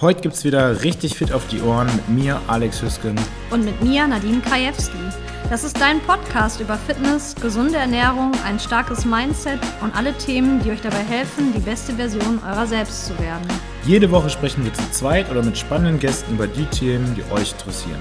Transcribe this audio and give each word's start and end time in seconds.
Heute 0.00 0.20
gibt 0.20 0.34
es 0.36 0.44
wieder 0.44 0.82
richtig 0.84 1.16
fit 1.16 1.32
auf 1.32 1.46
die 1.48 1.60
Ohren 1.60 1.88
mit 1.96 2.08
mir, 2.08 2.40
Alex 2.46 2.80
Hüsken. 2.82 3.16
Und 3.50 3.64
mit 3.64 3.82
mir, 3.82 4.06
Nadine 4.06 4.40
Krajewski. 4.40 4.96
Das 5.50 5.64
ist 5.64 5.80
dein 5.80 5.98
Podcast 6.00 6.60
über 6.60 6.76
Fitness, 6.76 7.34
gesunde 7.34 7.78
Ernährung, 7.78 8.32
ein 8.44 8.60
starkes 8.60 9.04
Mindset 9.04 9.58
und 9.80 9.96
alle 9.96 10.16
Themen, 10.18 10.62
die 10.62 10.70
euch 10.70 10.82
dabei 10.82 11.02
helfen, 11.02 11.52
die 11.52 11.58
beste 11.60 11.94
Version 11.94 12.38
eurer 12.46 12.66
selbst 12.66 13.06
zu 13.06 13.18
werden. 13.18 13.48
Jede 13.86 14.10
Woche 14.10 14.30
sprechen 14.30 14.64
wir 14.64 14.72
zu 14.74 14.88
zweit 14.92 15.28
oder 15.30 15.42
mit 15.42 15.56
spannenden 15.58 15.98
Gästen 15.98 16.34
über 16.34 16.46
die 16.46 16.66
Themen, 16.66 17.14
die 17.16 17.24
euch 17.32 17.52
interessieren. 17.52 17.98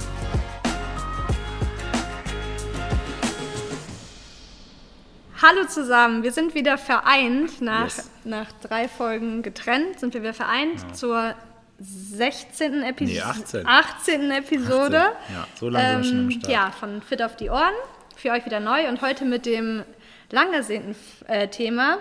Hallo 5.42 5.66
zusammen, 5.68 6.24
wir 6.24 6.32
sind 6.32 6.56
wieder 6.56 6.78
vereint. 6.78 7.62
Nach, 7.62 7.84
Yes. 7.86 8.10
nach 8.24 8.52
drei 8.64 8.88
Folgen 8.88 9.44
getrennt 9.44 10.00
sind 10.00 10.14
wir 10.14 10.22
wieder 10.22 10.34
vereint 10.34 10.96
zur 10.96 11.36
16. 11.80 12.84
Episode. 12.84 13.14
Nee, 13.14 13.22
18. 13.22 13.68
18. 13.68 14.32
Episode. 14.32 15.02
18. 15.02 15.36
Ja, 15.36 15.48
so 15.60 15.70
lange 15.70 15.98
wir 15.98 16.04
schon 16.04 16.20
am 16.20 16.32
Start. 16.32 16.54
Ja, 16.54 16.72
von 16.72 17.02
Fit 17.02 17.22
auf 17.22 17.36
die 17.36 17.50
Ohren. 17.50 17.74
Für 18.16 18.32
euch 18.32 18.46
wieder 18.46 18.60
neu 18.60 18.88
und 18.90 19.02
heute 19.02 19.26
mit 19.26 19.46
dem 19.46 19.84
lang 20.32 20.54
ersehnten 20.54 20.96
äh, 21.28 21.48
Thema 21.48 22.00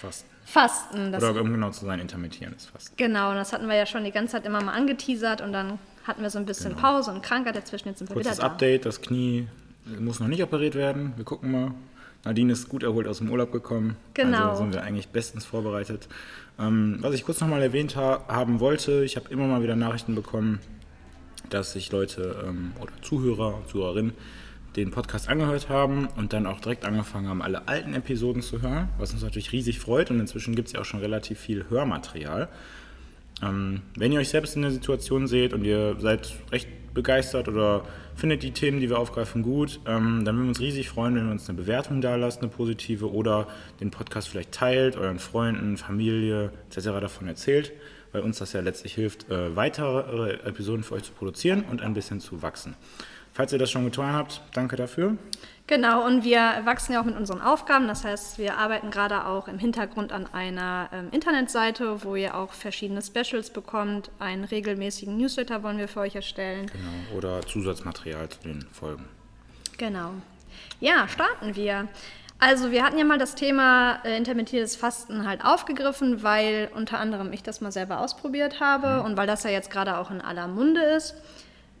Fast. 0.00 0.24
Fasten. 0.44 1.12
Das, 1.12 1.22
Oder 1.22 1.42
um 1.42 1.52
genau 1.52 1.70
zu 1.70 1.84
sein, 1.84 2.00
intermittierendes 2.00 2.66
Fasten. 2.66 2.96
genau, 2.96 3.30
und 3.30 3.36
das 3.36 3.52
hatten 3.52 3.68
wir 3.68 3.76
ja 3.76 3.86
schon 3.86 4.02
die 4.02 4.10
ganze 4.10 4.32
Zeit 4.32 4.46
immer 4.46 4.60
mal 4.62 4.72
angeteasert 4.72 5.42
und 5.42 5.52
dann 5.52 5.78
hatten 6.06 6.22
wir 6.22 6.30
so 6.30 6.38
ein 6.38 6.46
bisschen 6.46 6.74
Pause 6.74 7.12
und 7.12 7.22
Krankheit 7.22 7.54
dazwischen. 7.54 7.88
Jetzt 7.88 7.98
sind 7.98 8.10
wir 8.10 8.14
Kurzes 8.14 8.38
wieder 8.38 8.48
da. 8.48 8.52
Update, 8.52 8.84
das 8.84 9.00
Knie 9.00 9.46
muss 9.84 10.18
noch 10.18 10.26
nicht 10.26 10.42
operiert 10.42 10.74
werden. 10.74 11.12
Wir 11.16 11.24
gucken 11.24 11.52
mal. 11.52 11.72
Nadine 12.24 12.52
ist 12.52 12.68
gut 12.68 12.82
erholt 12.82 13.08
aus 13.08 13.18
dem 13.18 13.30
Urlaub 13.30 13.52
gekommen. 13.52 13.96
Genau. 14.14 14.50
Also 14.50 14.62
sind 14.62 14.74
wir 14.74 14.82
eigentlich 14.82 15.08
bestens 15.08 15.44
vorbereitet. 15.44 16.08
Ähm, 16.58 16.98
was 17.00 17.14
ich 17.14 17.24
kurz 17.24 17.40
nochmal 17.40 17.62
erwähnt 17.62 17.96
ha 17.96 18.24
haben 18.28 18.60
wollte, 18.60 19.04
ich 19.04 19.16
habe 19.16 19.30
immer 19.30 19.46
mal 19.46 19.62
wieder 19.62 19.76
Nachrichten 19.76 20.14
bekommen, 20.14 20.60
dass 21.48 21.72
sich 21.72 21.90
Leute 21.90 22.44
ähm, 22.46 22.72
oder 22.80 22.92
Zuhörer 23.02 23.56
und 23.56 23.68
Zuhörerinnen 23.68 24.12
den 24.76 24.90
Podcast 24.90 25.28
angehört 25.28 25.68
haben 25.68 26.08
und 26.16 26.32
dann 26.32 26.46
auch 26.46 26.60
direkt 26.60 26.84
angefangen 26.84 27.28
haben, 27.28 27.42
alle 27.42 27.66
alten 27.66 27.94
Episoden 27.94 28.42
zu 28.42 28.62
hören, 28.62 28.88
was 28.98 29.12
uns 29.12 29.22
natürlich 29.22 29.52
riesig 29.52 29.80
freut. 29.80 30.10
Und 30.10 30.20
inzwischen 30.20 30.54
gibt 30.54 30.68
es 30.68 30.74
ja 30.74 30.80
auch 30.80 30.84
schon 30.84 31.00
relativ 31.00 31.40
viel 31.40 31.64
Hörmaterial. 31.68 32.48
Ähm, 33.42 33.80
wenn 33.96 34.12
ihr 34.12 34.20
euch 34.20 34.28
selbst 34.28 34.54
in 34.56 34.62
der 34.62 34.70
Situation 34.70 35.26
seht 35.26 35.54
und 35.54 35.64
ihr 35.64 35.96
seid 35.98 36.34
recht 36.52 36.68
begeistert 36.94 37.48
oder 37.48 37.84
findet 38.14 38.42
die 38.42 38.52
Themen, 38.52 38.80
die 38.80 38.90
wir 38.90 38.98
aufgreifen, 38.98 39.42
gut, 39.42 39.80
ähm, 39.86 40.24
dann 40.24 40.36
würden 40.36 40.44
wir 40.44 40.48
uns 40.48 40.60
riesig 40.60 40.88
freuen, 40.88 41.14
wenn 41.14 41.26
ihr 41.26 41.32
uns 41.32 41.48
eine 41.48 41.56
Bewertung 41.56 42.00
da 42.00 42.16
lasst, 42.16 42.40
eine 42.40 42.50
positive, 42.50 43.10
oder 43.12 43.46
den 43.80 43.90
Podcast 43.90 44.28
vielleicht 44.28 44.52
teilt, 44.52 44.96
euren 44.96 45.18
Freunden, 45.18 45.76
Familie 45.76 46.52
etc. 46.68 46.86
davon 47.00 47.28
erzählt, 47.28 47.72
weil 48.12 48.22
uns 48.22 48.38
das 48.38 48.52
ja 48.52 48.60
letztlich 48.60 48.94
hilft, 48.94 49.30
äh, 49.30 49.56
weitere 49.56 50.32
Episoden 50.44 50.82
für 50.82 50.94
euch 50.94 51.04
zu 51.04 51.12
produzieren 51.12 51.64
und 51.70 51.82
ein 51.82 51.94
bisschen 51.94 52.20
zu 52.20 52.42
wachsen. 52.42 52.74
Falls 53.32 53.52
ihr 53.52 53.58
das 53.58 53.70
schon 53.70 53.84
getan 53.84 54.12
habt, 54.12 54.40
danke 54.52 54.76
dafür. 54.76 55.16
Genau, 55.70 56.04
und 56.04 56.24
wir 56.24 56.62
wachsen 56.64 56.94
ja 56.94 57.00
auch 57.00 57.04
mit 57.04 57.16
unseren 57.16 57.40
Aufgaben. 57.40 57.86
Das 57.86 58.04
heißt, 58.04 58.38
wir 58.38 58.58
arbeiten 58.58 58.90
gerade 58.90 59.24
auch 59.26 59.46
im 59.46 59.56
Hintergrund 59.56 60.10
an 60.10 60.26
einer 60.32 60.88
ähm, 60.92 61.08
Internetseite, 61.12 62.02
wo 62.02 62.16
ihr 62.16 62.34
auch 62.34 62.52
verschiedene 62.52 63.00
Specials 63.02 63.50
bekommt. 63.50 64.10
Einen 64.18 64.42
regelmäßigen 64.42 65.16
Newsletter 65.16 65.62
wollen 65.62 65.78
wir 65.78 65.86
für 65.86 66.00
euch 66.00 66.16
erstellen. 66.16 66.66
Genau. 66.66 67.16
Oder 67.16 67.40
Zusatzmaterial 67.42 68.28
zu 68.28 68.40
den 68.40 68.66
Folgen. 68.72 69.04
Genau. 69.78 70.14
Ja, 70.80 71.06
starten 71.06 71.54
wir. 71.54 71.86
Also 72.40 72.72
wir 72.72 72.82
hatten 72.82 72.98
ja 72.98 73.04
mal 73.04 73.18
das 73.18 73.36
Thema 73.36 74.00
äh, 74.02 74.16
intermittierendes 74.16 74.74
Fasten 74.74 75.24
halt 75.24 75.44
aufgegriffen, 75.44 76.24
weil 76.24 76.68
unter 76.74 76.98
anderem 76.98 77.32
ich 77.32 77.44
das 77.44 77.60
mal 77.60 77.70
selber 77.70 78.00
ausprobiert 78.00 78.58
habe 78.58 79.02
und 79.02 79.16
weil 79.16 79.28
das 79.28 79.44
ja 79.44 79.50
jetzt 79.50 79.70
gerade 79.70 79.98
auch 79.98 80.10
in 80.10 80.20
aller 80.20 80.48
Munde 80.48 80.80
ist. 80.80 81.14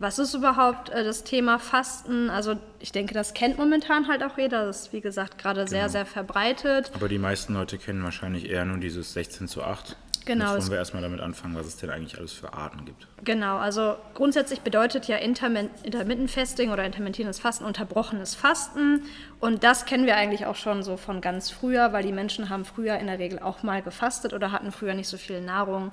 Was 0.00 0.18
ist 0.18 0.32
überhaupt 0.32 0.88
äh, 0.88 1.04
das 1.04 1.24
Thema 1.24 1.58
Fasten? 1.58 2.30
Also 2.30 2.56
ich 2.78 2.90
denke, 2.90 3.12
das 3.12 3.34
kennt 3.34 3.58
momentan 3.58 4.08
halt 4.08 4.22
auch 4.24 4.38
jeder. 4.38 4.64
Das 4.64 4.80
ist 4.86 4.92
wie 4.94 5.02
gesagt 5.02 5.36
gerade 5.36 5.68
sehr, 5.68 5.90
sehr 5.90 6.06
verbreitet. 6.06 6.90
Aber 6.94 7.06
die 7.08 7.18
meisten 7.18 7.52
Leute 7.52 7.76
kennen 7.76 8.02
wahrscheinlich 8.02 8.48
eher 8.48 8.64
nur 8.64 8.78
dieses 8.78 9.12
16 9.12 9.46
zu 9.46 9.62
8. 9.62 9.96
Genau, 10.24 10.54
Jetzt 10.54 10.62
wollen 10.62 10.70
wir 10.70 10.78
erstmal 10.78 11.02
damit 11.02 11.20
anfangen, 11.20 11.54
was 11.54 11.66
es 11.66 11.76
denn 11.76 11.90
eigentlich 11.90 12.18
alles 12.18 12.32
für 12.32 12.52
Arten 12.52 12.84
gibt. 12.84 13.08
Genau, 13.24 13.58
also 13.58 13.96
grundsätzlich 14.14 14.60
bedeutet 14.60 15.06
ja 15.06 15.16
Intermin- 15.16 15.70
Intermittent 15.82 16.30
Fasting 16.30 16.70
oder 16.70 16.84
intermittierendes 16.84 17.38
Fasten 17.38 17.64
unterbrochenes 17.64 18.34
Fasten. 18.34 19.02
Und 19.38 19.64
das 19.64 19.84
kennen 19.84 20.06
wir 20.06 20.16
eigentlich 20.16 20.46
auch 20.46 20.56
schon 20.56 20.82
so 20.82 20.96
von 20.96 21.20
ganz 21.20 21.50
früher, 21.50 21.92
weil 21.92 22.04
die 22.04 22.12
Menschen 22.12 22.48
haben 22.48 22.64
früher 22.64 22.98
in 22.98 23.06
der 23.06 23.18
Regel 23.18 23.38
auch 23.38 23.62
mal 23.62 23.82
gefastet 23.82 24.32
oder 24.32 24.52
hatten 24.52 24.72
früher 24.72 24.94
nicht 24.94 25.08
so 25.08 25.16
viel 25.18 25.40
Nahrung 25.42 25.92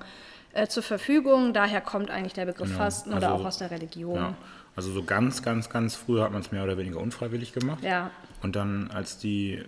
äh, 0.57 0.68
zur 0.68 0.84
Verfügung. 0.84 1.53
Daher 1.53 1.81
kommt 1.81 2.09
eigentlich 2.12 2.34
der 2.34 2.45
Begriff 2.45 2.68
Genau, 2.69 2.79
Fasten 2.79 3.13
oder 3.13 3.29
also- 3.31 3.44
auch 3.44 3.47
aus 3.47 3.57
der 3.59 3.72
Religion. 3.72 4.16
Ja. 4.16 4.34
Also 4.75 4.91
so 4.91 5.03
ganz, 5.03 5.41
ganz, 5.41 5.69
ganz 5.69 5.95
früher 5.95 6.23
hat 6.23 6.31
man 6.31 6.41
es 6.41 6.51
mehr 6.51 6.63
oder 6.63 6.78
weniger 6.78 7.00
unfreiwillig 7.00 7.51
gemacht. 7.53 7.84
Ja. 7.84 8.12
Und 8.44 8.56
dann, 8.56 8.91
als 8.91 9.17
die 9.17 9.63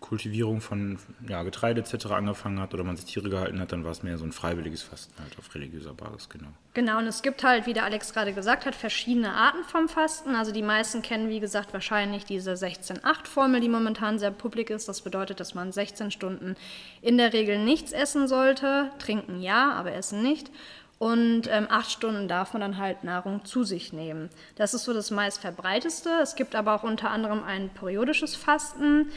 Kultivierung 0.00 0.60
von 0.60 0.98
ja, 1.28 1.42
Getreide 1.42 1.80
etc. 1.80 2.06
angefangen 2.06 2.58
hat 2.58 2.72
oder 2.74 2.84
man 2.84 2.96
sich 2.96 3.04
Tiere 3.04 3.28
gehalten 3.28 3.60
hat, 3.60 3.72
dann 3.72 3.84
war 3.84 3.92
es 3.92 4.02
mehr 4.02 4.16
so 4.18 4.24
ein 4.24 4.32
freiwilliges 4.32 4.82
Fasten 4.82 5.14
halt 5.22 5.38
auf 5.38 5.54
religiöser 5.54 5.92
Basis, 5.92 6.28
genau. 6.28 6.48
Genau, 6.72 6.98
und 6.98 7.06
es 7.06 7.22
gibt 7.22 7.44
halt, 7.44 7.66
wie 7.66 7.74
der 7.74 7.84
Alex 7.84 8.12
gerade 8.12 8.32
gesagt 8.32 8.64
hat, 8.64 8.74
verschiedene 8.74 9.34
Arten 9.34 9.62
vom 9.64 9.88
Fasten. 9.88 10.34
Also 10.34 10.52
die 10.52 10.62
meisten 10.62 11.02
kennen, 11.02 11.28
wie 11.28 11.40
gesagt, 11.40 11.72
wahrscheinlich 11.72 12.24
diese 12.24 12.52
16-8-Formel, 12.52 13.60
die 13.60 13.68
momentan 13.68 14.18
sehr 14.18 14.30
publik 14.30 14.70
ist. 14.70 14.88
Das 14.88 15.02
bedeutet, 15.02 15.38
dass 15.38 15.54
man 15.54 15.70
16 15.70 16.10
Stunden 16.10 16.56
in 17.02 17.18
der 17.18 17.32
Regel 17.32 17.62
nichts 17.62 17.92
essen 17.92 18.26
sollte. 18.26 18.90
Trinken 18.98 19.40
ja, 19.40 19.72
aber 19.72 19.92
essen 19.92 20.22
nicht. 20.22 20.50
Und 20.98 21.48
ähm, 21.50 21.66
acht 21.70 21.90
Stunden 21.90 22.28
darf 22.28 22.52
man 22.52 22.60
dann 22.60 22.76
halt 22.76 23.04
Nahrung 23.04 23.44
zu 23.46 23.64
sich 23.64 23.94
nehmen. 23.94 24.28
Das 24.56 24.74
ist 24.74 24.84
so 24.84 24.92
das 24.92 25.10
meistverbreiteste. 25.10 26.10
Es 26.22 26.34
gibt 26.34 26.54
aber 26.54 26.74
auch 26.74 26.82
unter 26.82 27.10
anderem 27.10 27.42
ein 27.42 27.70
periodisches 27.70 28.36
Fasten. 28.36 29.10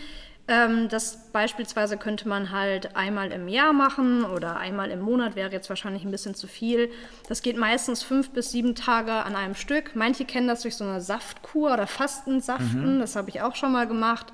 Ähm, 0.45 0.89
das 0.89 1.31
beispielsweise 1.31 1.97
könnte 1.97 2.27
man 2.27 2.51
halt 2.51 2.97
einmal 2.97 3.31
im 3.31 3.47
Jahr 3.47 3.71
machen 3.71 4.25
oder 4.25 4.57
einmal 4.57 4.91
im 4.91 4.99
Monat 4.99 5.37
wäre 5.37 5.51
jetzt 5.51 5.69
wahrscheinlich 5.69 6.03
ein 6.03 6.11
bisschen 6.11 6.35
zu 6.35 6.47
viel. 6.47 6.89
Das 7.29 7.41
geht 7.41 7.57
meistens 7.57 8.03
fünf 8.03 8.31
bis 8.31 8.51
sieben 8.51 8.75
Tage 8.75 9.13
an 9.13 9.37
einem 9.37 9.55
Stück. 9.55 9.95
Manche 9.95 10.25
kennen 10.25 10.49
das 10.49 10.63
durch 10.63 10.75
so 10.75 10.83
eine 10.83 10.99
Saftkur 10.99 11.73
oder 11.73 11.87
Fastensaften. 11.87 12.99
Das 12.99 13.15
habe 13.15 13.29
ich 13.29 13.41
auch 13.41 13.55
schon 13.55 13.71
mal 13.71 13.87
gemacht. 13.87 14.33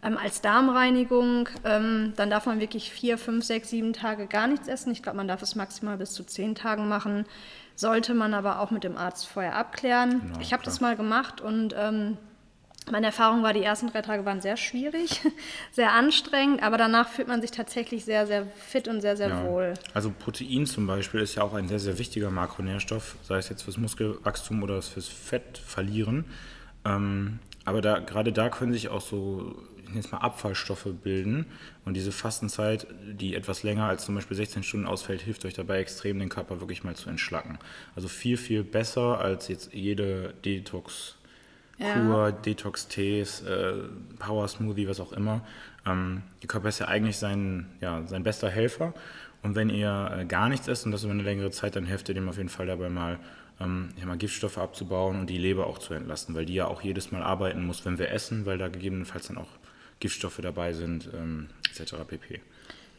Ähm, 0.00 0.16
als 0.16 0.40
Darmreinigung, 0.40 1.48
ähm, 1.64 2.12
dann 2.14 2.30
darf 2.30 2.46
man 2.46 2.60
wirklich 2.60 2.92
vier, 2.92 3.18
fünf, 3.18 3.44
sechs, 3.44 3.70
sieben 3.70 3.92
Tage 3.92 4.28
gar 4.28 4.46
nichts 4.46 4.68
essen. 4.68 4.92
Ich 4.92 5.02
glaube, 5.02 5.16
man 5.16 5.26
darf 5.26 5.42
es 5.42 5.56
maximal 5.56 5.96
bis 5.96 6.12
zu 6.12 6.22
zehn 6.22 6.54
Tagen 6.54 6.88
machen. 6.88 7.26
Sollte 7.74 8.14
man 8.14 8.32
aber 8.32 8.60
auch 8.60 8.70
mit 8.70 8.84
dem 8.84 8.96
Arzt 8.96 9.26
vorher 9.26 9.56
abklären. 9.56 10.20
Genau, 10.20 10.38
ich 10.40 10.52
habe 10.52 10.62
das 10.62 10.80
mal 10.80 10.94
gemacht 10.94 11.40
und 11.40 11.74
ähm, 11.76 12.16
meine 12.90 13.06
Erfahrung 13.06 13.42
war, 13.42 13.52
die 13.52 13.62
ersten 13.62 13.88
drei 13.88 14.02
Tage 14.02 14.24
waren 14.24 14.40
sehr 14.40 14.56
schwierig, 14.56 15.20
sehr 15.72 15.92
anstrengend, 15.92 16.62
aber 16.62 16.76
danach 16.78 17.08
fühlt 17.08 17.28
man 17.28 17.40
sich 17.40 17.50
tatsächlich 17.50 18.04
sehr, 18.04 18.26
sehr 18.26 18.46
fit 18.46 18.88
und 18.88 19.00
sehr, 19.00 19.16
sehr 19.16 19.28
Ja. 19.28 19.44
wohl. 19.44 19.74
Also 19.94 20.10
Protein 20.10 20.66
zum 20.66 20.86
Beispiel 20.86 21.20
ist 21.20 21.34
ja 21.34 21.42
auch 21.42 21.54
ein 21.54 21.68
sehr, 21.68 21.78
sehr 21.78 21.98
wichtiger 21.98 22.30
Makronährstoff, 22.30 23.16
sei 23.22 23.38
es 23.38 23.48
jetzt 23.48 23.62
fürs 23.62 23.76
Muskelwachstum 23.76 24.62
oder 24.62 24.80
fürs 24.82 25.08
Fettverlieren. 25.08 26.24
Ähm, 26.84 27.38
aber 27.64 27.80
da, 27.82 27.98
gerade 27.98 28.32
da 28.32 28.48
können 28.48 28.72
sich 28.72 28.88
auch 28.88 29.00
so, 29.02 29.54
ich 29.78 29.84
nenne 29.84 29.96
jetzt 29.96 30.10
mal 30.12 30.18
Abfallstoffe 30.18 30.86
bilden. 31.02 31.46
Und 31.84 31.94
diese 31.94 32.12
Fastenzeit, 32.12 32.86
die 33.10 33.34
etwas 33.34 33.62
länger 33.62 33.84
als 33.86 34.04
zum 34.04 34.14
Beispiel 34.14 34.36
16 34.36 34.62
Stunden 34.62 34.86
ausfällt, 34.86 35.20
hilft 35.22 35.44
euch 35.44 35.54
dabei 35.54 35.80
extrem, 35.80 36.18
den 36.18 36.28
Körper 36.28 36.60
wirklich 36.60 36.84
mal 36.84 36.96
zu 36.96 37.10
entschlacken. 37.10 37.58
Also 37.94 38.08
viel, 38.08 38.36
viel 38.36 38.64
besser 38.64 39.18
als 39.18 39.48
jetzt 39.48 39.72
jede 39.74 40.34
Detox- 40.44 41.14
Kur, 41.78 42.32
Detox-Tees, 42.32 43.42
äh, 43.42 43.74
Power-Smoothie, 44.18 44.88
was 44.88 45.00
auch 45.00 45.12
immer. 45.12 45.42
Ähm, 45.86 46.22
der 46.42 46.48
Körper 46.48 46.68
ist 46.68 46.80
ja 46.80 46.86
eigentlich 46.86 47.16
sein, 47.16 47.66
ja, 47.80 48.02
sein 48.06 48.24
bester 48.24 48.50
Helfer. 48.50 48.94
Und 49.42 49.54
wenn 49.54 49.70
ihr 49.70 50.10
äh, 50.18 50.24
gar 50.24 50.48
nichts 50.48 50.66
esst 50.66 50.86
und 50.86 50.92
das 50.92 51.04
über 51.04 51.12
eine 51.12 51.22
längere 51.22 51.50
Zeit, 51.50 51.76
dann 51.76 51.86
helft 51.86 52.08
ihr 52.08 52.14
dem 52.14 52.28
auf 52.28 52.36
jeden 52.36 52.48
Fall 52.48 52.66
dabei 52.66 52.88
mal, 52.88 53.18
ähm, 53.60 53.90
mal, 54.04 54.18
Giftstoffe 54.18 54.58
abzubauen 54.58 55.20
und 55.20 55.30
die 55.30 55.38
Leber 55.38 55.66
auch 55.66 55.78
zu 55.78 55.94
entlasten, 55.94 56.34
weil 56.34 56.46
die 56.46 56.54
ja 56.54 56.66
auch 56.66 56.82
jedes 56.82 57.12
Mal 57.12 57.22
arbeiten 57.22 57.64
muss, 57.64 57.84
wenn 57.84 57.98
wir 57.98 58.10
essen, 58.10 58.46
weil 58.46 58.58
da 58.58 58.68
gegebenenfalls 58.68 59.28
dann 59.28 59.38
auch 59.38 59.48
Giftstoffe 60.00 60.40
dabei 60.42 60.72
sind, 60.72 61.08
ähm, 61.14 61.48
etc. 61.70 61.94
pp. 62.06 62.40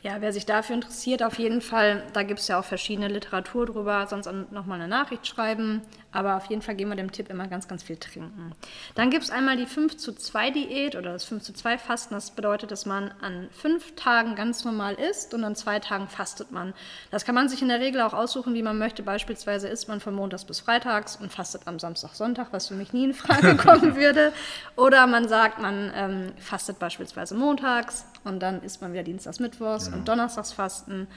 Ja, 0.01 0.21
wer 0.21 0.31
sich 0.31 0.45
dafür 0.45 0.75
interessiert, 0.75 1.21
auf 1.23 1.37
jeden 1.39 1.59
Fall, 1.59 2.03
da 2.13 2.23
gibt 2.23 2.39
es 2.39 2.47
ja 2.47 2.57
auch 2.57 2.63
verschiedene 2.63 3.09
Literatur 3.09 3.65
drüber, 3.65 4.07
sonst 4.07 4.31
nochmal 4.49 4.79
eine 4.79 4.87
Nachricht 4.87 5.27
schreiben. 5.27 5.81
Aber 6.11 6.37
auf 6.37 6.45
jeden 6.45 6.61
Fall 6.61 6.75
geben 6.75 6.89
wir 6.89 6.95
dem 6.95 7.11
Tipp 7.11 7.29
immer 7.29 7.47
ganz, 7.47 7.67
ganz 7.67 7.83
viel 7.83 7.97
trinken. 7.97 8.53
Dann 8.95 9.11
gibt 9.11 9.25
es 9.25 9.29
einmal 9.29 9.57
die 9.57 9.65
5 9.65 9.97
zu 9.97 10.13
2 10.13 10.51
Diät 10.51 10.95
oder 10.95 11.11
das 11.11 11.25
5 11.25 11.43
zu 11.43 11.53
2 11.53 11.77
Fasten. 11.77 12.15
Das 12.15 12.31
bedeutet, 12.31 12.71
dass 12.71 12.85
man 12.85 13.11
an 13.21 13.49
fünf 13.51 13.93
Tagen 13.95 14.35
ganz 14.35 14.63
normal 14.63 14.95
isst 14.95 15.33
und 15.33 15.43
an 15.43 15.55
zwei 15.55 15.79
Tagen 15.79 16.07
fastet 16.07 16.51
man. 16.51 16.73
Das 17.11 17.25
kann 17.25 17.35
man 17.35 17.49
sich 17.49 17.61
in 17.61 17.67
der 17.67 17.79
Regel 17.79 18.01
auch 18.01 18.13
aussuchen, 18.13 18.53
wie 18.55 18.63
man 18.63 18.77
möchte. 18.77 19.03
Beispielsweise 19.03 19.67
isst 19.67 19.87
man 19.87 19.99
von 19.99 20.15
Montags 20.15 20.45
bis 20.45 20.61
Freitags 20.61 21.17
und 21.17 21.31
fastet 21.31 21.63
am 21.65 21.77
Samstag, 21.77 22.15
Sonntag, 22.15 22.47
was 22.51 22.69
für 22.69 22.73
mich 22.73 22.93
nie 22.93 23.03
in 23.03 23.13
Frage 23.13 23.55
kommen 23.57 23.95
würde. 23.95 24.33
Oder 24.77 25.05
man 25.05 25.27
sagt, 25.27 25.59
man 25.59 25.91
ähm, 25.93 26.31
fastet 26.39 26.79
beispielsweise 26.79 27.35
montags 27.35 28.05
und 28.24 28.39
dann 28.39 28.62
isst 28.62 28.81
man 28.81 28.94
wieder 28.94 29.04
Dienstags, 29.04 29.39
Mittwochs 29.39 29.88
und 29.88 30.07
Donnerstags 30.07 30.54
fasten. 30.54 31.07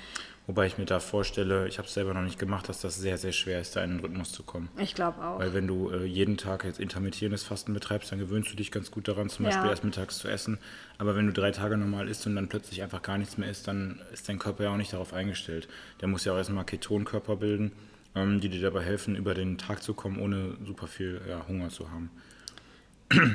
Wobei 0.49 0.67
ich 0.67 0.77
mir 0.77 0.87
da 0.87 0.99
vorstelle, 0.99 1.69
ich 1.69 1.79
habe 1.79 1.87
es 1.87 1.95
selber 1.95 2.15
noch 2.15 2.23
nicht 2.23 2.39
gemacht, 2.39 2.69
dass 2.69 2.81
das 2.81 2.97
sehr, 2.97 3.17
sehr 3.17 3.31
schwer 3.31 3.61
ist, 3.61 3.77
da 3.77 3.85
in 3.85 3.91
den 3.91 4.01
Rhythmus 4.01 4.33
zu 4.33 4.43
kommen. 4.43 4.69
Ich 4.77 4.95
glaube 4.95 5.23
auch. 5.25 5.39
Weil 5.39 5.55
wenn 5.55 5.69
du 5.69 5.91
äh, 5.91 6.05
jeden 6.05 6.37
Tag 6.37 6.65
jetzt 6.65 6.81
intermittierendes 6.81 7.45
Fasten 7.45 7.73
betreibst, 7.75 8.11
dann 8.11 8.19
gewöhnst 8.19 8.51
du 8.51 8.57
dich 8.57 8.73
ganz 8.73 8.91
gut 8.91 9.07
daran, 9.07 9.29
zum 9.29 9.45
Ja. 9.45 9.51
Beispiel 9.53 9.71
erst 9.71 9.85
mittags 9.85 10.19
zu 10.19 10.27
essen. 10.29 10.59
Aber 10.99 11.15
wenn 11.15 11.27
du 11.27 11.33
drei 11.33 11.53
Tage 11.53 11.77
normal 11.77 12.09
isst 12.09 12.27
und 12.27 12.35
dann 12.35 12.49
plötzlich 12.49 12.83
einfach 12.83 13.03
gar 13.03 13.19
nichts 13.19 13.39
mehr 13.39 13.49
isst, 13.49 13.69
dann 13.69 14.01
ist 14.13 14.29
dein 14.29 14.41
Körper 14.41 14.65
ja 14.65 14.71
auch 14.73 14.77
nicht 14.77 14.93
darauf 14.93 15.13
eingestellt. 15.13 15.69
Der 16.01 16.09
muss 16.09 16.25
ja 16.25 16.33
auch 16.33 16.39
erstmal 16.39 16.65
Ketonkörper 16.65 17.37
bilden, 17.37 17.71
ähm, 18.17 18.41
die 18.41 18.49
dir 18.49 18.61
dabei 18.63 18.83
helfen, 18.83 19.15
über 19.15 19.35
den 19.35 19.59
Tag 19.59 19.81
zu 19.85 19.95
kommen, 19.95 20.19
ohne 20.19 20.57
super 20.67 20.89
viel 20.89 21.21
ja, 21.29 21.47
Hunger 21.47 21.69
zu 21.69 21.89
haben. 21.93 22.11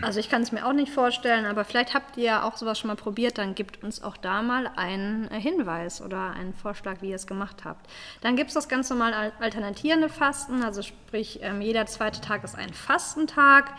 Also 0.01 0.19
ich 0.19 0.29
kann 0.29 0.41
es 0.41 0.51
mir 0.51 0.65
auch 0.65 0.73
nicht 0.73 0.91
vorstellen, 0.91 1.45
aber 1.45 1.65
vielleicht 1.65 1.93
habt 1.93 2.17
ihr 2.17 2.23
ja 2.23 2.43
auch 2.43 2.57
sowas 2.57 2.79
schon 2.79 2.87
mal 2.87 2.95
probiert, 2.95 3.37
dann 3.37 3.55
gebt 3.55 3.83
uns 3.83 4.01
auch 4.03 4.17
da 4.17 4.41
mal 4.41 4.69
einen 4.75 5.29
äh, 5.31 5.39
Hinweis 5.39 6.01
oder 6.01 6.31
einen 6.31 6.53
Vorschlag, 6.53 7.01
wie 7.01 7.09
ihr 7.09 7.15
es 7.15 7.27
gemacht 7.27 7.63
habt. 7.65 7.89
Dann 8.21 8.35
gibt 8.35 8.49
es 8.49 8.53
das 8.53 8.67
ganz 8.69 8.89
normal 8.89 9.13
al- 9.13 9.31
alternatierende 9.39 10.09
Fasten, 10.09 10.63
also 10.63 10.81
sprich 10.81 11.39
ähm, 11.41 11.61
jeder 11.61 11.85
zweite 11.85 12.21
Tag 12.21 12.43
ist 12.43 12.55
ein 12.55 12.73
Fastentag. 12.73 13.73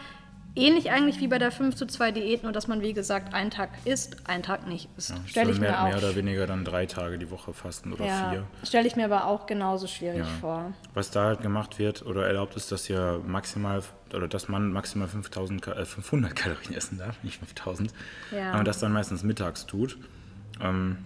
Ähnlich 0.58 0.90
eigentlich 0.90 1.20
wie 1.20 1.28
bei 1.28 1.38
der 1.38 1.50
5 1.52 1.74
zu 1.76 1.86
2 1.86 2.10
Diät, 2.12 2.42
nur 2.42 2.52
dass 2.52 2.66
man 2.68 2.80
wie 2.82 2.92
gesagt 2.92 3.32
einen 3.32 3.50
Tag 3.50 3.70
isst, 3.84 4.16
einen 4.28 4.42
Tag 4.42 4.66
nicht 4.66 4.88
isst. 4.96 5.10
Ja, 5.10 5.16
Stelle 5.26 5.50
ich 5.50 5.56
soll 5.56 5.60
mehr, 5.62 5.70
mir 5.72 5.80
auch. 5.80 5.88
mehr 5.88 5.98
oder 5.98 6.16
weniger 6.16 6.46
dann 6.46 6.64
drei 6.64 6.86
Tage 6.86 7.16
die 7.18 7.30
Woche 7.30 7.52
fasten 7.54 7.92
oder 7.92 8.04
ja, 8.04 8.30
vier. 8.30 8.44
stelle 8.64 8.86
ich 8.88 8.96
mir 8.96 9.04
aber 9.04 9.26
auch 9.26 9.46
genauso 9.46 9.86
schwierig 9.86 10.18
Ja. 10.20 10.24
vor. 10.40 10.72
Was 10.94 11.10
da 11.10 11.24
halt 11.26 11.42
gemacht 11.42 11.78
wird 11.78 12.04
oder 12.04 12.26
erlaubt 12.26 12.56
ist, 12.56 12.72
dass 12.72 12.90
ihr 12.90 13.22
maximal 13.26 13.82
oder 14.12 14.26
dass 14.26 14.48
man 14.48 14.72
maximal 14.72 15.06
5000, 15.08 15.62
Ka- 15.62 15.72
äh, 15.72 15.84
500 15.84 16.34
Kalorien 16.34 16.74
essen 16.74 16.98
darf, 16.98 17.16
nicht 17.22 17.38
5000. 17.38 17.92
Ja. 18.34 18.58
Und 18.58 18.66
das 18.66 18.80
dann 18.80 18.92
meistens 18.92 19.22
mittags 19.22 19.64
tut. 19.66 19.96
Ähm, 20.60 20.98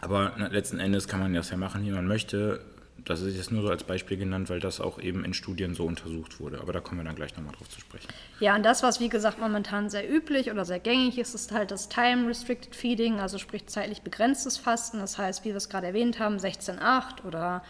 aber 0.00 0.32
letzten 0.50 0.80
Endes 0.80 1.06
kann 1.06 1.20
man 1.20 1.32
das 1.34 1.50
ja 1.50 1.56
machen, 1.56 1.84
wie 1.84 1.90
man 1.92 2.06
möchte. 2.06 2.60
Das 3.04 3.20
ist 3.20 3.36
jetzt 3.36 3.52
nur 3.52 3.62
so 3.62 3.68
als 3.68 3.84
Beispiel 3.84 4.16
genannt, 4.16 4.48
weil 4.48 4.60
das 4.60 4.80
auch 4.80 4.98
eben 4.98 5.24
in 5.24 5.34
Studien 5.34 5.74
so 5.74 5.84
untersucht 5.84 6.40
wurde. 6.40 6.60
Aber 6.60 6.72
da 6.72 6.80
kommen 6.80 7.00
wir 7.00 7.04
dann 7.04 7.16
gleich 7.16 7.36
nochmal 7.36 7.52
drauf 7.54 7.68
zu 7.68 7.80
sprechen. 7.80 8.08
Ja, 8.40 8.54
und 8.54 8.62
das, 8.62 8.82
was 8.82 9.00
wie 9.00 9.08
gesagt 9.08 9.38
momentan 9.38 9.90
sehr 9.90 10.10
üblich 10.10 10.50
oder 10.50 10.64
sehr 10.64 10.78
gängig 10.78 11.18
ist, 11.18 11.34
ist 11.34 11.52
halt 11.52 11.70
das 11.70 11.88
Time-Restricted 11.88 12.74
Feeding, 12.74 13.20
also 13.20 13.38
sprich 13.38 13.66
zeitlich 13.66 14.02
begrenztes 14.02 14.56
Fasten. 14.56 14.98
Das 14.98 15.18
heißt, 15.18 15.44
wie 15.44 15.50
wir 15.50 15.56
es 15.56 15.68
gerade 15.68 15.88
erwähnt 15.88 16.18
haben, 16.18 16.36
16,8 16.36 17.24
oder 17.26 17.62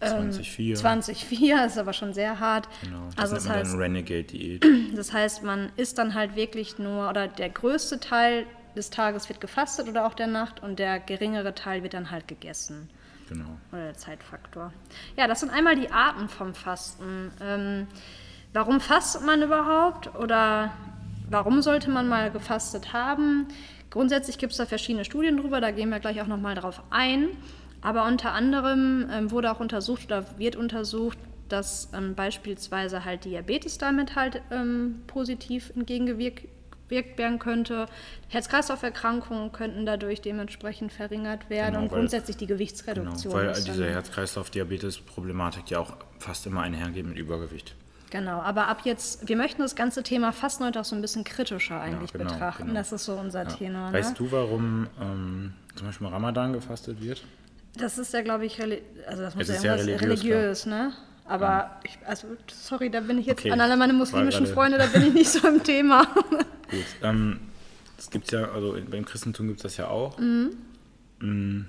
20,4. 0.00 0.80
20,4 0.80 1.66
ist 1.66 1.78
aber 1.78 1.92
schon 1.92 2.12
sehr 2.12 2.40
hart. 2.40 2.68
Genau, 2.82 3.06
das 3.16 3.18
also 3.18 3.34
das 3.36 3.48
heißt, 3.48 3.76
Renegade-Diät. 3.76 4.64
das 4.96 5.12
heißt, 5.12 5.42
man 5.42 5.70
isst 5.76 5.98
dann 5.98 6.14
halt 6.14 6.36
wirklich 6.36 6.78
nur, 6.78 7.08
oder 7.08 7.28
der 7.28 7.48
größte 7.48 8.00
Teil 8.00 8.46
des 8.76 8.90
Tages 8.90 9.28
wird 9.28 9.40
gefastet 9.40 9.88
oder 9.88 10.06
auch 10.06 10.14
der 10.14 10.26
Nacht 10.26 10.62
und 10.62 10.78
der 10.78 10.98
geringere 10.98 11.54
Teil 11.54 11.82
wird 11.82 11.94
dann 11.94 12.10
halt 12.10 12.26
gegessen. 12.26 12.88
Genau. 13.32 13.58
Oder 13.72 13.84
der 13.84 13.94
Zeitfaktor. 13.94 14.72
Ja, 15.16 15.26
das 15.26 15.40
sind 15.40 15.50
einmal 15.50 15.74
die 15.74 15.90
Arten 15.90 16.28
vom 16.28 16.54
Fasten. 16.54 17.30
Ähm, 17.40 17.86
warum 18.52 18.78
fastet 18.80 19.24
man 19.24 19.40
überhaupt? 19.40 20.14
Oder 20.16 20.70
warum 21.30 21.62
sollte 21.62 21.90
man 21.90 22.08
mal 22.08 22.30
gefastet 22.30 22.92
haben? 22.92 23.48
Grundsätzlich 23.88 24.36
gibt 24.36 24.52
es 24.52 24.58
da 24.58 24.66
verschiedene 24.66 25.06
Studien 25.06 25.38
drüber, 25.38 25.60
da 25.60 25.70
gehen 25.70 25.88
wir 25.88 26.00
gleich 26.00 26.20
auch 26.20 26.26
nochmal 26.26 26.54
drauf 26.54 26.82
ein. 26.90 27.28
Aber 27.80 28.04
unter 28.06 28.32
anderem 28.32 29.08
ähm, 29.10 29.30
wurde 29.30 29.50
auch 29.50 29.60
untersucht 29.60 30.04
oder 30.06 30.38
wird 30.38 30.54
untersucht, 30.54 31.18
dass 31.48 31.90
ähm, 31.94 32.14
beispielsweise 32.14 33.06
halt 33.06 33.24
Diabetes 33.24 33.78
damit 33.78 34.14
halt 34.14 34.42
ähm, 34.50 35.02
positiv 35.06 35.72
entgegengewirkt 35.74 36.48
wirkt 36.92 37.18
werden 37.18 37.40
könnte. 37.40 37.86
Herz-Kreislauf-Erkrankungen 38.28 39.50
könnten 39.50 39.84
dadurch 39.84 40.20
dementsprechend 40.20 40.92
verringert 40.92 41.50
werden 41.50 41.72
Genau, 41.72 41.82
und 41.84 41.90
weil- 41.90 41.98
grundsätzlich 41.98 42.36
die 42.36 42.46
Genau, 42.46 42.58
Gewichtsreduktion. 42.58 43.32
weil 43.34 43.46
ist 43.50 43.66
dann- 43.66 43.74
diese 43.74 43.90
Herz-Kreislauf-Diabetes-Problematik 43.90 45.70
ja 45.70 45.78
auch 45.80 45.94
fast 46.18 46.46
immer 46.46 46.60
einhergeht 46.62 47.06
mit 47.06 47.16
Übergewicht. 47.18 47.74
Genau, 48.10 48.40
aber 48.40 48.68
ab 48.68 48.82
jetzt, 48.84 49.26
wir 49.26 49.36
möchten 49.38 49.62
das 49.62 49.74
ganze 49.74 50.02
Thema 50.02 50.32
Fasten 50.32 50.64
heute 50.64 50.78
auch 50.80 50.84
so 50.84 50.94
ein 50.94 51.00
bisschen 51.00 51.24
kritischer 51.24 51.80
eigentlich 51.80 52.12
genau, 52.12 52.24
betrachten. 52.30 52.64
genau. 52.64 52.74
Das 52.74 52.92
ist 52.92 53.06
so 53.06 53.14
unser 53.14 53.48
Tenor. 53.48 53.90
Ne? 53.90 53.98
Weißt 53.98 54.18
du, 54.18 54.30
warum 54.30 54.86
ähm, 55.00 55.54
zum 55.74 55.86
Beispiel 55.86 56.06
Ramadan 56.08 56.52
gefastet 56.52 57.02
wird? 57.02 57.24
Das 57.78 57.96
ist 57.96 58.12
ja, 58.12 58.20
glaube 58.20 58.44
ich, 58.44 58.60
also 58.60 59.22
das 59.22 59.34
muss 59.34 59.48
Es 59.48 59.62
ja 59.62 59.74
ist 59.76 59.86
ja 59.86 59.94
religiös, 59.96 60.02
religiös, 60.02 60.66
ne? 60.66 60.92
Aber 61.24 61.80
ich, 61.84 61.98
also 62.06 62.26
sorry, 62.52 62.90
da 62.90 63.00
bin 63.00 63.16
ich 63.16 63.24
jetzt 63.24 63.38
Okay, 63.40 63.50
an 63.52 63.62
alle 63.62 63.76
meine 63.78 63.94
muslimischen 63.94 64.46
Freunde, 64.46 64.76
da 64.76 64.86
bin 64.86 65.06
ich 65.06 65.14
nicht 65.14 65.30
so 65.30 65.48
im 65.48 65.62
Thema. 65.62 66.06
Gut, 66.72 66.84
ähm, 67.02 67.38
das 67.96 68.10
gibt's 68.10 68.32
ja, 68.32 68.50
also 68.50 68.76
beim 68.90 69.04
Christentum 69.04 69.46
gibt 69.46 69.58
es 69.60 69.62
das 69.62 69.76
ja 69.76 69.86
auch. 69.86 70.18
Mm, 70.18 71.66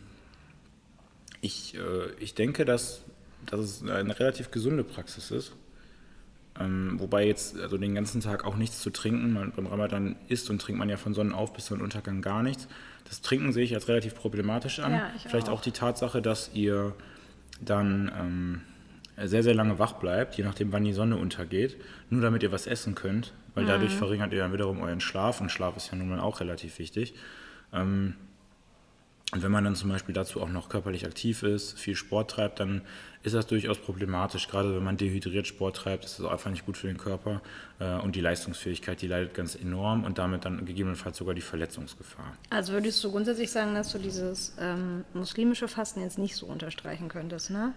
Ich, 1.41 1.75
äh, 1.75 2.11
ich 2.19 2.33
denke, 2.33 2.65
dass, 2.65 3.01
dass 3.45 3.59
es 3.59 3.81
eine 3.87 4.17
relativ 4.19 4.49
gesunde 4.49 4.83
Praxis 4.83 5.29
ist. 5.29 5.53
Ähm, 6.59 6.99
wobei 6.99 7.25
jetzt 7.27 7.59
also 7.59 7.77
den 7.77 7.95
ganzen 7.95 8.21
Tag 8.21 8.45
auch 8.45 8.55
nichts 8.55 8.79
zu 8.79 8.91
trinken, 8.91 9.33
man, 9.33 9.51
beim 9.51 9.65
Ramadan 9.67 10.15
isst 10.27 10.49
und 10.49 10.61
trinkt 10.61 10.79
man 10.79 10.87
ja 10.89 10.97
von 10.97 11.13
Sonnenauf 11.13 11.51
bis 11.51 11.65
Sonnenuntergang 11.65 12.21
gar 12.21 12.43
nichts. 12.43 12.67
Das 13.05 13.21
Trinken 13.21 13.51
sehe 13.53 13.63
ich 13.63 13.73
als 13.75 13.87
relativ 13.87 14.15
problematisch 14.15 14.79
an. 14.79 14.93
Ja, 14.93 15.11
ich 15.15 15.23
Vielleicht 15.23 15.49
auch. 15.49 15.53
auch 15.59 15.61
die 15.61 15.71
Tatsache, 15.71 16.21
dass 16.21 16.51
ihr 16.53 16.95
dann 17.59 18.11
ähm, 18.19 18.61
sehr, 19.27 19.43
sehr 19.43 19.55
lange 19.55 19.79
wach 19.79 19.93
bleibt, 19.93 20.35
je 20.35 20.43
nachdem, 20.43 20.71
wann 20.71 20.83
die 20.83 20.93
Sonne 20.93 21.17
untergeht, 21.17 21.75
nur 22.09 22.21
damit 22.21 22.43
ihr 22.43 22.51
was 22.51 22.67
essen 22.67 22.95
könnt, 22.95 23.33
weil 23.55 23.65
dadurch 23.65 23.93
verringert 23.95 24.33
ihr 24.33 24.39
dann 24.39 24.53
wiederum 24.53 24.81
euren 24.81 25.01
Schlaf 25.01 25.41
und 25.41 25.51
Schlaf 25.51 25.77
ist 25.77 25.91
ja 25.91 25.97
nun 25.97 26.09
mal 26.09 26.19
auch 26.19 26.39
relativ 26.39 26.79
wichtig. 26.79 27.13
Ähm, 27.71 28.15
und 29.33 29.41
wenn 29.41 29.51
man 29.51 29.63
dann 29.63 29.75
zum 29.75 29.89
Beispiel 29.89 30.13
dazu 30.13 30.41
auch 30.41 30.49
noch 30.49 30.69
körperlich 30.69 31.07
aktiv 31.07 31.41
ist, 31.41 31.79
viel 31.79 31.95
Sport 31.95 32.29
treibt, 32.29 32.59
dann 32.59 32.81
ist 33.23 33.33
das 33.33 33.47
durchaus 33.47 33.79
problematisch. 33.79 34.47
Gerade 34.47 34.75
wenn 34.75 34.83
man 34.83 34.95
dehydriert 34.95 35.47
Sport 35.47 35.75
treibt, 35.77 36.05
ist 36.05 36.19
das 36.19 36.27
einfach 36.27 36.51
nicht 36.51 36.67
gut 36.67 36.77
für 36.77 36.85
den 36.85 36.97
Körper. 36.97 37.41
Äh, 37.79 37.95
Und 37.95 38.15
die 38.15 38.21
Leistungsfähigkeit, 38.21 39.01
die 39.01 39.07
leidet 39.07 39.33
ganz 39.33 39.55
enorm 39.55 40.03
und 40.03 40.19
damit 40.19 40.45
dann 40.45 40.65
gegebenenfalls 40.65 41.17
sogar 41.17 41.33
die 41.33 41.41
Verletzungsgefahr. 41.41 42.33
Also 42.51 42.73
würdest 42.73 43.03
du 43.03 43.09
grundsätzlich 43.09 43.49
sagen, 43.49 43.73
dass 43.73 43.91
du 43.91 43.97
dieses 43.97 44.55
ähm, 44.59 45.03
muslimische 45.15 45.67
Fasten 45.67 46.01
jetzt 46.01 46.19
nicht 46.19 46.35
so 46.35 46.45
unterstreichen 46.45 47.07
könntest, 47.07 47.49
ne? 47.49 47.73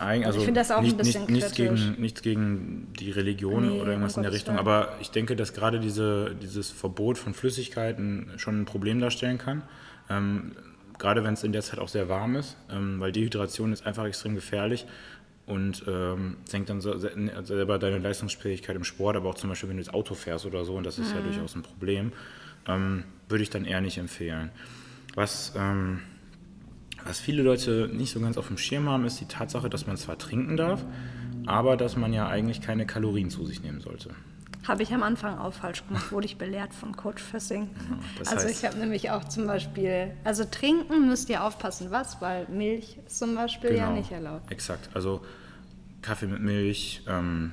Eig- 0.00 0.24
Also 0.24 0.38
ich 0.38 0.44
finde 0.44 0.60
das 0.60 0.70
auch 0.70 0.78
ein 0.78 0.84
nicht, 0.84 0.96
bisschen 0.96 1.22
nicht, 1.22 1.30
nichts, 1.32 1.52
gegen, 1.54 1.96
nichts 1.98 2.22
gegen 2.22 2.92
die 2.98 3.10
Religion 3.10 3.68
Nee, 3.68 3.80
oder 3.80 3.90
irgendwas 3.92 4.16
in 4.16 4.22
der 4.22 4.32
Richtung, 4.32 4.56
aber 4.58 4.96
ich 5.00 5.10
denke, 5.10 5.36
dass 5.36 5.52
gerade 5.52 5.80
diese, 5.80 6.34
dieses 6.40 6.70
Verbot 6.70 7.18
von 7.18 7.34
Flüssigkeiten 7.34 8.30
schon 8.36 8.60
ein 8.60 8.64
Problem 8.64 9.00
darstellen 9.00 9.38
kann. 9.38 9.62
Ähm, 10.10 10.52
gerade 10.98 11.22
wenn 11.24 11.34
es 11.34 11.44
in 11.44 11.52
der 11.52 11.62
Zeit 11.62 11.78
auch 11.78 11.88
sehr 11.88 12.08
warm 12.08 12.36
ist, 12.36 12.56
ähm, 12.70 12.98
weil 13.00 13.12
Dehydration 13.12 13.72
ist 13.72 13.86
einfach 13.86 14.04
extrem 14.04 14.34
gefährlich 14.34 14.86
und 15.46 15.84
ähm, 15.86 16.36
senkt 16.44 16.70
dann 16.70 16.80
so, 16.80 16.96
se- 16.98 17.12
selber 17.44 17.78
deine 17.78 17.98
Leistungsfähigkeit 17.98 18.76
im 18.76 18.84
Sport, 18.84 19.16
aber 19.16 19.28
auch 19.30 19.34
zum 19.34 19.48
Beispiel, 19.48 19.68
wenn 19.68 19.76
du 19.76 19.82
jetzt 19.82 19.94
Auto 19.94 20.14
fährst 20.14 20.44
oder 20.46 20.64
so, 20.64 20.74
und 20.74 20.84
das 20.84 20.98
ist 20.98 21.14
ja 21.14 21.20
durchaus 21.20 21.54
ein 21.54 21.62
Problem, 21.62 22.12
ähm, 22.66 23.04
würde 23.28 23.42
ich 23.42 23.50
dann 23.50 23.64
eher 23.64 23.80
nicht 23.80 23.98
empfehlen. 23.98 24.50
Was, 25.14 25.52
ähm, 25.56 26.00
was 27.04 27.20
viele 27.20 27.42
Leute 27.42 27.90
nicht 27.92 28.12
so 28.12 28.20
ganz 28.20 28.36
auf 28.36 28.48
dem 28.48 28.58
Schirm 28.58 28.88
haben, 28.88 29.04
ist 29.04 29.20
die 29.20 29.26
Tatsache, 29.26 29.70
dass 29.70 29.86
man 29.86 29.96
zwar 29.96 30.18
trinken 30.18 30.56
darf, 30.56 30.84
aber 31.46 31.76
dass 31.76 31.96
man 31.96 32.12
ja 32.12 32.28
eigentlich 32.28 32.60
keine 32.60 32.86
Kalorien 32.86 33.30
zu 33.30 33.44
sich 33.46 33.62
nehmen 33.62 33.80
sollte. 33.80 34.10
Habe 34.66 34.82
ich 34.82 34.92
am 34.92 35.02
Anfang 35.02 35.38
auch 35.38 35.54
falsch 35.54 35.86
gemacht, 35.86 36.12
wurde 36.12 36.26
ich 36.26 36.36
belehrt 36.36 36.74
von 36.74 36.94
Coach 36.94 37.22
Fessing. 37.22 37.70
das 38.18 38.28
also 38.28 38.48
ich 38.48 38.64
habe 38.64 38.76
nämlich 38.76 39.10
auch 39.10 39.24
zum 39.24 39.46
Beispiel, 39.46 40.12
also 40.24 40.44
trinken 40.44 41.08
müsst 41.08 41.30
ihr 41.30 41.42
aufpassen, 41.42 41.90
was, 41.90 42.20
weil 42.20 42.46
Milch 42.48 42.98
ist 43.06 43.18
zum 43.18 43.34
Beispiel 43.34 43.74
ja 43.74 43.90
nicht 43.90 44.12
erlaubt. 44.12 44.42
Genau. 44.42 44.52
Exakt. 44.52 44.90
Also 44.92 45.22
Kaffee 46.02 46.26
mit 46.26 46.40
Milch. 46.40 47.02
Ähm, 47.08 47.52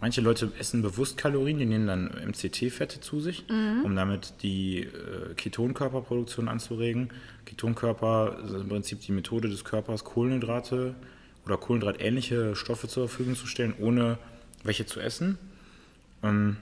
manche 0.00 0.20
Leute 0.20 0.50
essen 0.58 0.82
bewusst 0.82 1.16
Kalorien, 1.16 1.58
die 1.58 1.66
nehmen 1.66 1.86
dann 1.86 2.06
MCT-Fette 2.26 3.00
zu 3.00 3.20
sich, 3.20 3.44
Mhm. 3.48 3.84
um 3.84 3.96
damit 3.96 4.34
die 4.42 4.80
äh, 4.84 5.34
Ketonkörperproduktion 5.36 6.48
anzuregen. 6.48 7.10
Ketonkörper 7.44 8.38
sind 8.46 8.62
im 8.62 8.68
Prinzip 8.68 9.00
die 9.00 9.12
Methode 9.12 9.48
des 9.48 9.64
Körpers, 9.64 10.04
Kohlenhydrate 10.04 10.94
oder 11.44 11.56
kohlenhydratähnliche 11.56 12.54
Stoffe 12.56 12.88
zur 12.88 13.08
Verfügung 13.08 13.36
zu 13.36 13.46
stellen, 13.46 13.74
ohne 13.78 14.18
welche 14.62 14.86
zu 14.86 15.00
essen. 15.00 15.38
Ähm, 16.22 16.56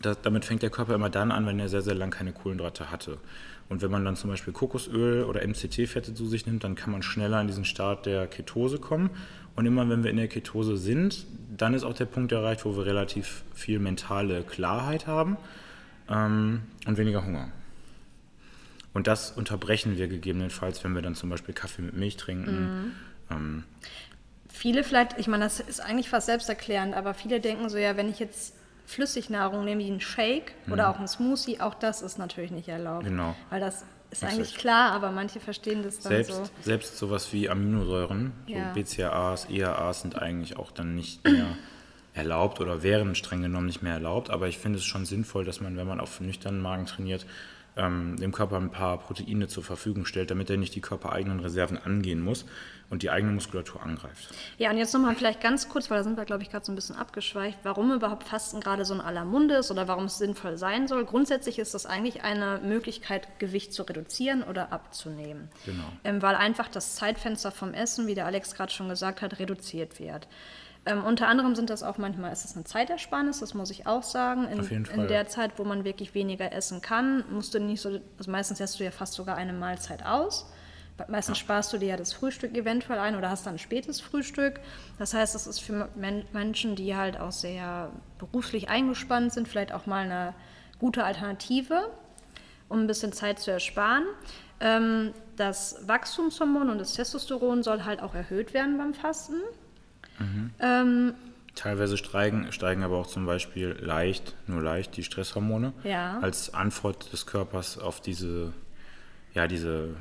das, 0.00 0.20
damit 0.22 0.44
fängt 0.44 0.62
der 0.62 0.70
Körper 0.70 0.94
immer 0.94 1.10
dann 1.10 1.32
an, 1.32 1.46
wenn 1.46 1.58
er 1.58 1.68
sehr, 1.68 1.82
sehr 1.82 1.94
lang 1.94 2.10
keine 2.10 2.32
Kohlenhydrate 2.32 2.90
hatte. 2.90 3.18
Und 3.68 3.82
wenn 3.82 3.90
man 3.90 4.04
dann 4.04 4.16
zum 4.16 4.30
Beispiel 4.30 4.52
Kokosöl 4.52 5.24
oder 5.24 5.46
MCT-Fette 5.46 6.14
zu 6.14 6.26
sich 6.26 6.46
nimmt, 6.46 6.64
dann 6.64 6.74
kann 6.74 6.90
man 6.90 7.02
schneller 7.02 7.40
in 7.40 7.46
diesen 7.46 7.64
Start 7.64 8.06
der 8.06 8.26
Ketose 8.26 8.78
kommen. 8.78 9.10
Und 9.56 9.66
immer 9.66 9.88
wenn 9.88 10.04
wir 10.04 10.10
in 10.10 10.16
der 10.16 10.28
Ketose 10.28 10.76
sind, 10.76 11.26
dann 11.56 11.74
ist 11.74 11.84
auch 11.84 11.94
der 11.94 12.06
Punkt 12.06 12.32
erreicht, 12.32 12.64
wo 12.64 12.76
wir 12.76 12.86
relativ 12.86 13.42
viel 13.54 13.78
mentale 13.78 14.42
Klarheit 14.42 15.06
haben 15.06 15.36
ähm, 16.08 16.62
und 16.86 16.96
weniger 16.96 17.24
Hunger. 17.24 17.50
Und 18.94 19.06
das 19.06 19.32
unterbrechen 19.32 19.98
wir 19.98 20.08
gegebenenfalls, 20.08 20.82
wenn 20.82 20.94
wir 20.94 21.02
dann 21.02 21.14
zum 21.14 21.28
Beispiel 21.28 21.54
Kaffee 21.54 21.82
mit 21.82 21.94
Milch 21.94 22.16
trinken. 22.16 22.94
Ähm, 23.30 23.64
Viele 24.50 24.82
vielleicht, 24.82 25.18
ich 25.18 25.28
meine, 25.28 25.44
das 25.44 25.60
ist 25.60 25.80
eigentlich 25.80 26.08
fast 26.08 26.26
selbsterklärend, 26.26 26.94
aber 26.94 27.14
viele 27.14 27.38
denken 27.38 27.68
so, 27.68 27.76
ja, 27.76 27.96
wenn 27.96 28.08
ich 28.08 28.18
jetzt 28.18 28.54
Flüssignahrung 28.88 29.64
nehme, 29.66 29.84
wie 29.84 29.90
einen 29.90 30.00
Shake 30.00 30.54
oder 30.70 30.88
auch 30.90 30.96
einen 30.98 31.08
Smoothie, 31.08 31.60
auch 31.60 31.74
das 31.74 32.00
ist 32.02 32.18
natürlich 32.18 32.50
nicht 32.50 32.68
erlaubt. 32.68 33.04
Mhm. 33.04 33.10
Genau. 33.10 33.36
Weil 33.50 33.60
das 33.60 33.84
ist 34.10 34.22
Das 34.22 34.30
eigentlich 34.32 34.54
klar, 34.56 34.92
aber 34.92 35.10
manche 35.10 35.40
verstehen 35.40 35.82
das 35.82 36.00
dann 36.00 36.12
Selbst, 36.12 36.32
so. 36.34 36.50
selbst 36.62 36.96
sowas 36.96 37.30
wie 37.34 37.50
Aminosäuren, 37.50 38.32
Ja. 38.46 38.72
so 38.74 38.80
BCAAs, 38.80 39.50
EAAs 39.50 40.00
sind 40.00 40.16
eigentlich 40.16 40.56
auch 40.56 40.70
dann 40.70 40.94
nicht 40.94 41.22
mehr 41.24 41.46
erlaubt 42.14 42.60
oder 42.60 42.82
wären 42.82 43.14
streng 43.14 43.42
genommen 43.42 43.66
nicht 43.66 43.82
mehr 43.82 43.92
erlaubt. 43.92 44.30
Aber 44.30 44.48
ich 44.48 44.56
finde 44.56 44.78
es 44.78 44.84
schon 44.86 45.04
sinnvoll, 45.04 45.44
dass 45.44 45.60
man, 45.60 45.76
wenn 45.76 45.86
man 45.86 46.00
auf 46.00 46.20
nüchternen 46.20 46.62
Magen 46.62 46.86
trainiert, 46.86 47.26
ähm, 47.78 48.16
dem 48.16 48.32
Körper 48.32 48.56
ein 48.56 48.70
paar 48.70 48.98
Proteine 48.98 49.48
zur 49.48 49.62
Verfügung 49.62 50.04
stellt, 50.04 50.30
damit 50.30 50.50
er 50.50 50.56
nicht 50.56 50.74
die 50.74 50.80
körpereigenen 50.80 51.40
Reserven 51.40 51.78
angehen 51.78 52.20
muss 52.20 52.44
und 52.90 53.02
die 53.02 53.10
eigene 53.10 53.32
Muskulatur 53.32 53.82
angreift. 53.82 54.28
Ja, 54.58 54.70
und 54.70 54.78
jetzt 54.78 54.92
nochmal 54.92 55.14
vielleicht 55.14 55.40
ganz 55.40 55.68
kurz, 55.68 55.90
weil 55.90 55.98
da 55.98 56.04
sind 56.04 56.16
wir, 56.16 56.24
glaube 56.24 56.42
ich, 56.42 56.50
gerade 56.50 56.64
so 56.64 56.72
ein 56.72 56.74
bisschen 56.74 56.96
abgeschweift, 56.96 57.58
warum 57.62 57.92
überhaupt 57.92 58.24
Fasten 58.24 58.60
gerade 58.60 58.84
so 58.84 58.94
in 58.94 59.00
aller 59.00 59.24
Munde 59.24 59.56
ist 59.56 59.70
oder 59.70 59.88
warum 59.88 60.04
es 60.04 60.18
sinnvoll 60.18 60.56
sein 60.56 60.88
soll. 60.88 61.04
Grundsätzlich 61.04 61.58
ist 61.58 61.74
das 61.74 61.86
eigentlich 61.86 62.22
eine 62.22 62.60
Möglichkeit, 62.62 63.38
Gewicht 63.38 63.72
zu 63.72 63.82
reduzieren 63.82 64.42
oder 64.42 64.72
abzunehmen. 64.72 65.48
Genau. 65.64 65.84
Ähm, 66.04 66.20
weil 66.22 66.34
einfach 66.34 66.68
das 66.68 66.96
Zeitfenster 66.96 67.52
vom 67.52 67.74
Essen, 67.74 68.06
wie 68.06 68.14
der 68.14 68.26
Alex 68.26 68.54
gerade 68.54 68.72
schon 68.72 68.88
gesagt 68.88 69.22
hat, 69.22 69.38
reduziert 69.38 70.00
wird. 70.00 70.26
Ähm, 70.86 71.04
unter 71.04 71.28
anderem 71.28 71.54
sind 71.54 71.70
das 71.70 71.82
auch 71.82 71.98
manchmal, 71.98 72.32
ist 72.32 72.44
es 72.44 72.54
eine 72.54 72.64
Zeitersparnis, 72.64 73.40
das 73.40 73.54
muss 73.54 73.70
ich 73.70 73.86
auch 73.86 74.02
sagen. 74.02 74.48
In, 74.48 74.60
Auf 74.60 74.70
jeden 74.70 74.84
in 74.86 74.96
Fall. 74.96 75.06
der 75.06 75.28
Zeit, 75.28 75.52
wo 75.58 75.64
man 75.64 75.84
wirklich 75.84 76.14
weniger 76.14 76.52
essen 76.52 76.80
kann, 76.80 77.24
musst 77.30 77.54
du 77.54 77.60
nicht 77.60 77.80
so, 77.80 78.00
also 78.16 78.30
meistens 78.30 78.58
lässt 78.58 78.80
du 78.80 78.84
ja 78.84 78.90
fast 78.90 79.14
sogar 79.14 79.36
eine 79.36 79.52
Mahlzeit 79.52 80.04
aus. 80.04 80.50
Meistens 81.06 81.38
sparst 81.38 81.72
du 81.72 81.78
dir 81.78 81.90
ja 81.90 81.96
das 81.96 82.12
Frühstück 82.12 82.56
eventuell 82.56 82.98
ein 82.98 83.14
oder 83.14 83.30
hast 83.30 83.46
dann 83.46 83.54
ein 83.54 83.58
spätes 83.58 84.00
Frühstück. 84.00 84.60
Das 84.98 85.14
heißt, 85.14 85.36
es 85.36 85.46
ist 85.46 85.60
für 85.60 85.88
Men 85.94 86.24
Menschen, 86.32 86.74
die 86.74 86.96
halt 86.96 87.20
auch 87.20 87.30
sehr 87.30 87.92
beruflich 88.18 88.68
eingespannt 88.68 89.32
sind, 89.32 89.46
vielleicht 89.46 89.72
auch 89.72 89.86
mal 89.86 90.04
eine 90.04 90.34
gute 90.80 91.04
Alternative, 91.04 91.88
um 92.68 92.80
ein 92.80 92.86
bisschen 92.88 93.12
Zeit 93.12 93.38
zu 93.38 93.52
ersparen. 93.52 94.06
Ähm, 94.60 95.12
das 95.36 95.86
Wachstumshormon 95.86 96.68
und 96.68 96.78
das 96.78 96.94
Testosteron 96.94 97.62
soll 97.62 97.84
halt 97.84 98.02
auch 98.02 98.14
erhöht 98.14 98.52
werden 98.52 98.76
beim 98.76 98.92
Fasten. 98.92 99.40
Ähm, 100.60 101.14
Teilweise 101.54 101.96
steigen, 101.96 102.52
steigen 102.52 102.84
aber 102.84 102.96
auch 102.98 103.08
zum 103.08 103.26
Beispiel 103.26 103.76
leicht, 103.80 104.36
nur 104.46 104.62
leicht, 104.62 104.96
die 104.96 105.02
Stresshormone 105.02 105.72
Ja. 105.82 106.20
als 106.20 106.54
Antwort 106.54 107.12
des 107.12 107.26
Körpers 107.26 107.78
auf 107.78 108.00
diese, 108.00 108.52
ja, 109.34 109.48
diese, 109.48 109.96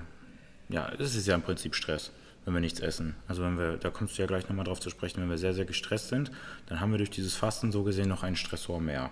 ja, 0.70 0.92
es 1.00 1.16
ist 1.16 1.26
ja 1.26 1.34
im 1.34 1.42
Prinzip 1.42 1.74
Stress, 1.74 2.12
wenn 2.46 2.54
wir 2.54 2.62
nichts 2.62 2.80
essen. 2.80 3.16
Also 3.28 3.42
wenn 3.42 3.58
wir, 3.58 3.78
da 3.78 3.90
kommst 3.90 4.18
du 4.18 4.22
ja 4.22 4.28
gleich 4.28 4.48
nochmal 4.48 4.66
drauf 4.66 4.80
zu 4.80 4.92
sprechen, 4.92 5.20
wenn 5.22 5.30
wir 5.32 5.40
sehr, 5.40 5.56
sehr 5.56 5.66
gestresst 5.66 6.10
sind, 6.10 6.30
dann 6.68 6.80
haben 6.80 6.92
wir 6.92 7.00
durch 7.00 7.10
dieses 7.10 7.36
Fasten 7.36 7.72
so 7.72 7.82
gesehen 7.84 8.08
noch 8.08 8.22
einen 8.22 8.36
Stressor 8.36 8.80
mehr. 8.80 9.10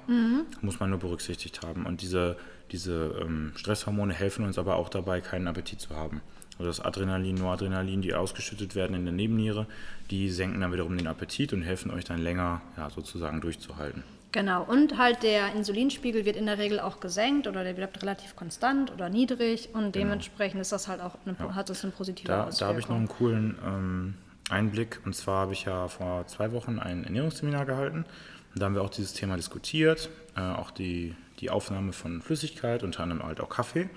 Muss 0.61 0.79
man 0.79 0.91
nur 0.91 0.99
berücksichtigt 0.99 1.63
haben. 1.63 1.87
Und 1.87 2.01
diese, 2.03 2.37
diese 2.71 3.15
ähm, 3.21 3.53
Stresshormone 3.55 4.13
helfen 4.13 4.45
uns 4.45 4.59
aber 4.59 4.75
auch 4.75 4.89
dabei, 4.89 5.19
keinen 5.19 5.47
Appetit 5.47 5.81
zu 5.81 5.95
haben. 5.95 6.21
Also 6.57 6.69
das 6.69 6.79
Adrenalin, 6.79 7.35
Noradrenalin, 7.35 8.01
die 8.01 8.13
ausgeschüttet 8.13 8.75
werden 8.75 8.95
in 8.95 9.05
der 9.05 9.13
Nebenniere, 9.13 9.65
die 10.09 10.29
senken 10.29 10.61
dann 10.61 10.71
wiederum 10.71 10.97
den 10.97 11.07
Appetit 11.07 11.51
und 11.53 11.63
helfen 11.63 11.91
euch 11.91 12.05
dann 12.05 12.19
länger 12.19 12.61
ja, 12.77 12.89
sozusagen 12.89 13.41
durchzuhalten. 13.41 14.03
Genau, 14.31 14.63
und 14.63 14.97
halt 14.97 15.23
der 15.23 15.53
Insulinspiegel 15.53 16.25
wird 16.25 16.35
in 16.35 16.45
der 16.45 16.57
Regel 16.57 16.81
auch 16.81 16.99
gesenkt 16.99 17.47
oder 17.47 17.63
der 17.63 17.73
bleibt 17.73 18.01
relativ 18.01 18.35
konstant 18.35 18.91
oder 18.91 19.09
niedrig 19.09 19.69
und 19.73 19.95
dementsprechend 19.95 20.59
ist 20.59 20.73
das 20.73 20.89
halt 20.89 20.99
auch 20.99 21.15
eine, 21.25 21.55
hat 21.55 21.69
das 21.69 21.83
eine 21.83 21.93
positive 21.93 22.27
Genau. 22.27 22.37
Da, 22.37 22.43
da 22.43 22.49
Auswirkung. 22.49 22.67
habe 22.67 22.79
ich 22.79 22.89
noch 22.89 22.95
einen 22.97 23.07
coolen 23.07 23.55
ähm, 23.65 24.13
Einblick. 24.49 24.99
Und 25.05 25.15
zwar 25.15 25.41
habe 25.41 25.53
ich 25.53 25.65
ja 25.65 25.87
vor 25.87 26.27
zwei 26.27 26.51
Wochen 26.51 26.79
ein 26.79 27.03
Ernährungsseminar 27.03 27.65
gehalten. 27.65 28.05
Und 28.53 28.61
da 28.61 28.65
haben 28.65 28.75
wir 28.75 28.81
auch 28.81 28.89
dieses 28.89 29.13
Thema 29.13 29.35
diskutiert, 29.35 30.09
äh, 30.35 30.41
auch 30.41 30.71
die, 30.71 31.15
die 31.39 31.49
Aufnahme 31.49 31.93
von 31.93 32.21
Flüssigkeit, 32.21 32.83
unter 32.83 33.03
anderem 33.03 33.23
halt 33.23 33.41
auch 33.41 33.49
Kaffee. 33.49 33.89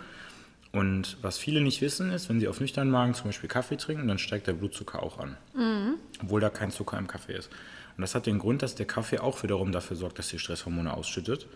Und 0.72 1.16
was 1.22 1.38
viele 1.38 1.60
nicht 1.60 1.80
wissen, 1.80 2.10
ist, 2.10 2.28
wenn 2.28 2.40
sie 2.40 2.48
auf 2.48 2.60
nüchternen 2.60 2.92
Magen 2.92 3.14
zum 3.14 3.26
Beispiel 3.26 3.48
Kaffee 3.48 3.76
trinken, 3.76 4.06
dann 4.06 4.18
steigt 4.18 4.46
der 4.46 4.52
Blutzucker 4.52 5.02
auch 5.02 5.18
an. 5.18 5.36
Obwohl 6.22 6.40
da 6.40 6.50
kein 6.50 6.70
Zucker 6.70 6.98
im 6.98 7.06
Kaffee 7.06 7.34
ist. 7.34 7.48
Und 7.96 8.02
das 8.02 8.14
hat 8.14 8.26
den 8.26 8.38
Grund, 8.38 8.62
dass 8.62 8.74
der 8.74 8.86
Kaffee 8.86 9.18
auch 9.18 9.42
wiederum 9.42 9.72
dafür 9.72 9.96
sorgt, 9.96 10.18
dass 10.18 10.28
die 10.28 10.38
Stresshormone 10.38 10.92
ausschüttet. 10.92 11.46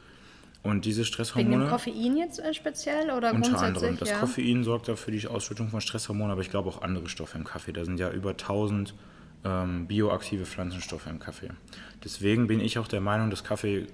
Und 0.63 0.85
diese 0.85 1.01
Wegen 1.01 1.07
Stresshormone. 1.07 1.65
dem 1.65 1.69
Koffein 1.69 2.17
jetzt 2.17 2.39
äh, 2.39 2.55
speziell 2.55 3.11
oder 3.11 3.33
Unter 3.33 3.51
grundsätzlich? 3.51 3.63
anderem. 3.63 3.97
Das 3.99 4.09
ja? 4.11 4.19
Koffein 4.19 4.65
sorgt 4.65 4.89
dafür 4.89 5.13
die 5.13 5.27
Ausschüttung 5.27 5.69
von 5.69 5.81
Stresshormonen, 5.81 6.33
aber 6.33 6.41
ich 6.41 6.51
glaube 6.51 6.69
auch 6.69 6.83
andere 6.83 7.09
Stoffe 7.09 7.37
im 7.37 7.45
Kaffee. 7.45 7.73
Da 7.73 7.85
sind 7.85 7.99
ja 7.99 8.11
über 8.11 8.31
1000 8.31 8.95
ähm, 9.45 9.87
bioaktive 9.87 10.47
Pflanzenstoffe 10.47 11.07
im 11.07 11.19
Kaffee. 11.19 11.51
Deswegen 12.05 12.47
bin 12.47 12.61
ich 12.61 12.79
auch 12.79 12.89
der 12.89 13.01
Meinung, 13.01 13.31
dass 13.31 13.45
Kaffee 13.45 13.87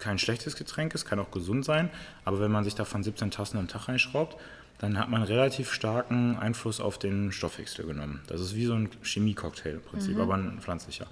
kein 0.00 0.18
schlechtes 0.18 0.56
Getränk 0.56 0.94
ist, 0.94 1.04
kann 1.04 1.18
auch 1.20 1.30
gesund 1.30 1.64
sein, 1.64 1.88
aber 2.24 2.40
wenn 2.40 2.50
man 2.50 2.64
sich 2.64 2.74
davon 2.74 3.02
17 3.02 3.30
Tassen 3.30 3.58
am 3.58 3.68
Tag 3.68 3.88
reinschraubt, 3.88 4.36
dann 4.78 4.98
hat 4.98 5.08
man 5.08 5.22
relativ 5.22 5.72
starken 5.72 6.36
Einfluss 6.36 6.80
auf 6.80 6.98
den 6.98 7.32
Stoffwechsel 7.32 7.86
genommen. 7.86 8.20
Das 8.26 8.40
ist 8.40 8.54
wie 8.54 8.66
so 8.66 8.74
ein 8.74 8.90
Chemiecocktail 9.02 9.74
im 9.74 9.82
Prinzip, 9.82 10.18
aber 10.18 10.34
ein 10.34 10.58
pflanzlicher. 10.60 11.06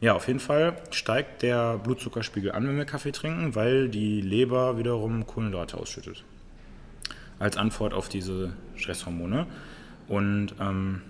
Ja, 0.00 0.14
auf 0.14 0.28
jeden 0.28 0.40
Fall 0.40 0.76
steigt 0.90 1.42
der 1.42 1.78
Blutzuckerspiegel 1.78 2.52
an, 2.52 2.68
wenn 2.68 2.76
wir 2.76 2.84
Kaffee 2.84 3.12
trinken, 3.12 3.54
weil 3.54 3.88
die 3.88 4.20
Leber 4.20 4.78
wiederum 4.78 5.26
Kohlenhydrate 5.26 5.76
ausschüttet 5.76 6.24
als 7.38 7.56
Antwort 7.56 7.94
auf 7.94 8.08
diese 8.08 8.52
Stresshormone. 8.76 9.46
Und 10.08 10.54
ähm, 10.60 11.02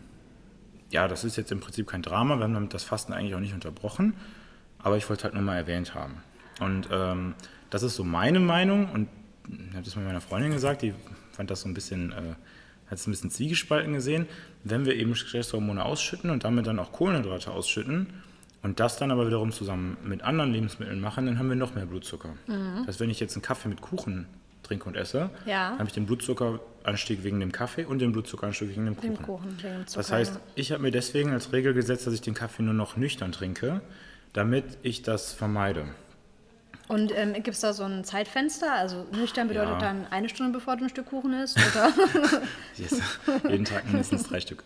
ja, 0.90 1.08
das 1.08 1.24
ist 1.24 1.36
jetzt 1.36 1.52
im 1.52 1.60
Prinzip 1.60 1.86
kein 1.86 2.02
Drama. 2.02 2.36
Wir 2.36 2.44
haben 2.44 2.54
damit 2.54 2.74
das 2.74 2.84
Fasten 2.84 3.12
eigentlich 3.12 3.34
auch 3.34 3.40
nicht 3.40 3.54
unterbrochen. 3.54 4.14
Aber 4.78 4.96
ich 4.96 5.08
wollte 5.08 5.24
halt 5.24 5.34
nur 5.34 5.42
mal 5.42 5.56
erwähnt 5.56 5.94
haben. 5.94 6.22
Und 6.60 6.88
ähm, 6.90 7.34
das 7.70 7.82
ist 7.82 7.96
so 7.96 8.04
meine 8.04 8.40
Meinung. 8.40 8.90
Und 8.90 9.08
ich 9.48 9.74
habe 9.74 9.84
das 9.84 9.96
mal 9.96 10.04
meiner 10.04 10.20
Freundin 10.20 10.52
gesagt, 10.52 10.82
die 10.82 10.94
fand 11.38 11.50
das 11.52 11.60
so 11.62 11.68
ein 11.68 11.74
bisschen, 11.74 12.10
äh, 12.12 12.16
hat 12.90 12.98
es 12.98 13.06
ein 13.06 13.12
bisschen 13.12 13.30
zwiegespalten 13.30 13.92
gesehen. 13.94 14.26
Wenn 14.64 14.84
wir 14.84 14.96
eben 14.96 15.14
Stresshormone 15.14 15.84
ausschütten 15.84 16.30
und 16.30 16.42
damit 16.44 16.66
dann 16.66 16.78
auch 16.80 16.90
Kohlenhydrate 16.92 17.52
ausschütten 17.52 18.08
und 18.64 18.80
das 18.80 18.98
dann 18.98 19.12
aber 19.12 19.24
wiederum 19.28 19.52
zusammen 19.52 19.96
mit 20.04 20.22
anderen 20.22 20.52
Lebensmitteln 20.52 21.00
machen, 21.00 21.26
dann 21.26 21.38
haben 21.38 21.48
wir 21.48 21.54
noch 21.56 21.76
mehr 21.76 21.86
Blutzucker. 21.86 22.30
Das 22.48 22.88
heißt, 22.88 23.00
wenn 23.00 23.08
ich 23.08 23.20
jetzt 23.20 23.36
einen 23.36 23.42
Kaffee 23.42 23.68
mit 23.68 23.80
Kuchen 23.80 24.26
trinke 24.64 24.86
und 24.88 24.96
esse, 24.96 25.30
Ja. 25.46 25.74
habe 25.78 25.84
ich 25.84 25.92
den 25.92 26.06
Blutzuckeranstieg 26.06 27.22
wegen 27.22 27.38
dem 27.38 27.52
Kaffee 27.52 27.84
und 27.84 28.00
den 28.00 28.10
Blutzuckeranstieg 28.10 28.70
wegen 28.70 28.84
dem 28.86 28.96
Kuchen. 28.96 29.14
Dem 29.14 29.22
Kuchen, 29.22 29.56
wegen. 29.62 29.84
Das 29.94 30.10
heißt, 30.10 30.40
ich 30.56 30.72
habe 30.72 30.82
mir 30.82 30.90
deswegen 30.90 31.30
als 31.30 31.52
Regel 31.52 31.72
gesetzt, 31.74 32.06
dass 32.08 32.14
ich 32.14 32.20
den 32.20 32.34
Kaffee 32.34 32.64
nur 32.64 32.74
noch 32.74 32.96
nüchtern 32.96 33.30
trinke, 33.30 33.80
damit 34.32 34.64
ich 34.82 35.02
das 35.02 35.32
vermeide. 35.32 35.84
Und 36.88 37.12
ähm, 37.16 37.34
gibt 37.34 37.48
es 37.48 37.60
da 37.60 37.72
so 37.74 37.84
ein 37.84 38.02
Zeitfenster? 38.04 38.72
Also 38.72 39.06
nüchtern 39.12 39.48
bedeutet 39.48 39.72
Ja. 39.74 39.78
dann 39.78 40.06
eine 40.10 40.28
Stunde 40.28 40.52
bevor 40.58 40.76
du 40.76 40.84
ein 40.84 40.88
Stück 40.88 41.06
Kuchen 41.06 41.32
isst? 41.34 41.58
Oder? 41.74 41.92
Yes. 42.76 43.00
Jeden 43.48 43.64
Tag 43.64 43.86
mindestens 43.86 44.22
drei 44.24 44.40
Stück. 44.40 44.62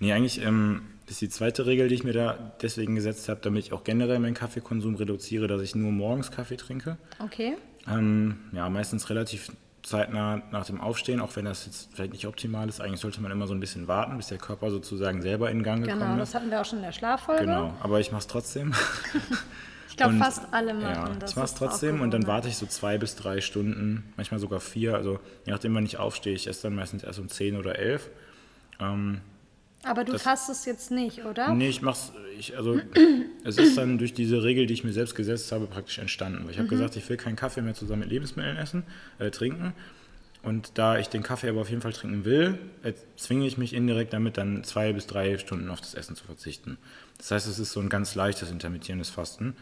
Nee, 0.00 0.12
eigentlich 0.12 0.42
ähm, 0.42 0.82
ist 1.08 1.20
die 1.20 1.28
zweite 1.28 1.66
Regel, 1.66 1.88
die 1.88 1.94
ich 1.94 2.04
mir 2.04 2.12
da 2.12 2.52
deswegen 2.62 2.94
gesetzt 2.96 3.28
habe, 3.28 3.40
damit 3.42 3.64
ich 3.64 3.72
auch 3.72 3.84
generell 3.84 4.18
meinen 4.18 4.34
Kaffeekonsum 4.34 4.96
reduziere, 4.96 5.46
dass 5.46 5.62
ich 5.62 5.74
nur 5.74 5.90
morgens 5.92 6.30
Kaffee 6.30 6.56
trinke. 6.56 6.96
okay. 7.20 7.56
Ähm, 7.88 8.38
ja, 8.52 8.68
meistens 8.70 9.08
relativ 9.10 9.52
zeitnah 9.82 10.40
nach 10.50 10.64
dem 10.64 10.80
Aufstehen, 10.80 11.20
auch 11.20 11.36
wenn 11.36 11.44
das 11.44 11.66
jetzt 11.66 11.90
vielleicht 11.92 12.12
nicht 12.14 12.26
optimal 12.26 12.68
ist. 12.68 12.80
Eigentlich 12.80 13.00
sollte 13.00 13.20
man 13.20 13.30
immer 13.30 13.46
so 13.46 13.52
ein 13.54 13.60
bisschen 13.60 13.86
warten, 13.88 14.16
bis 14.16 14.28
der 14.28 14.38
Körper 14.38 14.70
sozusagen 14.70 15.20
selber 15.20 15.50
in 15.50 15.62
Gang 15.62 15.84
gekommen 15.84 16.00
Genau, 16.00 16.12
ist. 16.14 16.20
das 16.20 16.34
hatten 16.34 16.50
wir 16.50 16.60
auch 16.60 16.64
schon 16.64 16.78
in 16.78 16.84
der 16.86 16.92
Schlaffolge. 16.92 17.44
Genau, 17.44 17.74
aber 17.82 18.00
ich 18.00 18.10
mache 18.10 18.20
es 18.20 18.26
trotzdem. 18.26 18.72
Ich 19.94 19.98
glaube, 19.98 20.16
fast 20.16 20.42
alle 20.50 20.74
machen 20.74 20.84
Ja, 20.92 21.08
das. 21.20 21.30
ich 21.30 21.36
mache 21.36 21.44
es 21.46 21.54
trotzdem 21.54 22.00
und 22.00 22.10
dann 22.10 22.26
warte 22.26 22.48
ich 22.48 22.56
so 22.56 22.66
zwei 22.66 22.98
bis 22.98 23.14
drei 23.14 23.40
Stunden, 23.40 24.12
manchmal 24.16 24.40
sogar 24.40 24.58
vier. 24.58 24.96
Also 24.96 25.20
je 25.46 25.52
nachdem, 25.52 25.72
wann 25.76 25.84
ich 25.86 25.98
aufstehe. 25.98 26.34
Ich 26.34 26.48
esse 26.48 26.62
dann 26.64 26.74
meistens 26.74 27.04
erst 27.04 27.20
um 27.20 27.28
zehn 27.28 27.56
oder 27.56 27.78
elf. 27.78 28.10
Aber 28.78 30.02
du 30.04 30.10
das- 30.12 30.22
fastest 30.22 30.66
jetzt 30.66 30.90
nicht, 30.90 31.24
oder? 31.24 31.54
Nee, 31.54 31.68
ich 31.68 31.80
mach's, 31.80 32.10
ich, 32.36 32.56
also 32.56 32.80
es 33.44 33.56
ist 33.56 33.78
dann 33.78 33.98
durch 33.98 34.14
diese 34.14 34.42
Regel, 34.42 34.66
die 34.66 34.74
ich 34.74 34.82
mir 34.82 34.92
selbst 34.92 35.14
gesetzt 35.14 35.52
habe, 35.52 35.66
praktisch 35.66 35.98
entstanden. 35.98 36.42
Weil 36.42 36.50
ich 36.50 36.56
Mhm. 36.56 36.62
habe 36.62 36.70
gesagt, 36.70 36.96
ich 36.96 37.08
will 37.08 37.16
keinen 37.16 37.36
Kaffee 37.36 37.62
mehr 37.62 37.74
zusammen 37.74 38.00
mit 38.00 38.10
Lebensmitteln 38.10 38.56
essen, 38.56 38.82
äh, 39.20 39.30
trinken. 39.30 39.74
Und 40.44 40.72
da 40.78 40.98
ich 40.98 41.08
den 41.08 41.22
Kaffee 41.22 41.48
aber 41.48 41.62
auf 41.62 41.70
jeden 41.70 41.82
Fall 41.82 41.92
trinken 41.92 42.24
will, 42.24 42.58
zwinge 43.16 43.46
ich 43.46 43.56
mich 43.56 43.72
indirekt 43.72 44.12
damit 44.12 44.36
dann 44.36 44.62
zwei 44.62 44.92
bis 44.92 45.06
drei 45.06 45.38
Stunden 45.38 45.70
auf 45.70 45.80
das 45.80 45.94
Essen 45.94 46.16
zu 46.16 46.24
verzichten. 46.24 46.76
Das 47.18 47.30
heißt, 47.30 47.46
es 47.46 47.58
ist 47.58 47.72
so 47.72 47.80
ein 47.80 47.88
ganz 47.88 48.14
leichtes 48.14 48.50
intermittierendes 48.50 49.10
Fasten. 49.10 49.56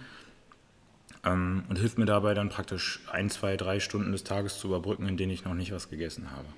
Ähm, 1.25 1.65
und 1.69 1.79
hilft 1.79 1.99
mir 1.99 2.05
dabei 2.05 2.35
dann 2.35 2.49
praktisch 2.49 3.01
ein, 3.11 3.31
zwei, 3.31 3.57
drei 3.57 3.79
Stunden 3.79 4.11
des 4.11 4.25
Tages 4.25 4.59
zu 4.59 4.69
überbrücken, 4.69 5.07
in 5.09 5.17
denen 5.17 5.31
ich 5.31 5.45
noch 5.45 5.55
nicht 5.55 5.73
was 5.73 5.89
gegessen 5.89 6.33
habe. 6.33 6.49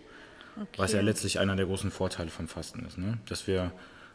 Was 0.76 0.92
ja 0.92 1.00
letztlich 1.00 1.40
einer 1.40 1.56
der 1.56 1.66
großen 1.66 1.90
Vorteile 1.90 2.30
vom 2.30 2.48
Fasten 2.48 2.84
ist, 2.86 2.96
ne? 2.96 3.18
dass 3.28 3.46
wir 3.46 3.72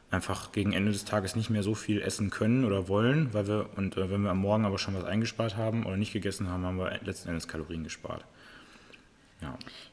einfach 0.10 0.52
gegen 0.52 0.74
Ende 0.74 0.92
des 0.92 1.06
Tages 1.06 1.36
nicht 1.36 1.50
mehr 1.50 1.64
so 1.64 1.76
viel 1.76 2.02
essen 2.02 2.30
können 2.30 2.66
oder 2.66 2.88
wollen, 2.88 3.34
weil 3.34 3.48
wir 3.48 3.70
und 3.76 3.98
äh, 3.98 4.10
wenn 4.10 4.22
wir 4.22 4.32
am 4.32 4.40
Morgen 4.40 4.66
aber 4.66 4.80
schon 4.80 4.96
was 4.96 5.04
eingespart 5.04 5.56
haben 5.56 5.86
oder 5.86 5.98
nicht 5.98 6.14
gegessen 6.14 6.50
haben, 6.50 6.66
haben 6.66 6.78
wir 6.78 7.00
letzten 7.04 7.30
Endes 7.30 7.48
Kalorien 7.48 7.84
gespart. 7.84 8.26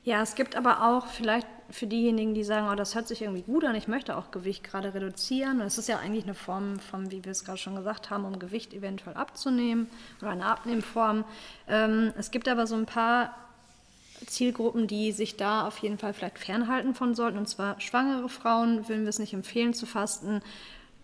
Ja, 0.04 0.22
es 0.22 0.34
gibt 0.34 0.56
aber 0.56 0.82
auch 0.82 1.06
vielleicht 1.06 1.46
für 1.70 1.86
diejenigen, 1.86 2.34
die 2.34 2.44
sagen, 2.44 2.68
oh, 2.70 2.74
das 2.74 2.94
hört 2.94 3.08
sich 3.08 3.22
irgendwie 3.22 3.42
gut 3.42 3.64
an, 3.64 3.74
ich 3.74 3.88
möchte 3.88 4.16
auch 4.16 4.30
Gewicht 4.30 4.64
gerade 4.64 4.94
reduzieren. 4.94 5.60
Und 5.60 5.66
es 5.66 5.78
ist 5.78 5.88
ja 5.88 5.98
eigentlich 5.98 6.24
eine 6.24 6.34
Form 6.34 6.78
von, 6.78 7.10
wie 7.10 7.24
wir 7.24 7.32
es 7.32 7.44
gerade 7.44 7.58
schon 7.58 7.76
gesagt 7.76 8.10
haben, 8.10 8.24
um 8.24 8.38
Gewicht 8.38 8.72
eventuell 8.72 9.16
abzunehmen 9.16 9.88
oder 10.20 10.30
eine 10.30 10.46
Abnehmform. 10.46 11.24
Ähm, 11.68 12.12
es 12.16 12.30
gibt 12.30 12.48
aber 12.48 12.66
so 12.66 12.76
ein 12.76 12.86
paar 12.86 13.34
Zielgruppen, 14.26 14.86
die 14.86 15.12
sich 15.12 15.36
da 15.36 15.66
auf 15.66 15.78
jeden 15.78 15.98
Fall 15.98 16.14
vielleicht 16.14 16.38
fernhalten 16.38 16.94
von 16.94 17.14
sollten. 17.14 17.38
Und 17.38 17.48
zwar 17.48 17.80
schwangere 17.80 18.28
Frauen 18.28 18.88
würden 18.88 19.02
wir 19.02 19.10
es 19.10 19.18
nicht 19.18 19.34
empfehlen 19.34 19.74
zu 19.74 19.86
fasten. 19.86 20.40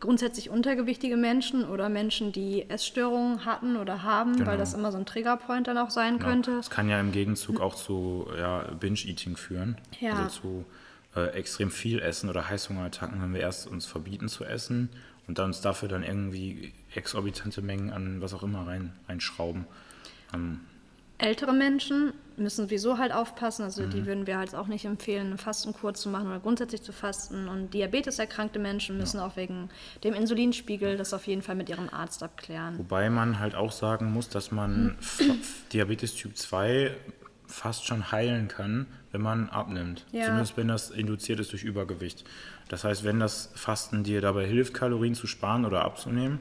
Grundsätzlich 0.02 0.50
untergewichtige 0.50 1.16
Menschen 1.16 1.64
oder 1.64 1.88
Menschen, 1.88 2.32
die 2.32 2.68
Essstörungen 2.68 3.44
hatten 3.44 3.76
oder 3.76 4.02
haben, 4.02 4.32
Genau. 4.37 4.47
weil 4.50 4.59
das 4.59 4.75
immer 4.75 4.90
so 4.90 4.99
ein 4.99 5.06
Triggerpoint 5.06 5.68
dann 5.68 5.78
auch 5.78 5.90
sein 5.90 6.18
Ja, 6.18 6.25
könnte. 6.25 6.56
Das 6.56 6.71
kann 6.71 6.88
ja 6.88 6.99
im 6.99 7.12
Gegenzug 7.12 7.61
auch 7.61 7.76
zu 7.76 8.26
ja, 8.37 8.62
Binge-Eating 8.80 9.37
führen. 9.37 9.78
Ja. 10.00 10.14
Also 10.25 10.40
zu 10.40 10.64
äh, 11.14 11.26
extrem 11.35 11.71
viel 11.71 12.00
Essen 12.00 12.28
oder 12.28 12.49
Heißhungerattacken, 12.49 13.23
wenn 13.23 13.32
wir 13.32 13.40
erst 13.42 13.68
uns 13.68 13.87
verbieten 13.87 14.28
zu 14.28 14.44
essen 14.44 14.88
und 15.28 15.38
dann 15.38 15.47
uns 15.47 15.61
dafür 15.61 15.88
dann 15.88 16.02
irgendwie 16.02 16.73
exorbitante 16.97 17.62
Mengen 17.62 17.90
an 17.92 18.21
was 18.21 18.35
auch 18.35 18.42
immer 18.42 18.66
rein, 18.66 18.92
reinschrauben. 19.09 19.66
Ähm, 20.35 20.61
Ältere 21.23 21.52
Menschen 21.52 22.12
müssen 22.37 22.64
sowieso 22.67 22.99
halt 22.99 23.12
aufpassen, 23.12 23.62
also 23.62 23.83
Mhm. 23.83 23.91
die 23.91 24.07
würden 24.07 24.26
wir 24.26 24.38
halt 24.38 24.55
auch 24.55 24.67
nicht 24.67 24.85
empfehlen, 24.85 25.29
eine 25.29 25.38
Fastenkur 25.38 25.95
zu 25.95 26.09
machen 26.09 26.26
oder 26.29 26.41
grundsätzlich 26.41 26.83
zu 26.83 26.93
fasten. 26.93 27.47
Und 27.49 27.73
diabeteserkrankte 27.75 28.59
Menschen 28.59 28.99
müssen 28.99 29.21
auch 29.21 29.37
wegen 29.37 29.69
dem 30.02 30.14
Insulinspiegel 30.14 30.97
das 30.97 31.14
auf 31.14 31.26
jeden 31.26 31.43
Fall 31.43 31.55
mit 31.55 31.69
ihrem 31.69 31.88
Arzt 31.91 32.23
abklären. 32.23 32.79
Wobei 32.79 33.09
man 33.11 33.38
halt 33.38 33.55
auch 33.55 33.71
sagen 33.73 34.12
muss, 34.12 34.29
dass 34.29 34.50
man 34.50 34.97
F- 34.99 35.23
Diabetes 35.73 36.14
Typ 36.14 36.37
2 36.37 36.93
fast 37.47 37.87
schon 37.87 38.11
heilen 38.11 38.49
kann, 38.49 38.87
wenn 39.12 39.21
man 39.21 39.50
abnimmt. 39.50 40.07
Ja. 40.11 40.25
Zumindest 40.25 40.57
wenn 40.57 40.69
das 40.69 40.91
induziert 40.91 41.38
ist 41.38 41.52
durch 41.52 41.62
Übergewicht. 41.64 42.25
Das 42.69 42.83
heißt, 42.85 43.05
wenn 43.05 43.21
das 43.21 43.50
Fasten 43.55 44.02
dir 44.05 44.23
dabei 44.23 44.47
hilft, 44.47 44.73
Kalorien 44.73 45.14
zu 45.14 45.26
sparen 45.26 45.67
oder 45.67 45.85
abzunehmen, 45.85 46.38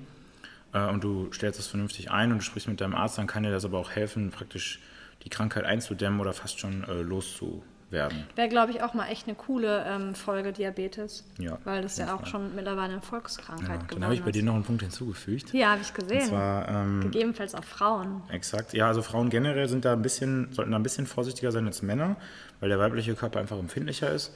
äh, 0.74 0.86
und 0.88 1.04
du 1.04 1.32
stellst 1.32 1.60
das 1.60 1.68
vernünftig 1.68 2.12
ein 2.12 2.32
und 2.32 2.40
du 2.40 2.44
sprichst 2.44 2.68
mit 2.68 2.82
deinem 2.82 2.96
Arzt, 2.96 3.18
dann 3.18 3.28
kann 3.28 3.44
dir 3.44 3.52
das 3.52 3.66
aber 3.66 3.78
auch 3.80 3.92
helfen, 3.92 4.32
praktisch 4.32 4.80
die 5.24 5.30
Krankheit 5.30 5.66
einzudämmen 5.66 6.20
oder 6.20 6.34
fast 6.34 6.60
schon 6.60 6.84
äh, 6.86 7.02
loszuwerden. 7.02 8.24
Wäre, 8.36 8.50
glaube 8.50 8.72
ich, 8.72 8.82
auch 8.82 8.94
mal 8.94 9.08
echt 9.08 9.28
eine 9.28 9.36
coole 9.36 9.84
ähm, 9.88 10.16
Folge 10.16 10.52
Diabetes. 10.54 11.26
Ja, 11.38 11.58
Weil 11.64 11.82
das 11.84 11.98
ja 11.98 12.16
auch 12.16 12.26
schon 12.26 12.56
mittlerweile 12.56 12.94
eine 12.94 13.02
Volkskrankheit 13.02 13.68
Ja, 13.70 13.76
geworden 13.76 13.90
dann 13.96 14.04
habe 14.06 14.14
ich 14.16 14.22
bei 14.22 14.30
ist. 14.30 14.36
dir 14.36 14.44
noch 14.44 14.56
einen 14.56 14.64
Punkt 14.64 14.82
hinzugefügt. 14.82 15.54
Ja, 15.54 15.72
habe 15.72 15.82
ich 15.82 15.94
gesehen. 15.94 16.22
Und 16.22 16.28
zwar, 16.30 16.68
ähm, 16.70 17.02
Gegebenenfalls 17.02 17.54
auch 17.54 17.64
Frauen. 17.64 18.24
Exakt. 18.30 18.74
Ja, 18.74 18.88
also 18.88 19.02
Frauen 19.02 19.30
generell 19.30 19.68
sind 19.70 19.86
da 19.86 19.94
ein 19.94 20.02
bisschen, 20.02 20.52
sollten 20.54 20.72
da 20.72 20.80
ein 20.80 20.84
bisschen 20.84 21.06
vorsichtiger 21.06 21.52
sein 21.52 21.68
als 21.68 21.82
Männer, 21.84 22.16
weil 22.62 22.70
der 22.70 22.80
weibliche 22.80 23.14
Körper 23.14 23.40
einfach 23.40 23.60
empfindlicher 23.60 24.10
ist. 24.12 24.34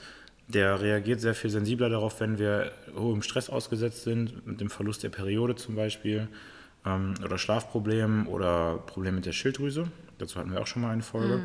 Der 0.48 0.80
reagiert 0.80 1.22
sehr 1.22 1.34
viel 1.34 1.50
sensibler 1.50 1.90
darauf, 1.90 2.20
wenn 2.20 2.38
wir 2.38 2.72
hohem 2.96 3.22
Stress 3.22 3.50
ausgesetzt 3.50 4.04
sind, 4.04 4.46
mit 4.46 4.62
dem 4.62 4.70
Verlust 4.70 5.04
der 5.04 5.10
Periode 5.10 5.56
zum 5.56 5.75
Beispiel, 5.75 6.28
ähm, 6.86 7.16
oder 7.24 7.38
Schlafproblemen 7.38 8.28
oder 8.28 8.78
Problemen 8.86 9.16
mit 9.16 9.25
der 9.25 9.32
Schilddrüse. 9.32 9.88
Dazu 10.18 10.40
hatten 10.40 10.52
wir 10.52 10.62
auch 10.62 10.68
schon 10.68 10.82
mal 10.82 10.92
eine 10.92 11.02
Folge. 11.02 11.42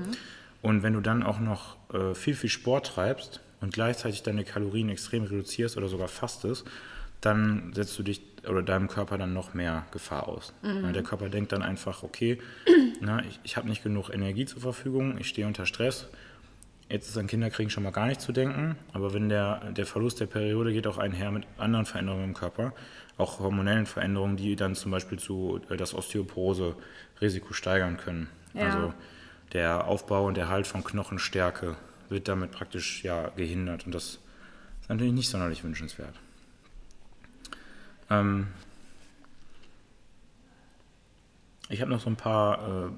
Und 0.63 0.83
wenn 0.83 0.93
du 0.93 1.01
dann 1.01 1.23
auch 1.23 1.41
noch 1.41 1.77
äh, 1.93 2.15
viel, 2.15 2.35
viel 2.35 2.51
Sport 2.51 2.89
treibst 2.89 3.41
und 3.61 3.73
gleichzeitig 3.73 4.23
deine 4.23 4.45
Kalorien 4.45 4.91
extrem 4.91 5.25
reduzierst 5.25 5.77
oder 5.77 5.89
sogar 5.89 6.09
fastest, 6.09 6.67
dann 7.21 7.73
setzt 7.75 7.99
du 7.99 8.03
dich 8.03 8.23
oder 8.49 8.63
deinem 8.63 8.89
Körper 8.89 9.19
dann 9.19 9.35
noch 9.35 9.53
mehr 9.53 9.87
Gefahr 9.91 10.29
aus. 10.29 10.55
Ja, 10.63 10.93
der 10.93 11.03
Körper 11.03 11.29
denkt 11.29 11.53
dann 11.53 11.63
einfach, 11.63 12.03
okay, 12.03 12.39
na, 13.01 13.23
ich, 13.25 13.41
ich 13.43 13.57
habe 13.57 13.69
nicht 13.69 13.83
genug 13.83 14.11
Energie 14.11 14.47
zur 14.47 14.63
Verfügung, 14.63 15.19
ich 15.19 15.29
stehe 15.29 15.47
unter 15.47 15.67
Stress. 15.67 16.09
Jetzt 16.91 17.09
ist 17.09 17.17
an 17.17 17.29
Kinderkriegen 17.29 17.71
schon 17.71 17.85
mal 17.85 17.93
gar 17.93 18.07
nicht 18.07 18.21
zu 18.21 18.33
denken, 18.33 18.77
aber 18.93 19.15
wenn 19.15 19.29
der, 19.29 19.71
der 19.71 19.87
Verlust 19.87 20.19
der 20.19 20.27
Periode 20.27 20.73
geht 20.73 20.89
auch 20.89 20.99
einher 20.99 21.31
mit 21.31 21.47
anderen 21.57 21.87
Veränderungen 21.87 22.25
im 22.25 22.35
Körper, 22.35 22.73
auch 23.17 23.39
hormonellen 23.39 23.87
Veränderungen, 23.87 24.37
die 24.37 24.57
dann 24.57 24.75
zum 24.75 24.91
Beispiel 24.91 25.17
zu 25.17 25.61
äh, 25.71 25.77
das 25.77 25.95
Osteoporose-Risiko 25.95 27.53
steigern 27.53 27.97
können. 27.97 28.29
Ja. 28.55 28.63
Also 28.65 28.95
der 29.53 29.87
Aufbau 29.87 30.27
und 30.27 30.37
Erhalt 30.37 30.67
von 30.67 30.83
Knochenstärke 30.83 31.77
wird 32.09 32.27
damit 32.27 32.51
praktisch 32.51 33.05
ja 33.05 33.29
gehindert 33.37 33.87
und 33.87 33.95
das 33.95 34.19
ist 34.81 34.89
natürlich 34.89 35.13
nicht 35.13 35.29
sonderlich 35.29 35.63
wünschenswert. 35.63 36.15
Ähm, 38.11 38.49
ich 41.69 41.81
habe 41.81 41.91
noch 41.93 42.01
so 42.01 42.11
ein 42.11 42.17
paar, 42.17 42.89
äh, 42.89 42.91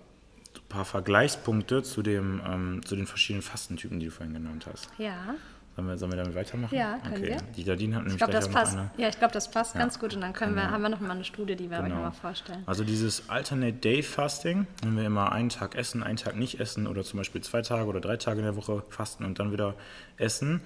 paar 0.73 0.85
Vergleichspunkte 0.85 1.83
zu, 1.83 2.03
dem, 2.03 2.41
ähm, 2.47 2.81
zu 2.85 2.97
den 2.97 3.07
verschiedenen 3.07 3.43
Fastentypen, 3.43 4.01
die 4.01 4.07
du 4.07 4.13
vorhin 4.13 4.35
genannt 4.35 4.67
hast. 4.71 4.89
Ja. 4.99 5.35
Sollen 5.75 5.89
wir, 5.89 5.97
sollen 5.97 6.13
wir 6.13 6.17
damit 6.19 6.35
weitermachen? 6.35 6.75
Ja, 6.77 6.99
können 6.99 7.15
okay. 7.15 7.27
wir. 7.29 7.37
Die 7.57 7.65
Nadine 7.65 7.95
hat 7.97 8.03
Ich 8.03 8.05
nämlich 8.09 8.17
glaube, 8.19 8.33
gleich 8.33 8.45
das 8.45 8.53
passt. 8.53 8.77
eine. 8.77 8.91
Ja, 8.99 9.09
ich 9.09 9.19
glaube, 9.19 9.33
das 9.33 9.51
passt 9.51 9.75
Ja. 9.75 9.81
ganz 9.81 9.99
gut. 9.99 10.15
Und 10.15 10.21
dann 10.21 10.35
können 10.35 10.55
wir, 10.55 10.71
haben 10.71 10.83
wir 10.83 10.91
noch 10.91 11.01
mal 11.01 11.11
eine 11.13 11.25
Studie, 11.25 11.57
die 11.57 11.71
wir 11.71 11.79
euch 11.79 11.85
Genau. 11.85 11.95
nochmal 11.97 12.13
vorstellen. 12.13 12.63
Also 12.67 12.85
dieses 12.85 13.31
Alternate 13.31 13.73
Day 13.73 14.03
Fasting, 14.03 14.67
wenn 14.83 14.97
wir 14.97 15.05
immer 15.05 15.33
einen 15.33 15.49
Tag 15.49 15.75
essen, 15.75 16.03
einen 16.03 16.19
Tag 16.19 16.37
nicht 16.37 16.61
essen 16.61 16.87
oder 16.87 17.05
zum 17.05 17.19
Beispiel 17.19 17.41
zwei 17.41 17.63
Tage 17.63 17.87
oder 17.87 18.01
drei 18.01 18.19
Tage 18.19 18.41
in 18.41 18.45
der 18.45 18.57
Woche 18.57 18.83
fasten 18.91 19.25
und 19.25 19.39
dann 19.39 19.51
wieder 19.51 19.75
essen, 20.19 20.61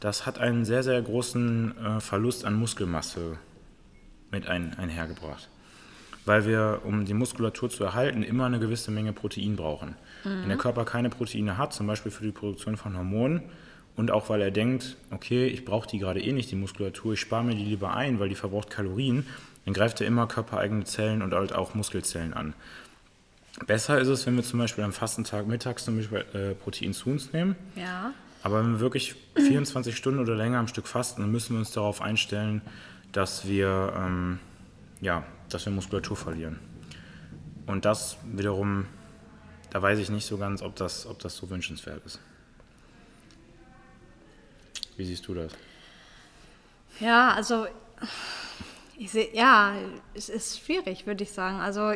das 0.00 0.24
hat 0.24 0.38
einen 0.38 0.64
sehr, 0.64 0.82
sehr 0.82 1.02
großen 1.02 1.76
äh, 1.76 2.00
Verlust 2.00 2.46
an 2.46 2.54
Muskelmasse 2.54 3.36
mit 4.30 4.46
ein, 4.48 4.72
einhergebracht. 4.78 5.50
Weil 6.28 6.46
wir, 6.46 6.82
um 6.84 7.06
die 7.06 7.14
Muskulatur 7.14 7.70
zu 7.70 7.84
erhalten, 7.84 8.22
immer 8.22 8.44
eine 8.44 8.58
gewisse 8.58 8.90
Menge 8.90 9.12
Protein 9.12 9.56
brauchen. 9.56 9.96
Wenn 10.24 10.48
der 10.48 10.58
Körper 10.58 10.84
keine 10.84 11.08
Proteine 11.08 11.56
hat, 11.56 11.72
zum 11.72 11.86
Beispiel 11.86 12.12
für 12.12 12.24
die 12.24 12.32
Produktion 12.32 12.76
von 12.76 12.96
Hormonen, 12.96 13.42
und 13.96 14.12
auch 14.12 14.28
weil 14.28 14.42
er 14.42 14.52
denkt, 14.52 14.96
okay, 15.10 15.46
ich 15.46 15.64
brauche 15.64 15.88
die 15.88 15.98
gerade 15.98 16.20
eh 16.20 16.32
nicht, 16.32 16.50
die 16.50 16.56
Muskulatur, 16.56 17.14
ich 17.14 17.20
spare 17.20 17.42
mir 17.42 17.56
die 17.56 17.64
lieber 17.64 17.96
ein, 17.96 18.20
weil 18.20 18.28
die 18.28 18.36
verbraucht 18.36 18.70
Kalorien, 18.70 19.26
dann 19.64 19.74
greift 19.74 20.00
er 20.00 20.06
immer 20.06 20.28
körpereigene 20.28 20.84
Zellen 20.84 21.20
und 21.20 21.34
halt 21.34 21.52
auch 21.52 21.74
Muskelzellen 21.74 22.32
an. 22.32 22.54
Besser 23.66 23.98
ist 23.98 24.08
es, 24.08 24.24
wenn 24.26 24.36
wir 24.36 24.44
zum 24.44 24.60
Beispiel 24.60 24.84
am 24.84 24.92
Fastentag 24.92 25.46
mittags 25.46 25.84
zum 25.84 25.96
Beispiel 25.96 26.24
äh, 26.32 26.54
Protein 26.54 26.92
zu 26.92 27.10
uns 27.10 27.32
nehmen. 27.32 27.56
Ja. 27.74 28.12
Aber 28.42 28.62
wenn 28.62 28.72
wir 28.72 28.80
wirklich 28.80 29.16
24 29.34 29.96
Stunden 29.96 30.20
oder 30.20 30.36
länger 30.36 30.58
am 30.58 30.68
Stück 30.68 30.86
fasten, 30.86 31.22
dann 31.22 31.32
müssen 31.32 31.54
wir 31.54 31.58
uns 31.58 31.72
darauf 31.72 32.00
einstellen, 32.00 32.62
dass 33.12 33.48
wir, 33.48 33.92
ähm, 33.96 34.38
ja, 35.00 35.24
dass 35.48 35.64
wir 35.66 35.72
Muskulatur 35.72 36.16
verlieren. 36.16 36.58
Und 37.66 37.84
das 37.84 38.16
wiederum, 38.24 38.86
da 39.70 39.80
weiß 39.82 39.98
ich 39.98 40.10
nicht 40.10 40.26
so 40.26 40.38
ganz, 40.38 40.62
ob 40.62 40.76
das, 40.76 41.06
ob 41.06 41.18
das 41.18 41.36
so 41.36 41.48
wünschenswert 41.50 42.04
ist. 42.06 42.18
Wie 44.96 45.04
siehst 45.04 45.26
du 45.28 45.34
das? 45.34 45.52
Ja, 47.00 47.32
also 47.32 47.66
ich 48.96 49.10
sehe, 49.12 49.28
ja, 49.34 49.74
es 50.14 50.28
ist 50.28 50.58
schwierig, 50.60 51.06
würde 51.06 51.22
ich 51.22 51.30
sagen. 51.32 51.60
Also 51.60 51.92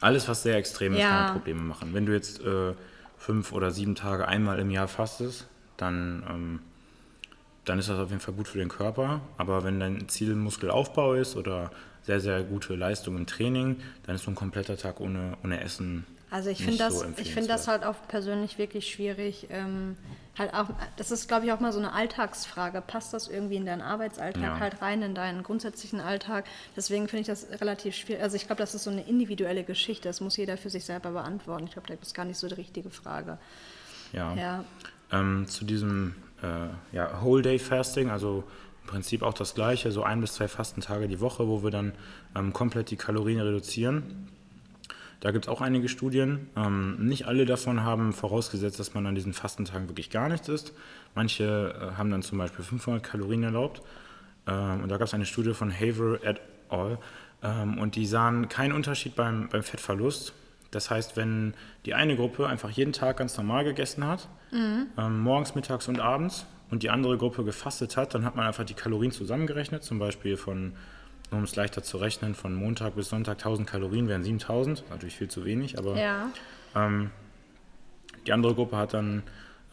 Alles, 0.00 0.28
was 0.28 0.42
sehr 0.42 0.56
extrem 0.56 0.92
ist, 0.94 1.00
Ja. 1.00 1.08
kann 1.08 1.32
Probleme 1.32 1.60
machen. 1.60 1.92
Wenn 1.92 2.06
du 2.06 2.12
jetzt 2.12 2.40
äh, 2.40 2.74
fünf 3.18 3.52
oder 3.52 3.70
sieben 3.70 3.94
Tage 3.96 4.26
einmal 4.28 4.58
im 4.60 4.70
Jahr 4.70 4.88
fastest, 4.88 5.46
dann, 5.76 6.24
ähm, 6.28 6.62
dann 7.64 7.78
ist 7.78 7.88
das 7.88 7.98
auf 7.98 8.08
jeden 8.10 8.20
Fall 8.20 8.34
gut 8.34 8.48
für 8.48 8.58
den 8.58 8.68
Körper. 8.68 9.20
Aber 9.36 9.64
wenn 9.64 9.80
dein 9.80 10.08
Ziel 10.08 10.34
Muskelaufbau 10.34 11.14
ist 11.14 11.36
oder 11.36 11.70
sehr, 12.02 12.20
sehr 12.20 12.42
gute 12.42 12.74
Leistung 12.74 13.16
im 13.16 13.26
Training, 13.26 13.76
dann 14.04 14.14
ist 14.16 14.24
so 14.24 14.30
ein 14.30 14.34
kompletter 14.34 14.76
Tag 14.76 15.00
ohne, 15.00 15.36
ohne 15.44 15.60
Essen. 15.60 16.06
Also 16.32 16.48
ich 16.48 16.62
finde 16.62 16.78
das, 16.78 17.00
so 17.00 17.06
ich 17.16 17.34
finde 17.34 17.48
das 17.48 17.66
halt 17.66 17.84
auch 17.84 17.96
persönlich 18.06 18.56
wirklich 18.56 18.88
schwierig. 18.88 19.48
Ähm, 19.50 19.96
halt 20.38 20.54
auch, 20.54 20.66
das 20.96 21.10
ist, 21.10 21.26
glaube 21.26 21.44
ich, 21.44 21.52
auch 21.52 21.58
mal 21.58 21.72
so 21.72 21.80
eine 21.80 21.92
Alltagsfrage. 21.92 22.80
Passt 22.82 23.12
das 23.12 23.26
irgendwie 23.26 23.56
in 23.56 23.66
deinen 23.66 23.82
Arbeitsalltag 23.82 24.42
Ja. 24.42 24.58
halt 24.60 24.80
rein, 24.80 25.02
in 25.02 25.14
deinen 25.16 25.42
grundsätzlichen 25.42 26.00
Alltag? 26.00 26.44
Deswegen 26.76 27.08
finde 27.08 27.22
ich 27.22 27.26
das 27.26 27.48
relativ 27.60 27.96
schwierig. 27.96 28.22
Also 28.22 28.36
ich 28.36 28.46
glaube, 28.46 28.60
das 28.60 28.76
ist 28.76 28.84
so 28.84 28.90
eine 28.90 29.02
individuelle 29.02 29.64
Geschichte. 29.64 30.08
Das 30.08 30.20
muss 30.20 30.36
jeder 30.36 30.56
für 30.56 30.70
sich 30.70 30.84
selber 30.84 31.10
beantworten. 31.10 31.64
Ich 31.64 31.72
glaube, 31.72 31.88
das 31.88 31.98
ist 32.00 32.14
gar 32.14 32.24
nicht 32.24 32.38
so 32.38 32.46
die 32.46 32.54
richtige 32.54 32.90
Frage. 32.90 33.36
Ja. 34.12 34.34
Ja. 34.34 34.64
Ähm, 35.12 35.46
zu 35.48 35.64
diesem 35.64 36.14
äh, 36.42 36.96
ja, 36.96 37.22
Whole 37.22 37.42
Day 37.42 37.58
Fasting, 37.58 38.10
also 38.10 38.44
im 38.82 38.88
Prinzip 38.88 39.22
auch 39.22 39.34
das 39.34 39.54
gleiche, 39.54 39.92
so 39.92 40.02
ein 40.02 40.20
bis 40.20 40.34
zwei 40.34 40.48
Fastentage 40.48 41.08
die 41.08 41.20
Woche, 41.20 41.46
wo 41.46 41.62
wir 41.62 41.70
dann 41.70 41.92
ähm, 42.34 42.52
komplett 42.52 42.90
die 42.90 42.96
Kalorien 42.96 43.40
reduzieren. 43.40 44.28
Da 45.20 45.32
gibt 45.32 45.44
es 45.44 45.48
auch 45.50 45.60
einige 45.60 45.88
Studien. 45.88 46.48
Ähm, 46.56 46.96
nicht 46.98 47.26
alle 47.26 47.44
davon 47.44 47.82
haben 47.84 48.14
vorausgesetzt, 48.14 48.80
dass 48.80 48.94
man 48.94 49.06
an 49.06 49.14
diesen 49.14 49.34
Fastentagen 49.34 49.88
wirklich 49.88 50.08
gar 50.08 50.28
nichts 50.28 50.48
isst. 50.48 50.72
Manche 51.14 51.74
äh, 51.78 51.96
haben 51.98 52.10
dann 52.10 52.22
zum 52.22 52.38
Beispiel 52.38 52.64
500 52.64 53.02
Kalorien 53.02 53.42
erlaubt. 53.42 53.82
Ähm, 54.46 54.82
und 54.82 54.88
da 54.88 54.96
gab 54.96 55.06
es 55.06 55.14
eine 55.14 55.26
Studie 55.26 55.52
von 55.52 55.70
Haver 55.70 56.24
et 56.24 56.40
al. 56.70 56.98
Ähm, 57.42 57.78
und 57.78 57.96
die 57.96 58.06
sahen 58.06 58.48
keinen 58.48 58.72
Unterschied 58.72 59.14
beim, 59.14 59.48
beim 59.50 59.62
Fettverlust. 59.62 60.32
Das 60.70 60.90
heißt, 60.90 61.16
wenn 61.16 61.54
die 61.84 61.94
eine 61.94 62.14
Gruppe 62.16 62.46
einfach 62.46 62.70
jeden 62.70 62.92
Tag 62.92 63.16
ganz 63.16 63.36
normal 63.36 63.64
gegessen 63.64 64.06
hat, 64.06 64.28
ähm, 64.52 65.20
morgens, 65.20 65.54
mittags 65.54 65.88
und 65.88 66.00
abends, 66.00 66.46
und 66.70 66.82
die 66.84 66.90
andere 66.90 67.18
Gruppe 67.18 67.42
gefastet 67.44 67.96
hat, 67.96 68.14
dann 68.14 68.24
hat 68.24 68.36
man 68.36 68.46
einfach 68.46 68.64
die 68.64 68.74
Kalorien 68.74 69.10
zusammengerechnet, 69.10 69.82
zum 69.82 69.98
Beispiel 69.98 70.36
von, 70.36 70.72
um 71.32 71.42
es 71.42 71.56
leichter 71.56 71.82
zu 71.82 71.96
rechnen, 71.96 72.34
von 72.36 72.54
Montag 72.54 72.94
bis 72.94 73.08
Sonntag 73.08 73.38
1000 73.38 73.68
Kalorien 73.68 74.06
wären 74.06 74.22
7000, 74.22 74.84
natürlich 74.90 75.16
viel 75.16 75.28
zu 75.28 75.44
wenig, 75.44 75.78
aber 75.78 75.96
Ja. 75.96 76.28
die 78.26 78.32
andere 78.32 78.54
Gruppe 78.54 78.76
hat 78.76 78.94
dann 78.94 79.22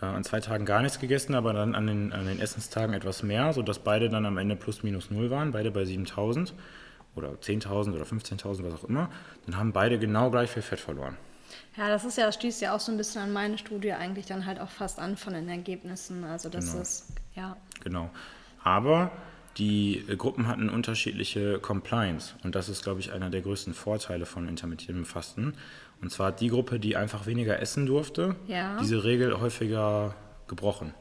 äh, 0.02 0.06
an 0.06 0.24
zwei 0.24 0.40
Tagen 0.40 0.66
gar 0.66 0.82
nichts 0.82 1.00
gegessen, 1.00 1.36
aber 1.36 1.54
dann 1.54 1.76
an 1.76 1.86
den, 1.88 2.14
an 2.14 2.26
den 2.26 2.40
Essenstagen 2.40 2.94
etwas 2.94 3.22
mehr, 3.24 3.54
sodass 3.54 3.80
beide 3.80 4.10
dann 4.10 4.26
am 4.26 4.38
Ende 4.38 4.56
plus 4.56 4.82
minus 4.84 5.12
null 5.12 5.30
waren, 5.30 5.52
beide 5.52 5.70
bei 5.72 5.86
7000 5.86 6.54
oder 7.18 7.30
10.000 7.32 7.94
oder 7.96 8.04
15.000, 8.06 8.64
was 8.64 8.74
auch 8.74 8.84
immer. 8.90 9.10
Dann 9.46 9.58
haben 9.58 9.74
beide 9.74 10.00
genau 10.00 10.30
gleich 10.30 10.50
viel 10.52 10.62
Fett 10.62 10.80
verloren. 10.80 11.18
Ja, 11.78 11.90
das 11.90 12.06
ist 12.06 12.18
ja, 12.18 12.26
das 12.26 12.36
schließt 12.36 12.62
ja 12.62 12.76
auch 12.76 12.80
so 12.80 12.92
ein 12.92 12.98
bisschen 12.98 13.22
an 13.22 13.32
meine 13.34 13.58
Studie 13.58 13.94
eigentlich 13.94 14.26
dann 14.26 14.46
halt 14.46 14.60
auch 14.60 14.70
fast 14.70 15.00
an 15.00 15.16
von 15.18 15.34
den 15.34 15.48
Ergebnissen. 15.50 16.24
Also 16.24 16.50
das 16.50 16.72
Genau. 16.72 16.82
ist, 16.82 17.06
ja. 17.36 17.58
Genau. 17.84 18.10
Aber 18.64 19.12
die 19.58 20.04
äh, 20.08 20.16
Gruppen 20.16 20.48
hatten 20.48 20.70
unterschiedliche 20.70 21.60
Compliance. 21.60 22.34
Und 22.44 22.56
das 22.56 22.70
ist, 22.70 22.84
glaube 22.84 23.00
ich, 23.00 23.12
einer 23.14 23.30
der 23.30 23.42
größten 23.42 23.74
Vorteile 23.74 24.26
von 24.26 24.48
intermittierendem 24.48 25.06
Fasten. 25.06 25.54
Und 26.02 26.12
zwar 26.12 26.28
hat 26.28 26.42
die 26.42 26.50
Gruppe, 26.50 26.80
die 26.80 26.96
einfach 26.96 27.26
weniger 27.26 27.60
essen 27.60 27.86
durfte, 27.86 28.36
Ja. 28.48 28.78
diese 28.80 29.04
Regel 29.04 29.40
häufiger 29.40 30.16
gebrochen. 30.48 30.94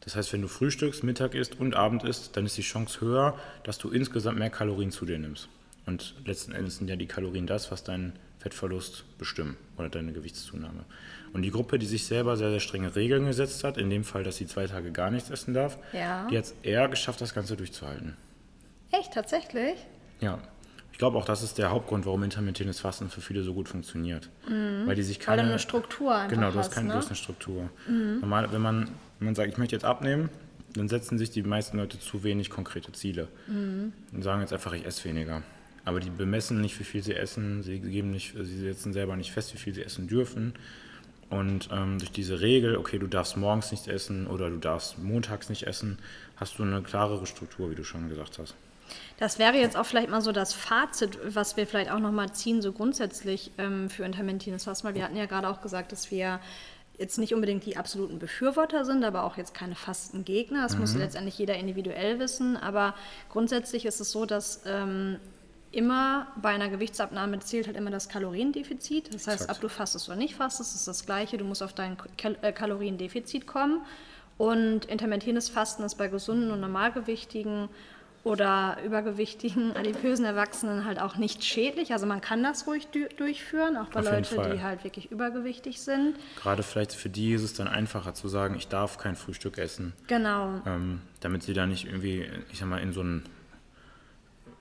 Das 0.00 0.16
heißt, 0.16 0.32
wenn 0.32 0.42
du 0.42 0.48
frühstückst, 0.48 1.02
Mittag 1.04 1.34
isst 1.34 1.58
und 1.60 1.74
Abend 1.74 2.04
isst, 2.04 2.36
dann 2.36 2.46
ist 2.46 2.56
die 2.56 2.62
Chance 2.62 3.00
höher, 3.00 3.38
dass 3.64 3.78
du 3.78 3.90
insgesamt 3.90 4.38
mehr 4.38 4.50
Kalorien 4.50 4.90
zu 4.90 5.04
dir 5.04 5.18
nimmst. 5.18 5.48
Und 5.86 6.14
letzten 6.24 6.52
Endes 6.52 6.76
sind 6.76 6.88
ja 6.88 6.96
die 6.96 7.06
Kalorien 7.06 7.46
das, 7.46 7.70
was 7.70 7.82
deinen 7.84 8.12
Fettverlust 8.38 9.04
bestimmen 9.18 9.56
oder 9.76 9.88
deine 9.88 10.12
Gewichtszunahme. 10.12 10.84
Und 11.32 11.42
die 11.42 11.50
Gruppe, 11.50 11.78
die 11.78 11.86
sich 11.86 12.06
selber 12.06 12.36
sehr, 12.36 12.50
sehr 12.50 12.60
strenge 12.60 12.94
Regeln 12.94 13.26
gesetzt 13.26 13.64
hat, 13.64 13.76
in 13.76 13.90
dem 13.90 14.04
Fall, 14.04 14.22
dass 14.22 14.36
sie 14.36 14.46
zwei 14.46 14.66
Tage 14.66 14.92
gar 14.92 15.10
nichts 15.10 15.30
essen 15.30 15.54
darf, 15.54 15.76
Ja. 15.92 16.26
die 16.30 16.38
hat 16.38 16.44
es 16.44 16.54
eher 16.62 16.88
geschafft, 16.88 17.20
das 17.20 17.34
Ganze 17.34 17.56
durchzuhalten. 17.56 18.16
Echt, 18.92 19.12
tatsächlich? 19.12 19.74
Ja. 20.20 20.38
Ich 20.92 20.98
glaube 20.98 21.18
auch, 21.18 21.24
das 21.24 21.42
ist 21.42 21.58
der 21.58 21.70
Hauptgrund, 21.70 22.06
warum 22.06 22.22
intermittierendes 22.24 22.80
Fasten 22.80 23.08
für 23.10 23.20
viele 23.20 23.42
so 23.42 23.54
gut 23.54 23.68
funktioniert. 23.68 24.30
Weil 24.46 24.94
die 24.96 25.02
sich 25.02 25.18
Mhm. 25.18 25.22
Weil 25.22 25.26
keine... 25.36 25.42
du 25.42 25.48
eine 25.50 25.58
Struktur 25.58 26.14
einfach 26.14 26.34
Genau, 26.34 26.50
du 26.50 26.58
hast, 26.58 26.72
keine, 26.72 26.88
ne? 26.88 26.92
du 26.94 26.98
hast 26.98 27.06
eine 27.08 27.16
Struktur. 27.16 27.70
Normal, 27.88 28.50
wenn, 28.52 28.62
man, 28.62 28.88
wenn 29.18 29.26
man 29.26 29.34
sagt, 29.34 29.50
ich 29.50 29.58
möchte 29.58 29.74
jetzt 29.76 29.84
abnehmen, 29.84 30.30
dann 30.74 30.88
setzen 30.88 31.18
sich 31.18 31.30
die 31.30 31.42
meisten 31.42 31.78
Leute 31.78 31.98
zu 31.98 32.22
wenig 32.22 32.50
konkrete 32.50 32.92
Ziele. 32.92 33.28
Mhm. 33.46 33.92
Und 34.12 34.22
sagen 34.22 34.40
jetzt 34.40 34.52
einfach, 34.52 34.72
ich 34.72 34.84
esse 34.84 35.04
weniger. 35.04 35.42
Aber 35.84 36.00
die 36.00 36.10
bemessen 36.10 36.60
nicht, 36.60 36.78
wie 36.78 36.84
viel 36.84 37.02
sie 37.02 37.14
essen, 37.14 37.62
sie, 37.62 37.80
geben 37.80 38.10
nicht, 38.10 38.34
sie 38.34 38.58
setzen 38.58 38.92
selber 38.92 39.16
nicht 39.16 39.32
fest, 39.32 39.54
wie 39.54 39.58
viel 39.58 39.74
sie 39.74 39.82
essen 39.82 40.06
dürfen. 40.06 40.52
Und 41.30 41.68
ähm, 41.72 41.98
durch 41.98 42.10
diese 42.10 42.40
Regel, 42.40 42.76
okay, 42.76 42.98
du 42.98 43.06
darfst 43.06 43.36
morgens 43.36 43.70
nicht 43.70 43.86
essen 43.88 44.26
oder 44.26 44.50
du 44.50 44.58
darfst 44.58 44.98
montags 44.98 45.48
nicht 45.48 45.66
essen, 45.66 45.98
hast 46.36 46.58
du 46.58 46.62
eine 46.62 46.82
klarere 46.82 47.26
Struktur, 47.26 47.70
wie 47.70 47.74
du 47.74 47.84
schon 47.84 48.08
gesagt 48.08 48.38
hast. 48.38 48.54
Das 49.18 49.38
wäre 49.38 49.56
jetzt 49.56 49.76
auch 49.76 49.84
vielleicht 49.84 50.08
mal 50.08 50.22
so 50.22 50.32
das 50.32 50.54
Fazit, 50.54 51.18
was 51.22 51.56
wir 51.56 51.66
vielleicht 51.66 51.90
auch 51.90 51.98
nochmal 51.98 52.32
ziehen, 52.32 52.62
so 52.62 52.72
grundsätzlich 52.72 53.50
ähm, 53.58 53.90
für 53.90 54.04
intermittierendes 54.04 54.64
Fasten, 54.64 54.86
weil 54.86 54.94
wir 54.94 55.04
hatten 55.04 55.16
ja 55.16 55.26
gerade 55.26 55.48
auch 55.48 55.60
gesagt, 55.60 55.92
dass 55.92 56.10
wir 56.10 56.40
jetzt 56.98 57.18
nicht 57.18 57.32
unbedingt 57.32 57.64
die 57.64 57.76
absoluten 57.76 58.18
Befürworter 58.18 58.84
sind, 58.84 59.04
aber 59.04 59.22
auch 59.22 59.36
jetzt 59.36 59.54
keine 59.54 59.76
Fastengegner. 59.76 60.62
Das 60.62 60.76
muss 60.76 60.94
letztendlich 60.94 61.38
jeder 61.38 61.54
individuell 61.54 62.18
wissen. 62.18 62.56
Aber 62.56 62.94
grundsätzlich 63.30 63.86
ist 63.86 64.00
es 64.00 64.10
so, 64.10 64.26
dass 64.26 64.62
ähm, 64.66 65.18
immer 65.70 66.26
bei 66.42 66.50
einer 66.50 66.68
Gewichtsabnahme 66.68 67.38
zählt 67.38 67.68
halt 67.68 67.76
immer 67.76 67.90
das 67.90 68.08
Kaloriendefizit. 68.08 69.14
Das 69.14 69.28
heißt, 69.28 69.48
ob 69.48 69.60
du 69.60 69.68
fastest 69.68 70.08
oder 70.08 70.16
nicht 70.16 70.34
fastest, 70.34 70.74
ist 70.74 70.88
das 70.88 71.06
Gleiche. 71.06 71.38
Du 71.38 71.44
musst 71.44 71.62
auf 71.62 71.72
dein 71.72 71.96
Kal 72.16 72.36
äh, 72.42 72.52
Kaloriendefizit 72.52 73.46
kommen. 73.46 73.82
Und 74.36 74.84
intermittierendes 74.84 75.48
Fasten 75.48 75.82
ist 75.82 75.96
bei 75.96 76.08
gesunden 76.08 76.50
und 76.50 76.60
normalgewichtigen 76.60 77.68
oder 78.28 78.76
übergewichtigen, 78.84 79.72
adipösen 79.76 80.24
Erwachsenen 80.24 80.84
halt 80.84 81.00
auch 81.00 81.16
nicht 81.16 81.44
schädlich. 81.44 81.92
Also 81.92 82.06
man 82.06 82.20
kann 82.20 82.42
das 82.42 82.66
ruhig 82.66 82.86
du- 82.88 83.08
durchführen, 83.16 83.76
auch 83.76 83.88
bei 83.88 84.00
Leuten, 84.00 84.52
die 84.52 84.62
halt 84.62 84.84
wirklich 84.84 85.10
übergewichtig 85.10 85.80
sind. 85.80 86.16
Gerade 86.40 86.62
vielleicht 86.62 86.92
für 86.92 87.08
die 87.08 87.32
ist 87.32 87.42
es 87.42 87.54
dann 87.54 87.68
einfacher 87.68 88.14
zu 88.14 88.28
sagen, 88.28 88.54
ich 88.56 88.68
darf 88.68 88.98
kein 88.98 89.16
Frühstück 89.16 89.58
essen, 89.58 89.92
Genau. 90.06 90.60
ähm, 90.66 91.00
damit 91.20 91.42
sie 91.42 91.54
da 91.54 91.66
nicht 91.66 91.86
irgendwie, 91.86 92.26
ich 92.52 92.58
sag 92.58 92.68
mal, 92.68 92.78
in 92.80 92.92
so 92.92 93.00
einen 93.00 93.22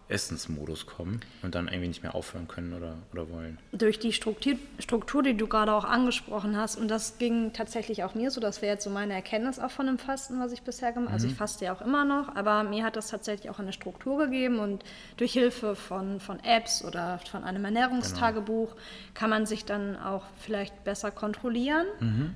Essensmodus 0.09 0.85
kommen 0.85 1.21
und 1.41 1.55
dann 1.55 1.67
irgendwie 1.67 1.89
nicht 1.89 2.03
mehr 2.03 2.15
aufhören 2.15 2.47
können 2.47 2.73
oder, 2.73 2.95
oder 3.11 3.29
wollen. 3.29 3.57
durch 3.71 3.99
die 3.99 4.13
Struktur, 4.13 4.53
Struktur, 4.79 5.23
die 5.23 5.35
du 5.35 5.47
gerade 5.47 5.73
auch 5.73 5.83
angesprochen 5.83 6.55
hast, 6.55 6.77
und 6.77 6.87
das 6.87 7.17
ging 7.17 7.51
tatsächlich 7.53 8.03
auch 8.03 8.15
mir 8.15 8.31
so, 8.31 8.39
das 8.39 8.61
wäre 8.61 8.73
jetzt 8.73 8.83
so 8.83 8.89
meine 8.89 9.13
Erkenntnis 9.13 9.59
auch 9.59 9.71
von 9.71 9.85
dem 9.85 9.97
Fasten, 9.97 10.39
was 10.39 10.51
ich 10.51 10.61
bisher 10.61 10.91
gemacht 10.91 11.07
habe. 11.07 11.13
Also 11.13 11.27
ich 11.27 11.35
faste 11.35 11.65
ja 11.65 11.73
auch 11.73 11.81
immer 11.81 12.05
noch, 12.05 12.35
aber 12.35 12.63
mir 12.63 12.83
hat 12.83 12.95
das 12.95 13.09
tatsächlich 13.09 13.49
auch 13.49 13.59
eine 13.59 13.73
Struktur 13.73 14.17
gegeben 14.25 14.59
und 14.59 14.83
durch 15.17 15.33
Hilfe 15.33 15.75
von, 15.75 16.19
von 16.19 16.39
Apps 16.43 16.83
oder 16.83 17.19
von 17.29 17.43
einem 17.43 17.65
Ernährungstagebuch 17.65 18.75
kann 19.13 19.29
man 19.29 19.45
sich 19.45 19.65
dann 19.65 19.97
auch 19.97 20.23
vielleicht 20.39 20.83
besser 20.83 21.11
kontrollieren. 21.11 21.85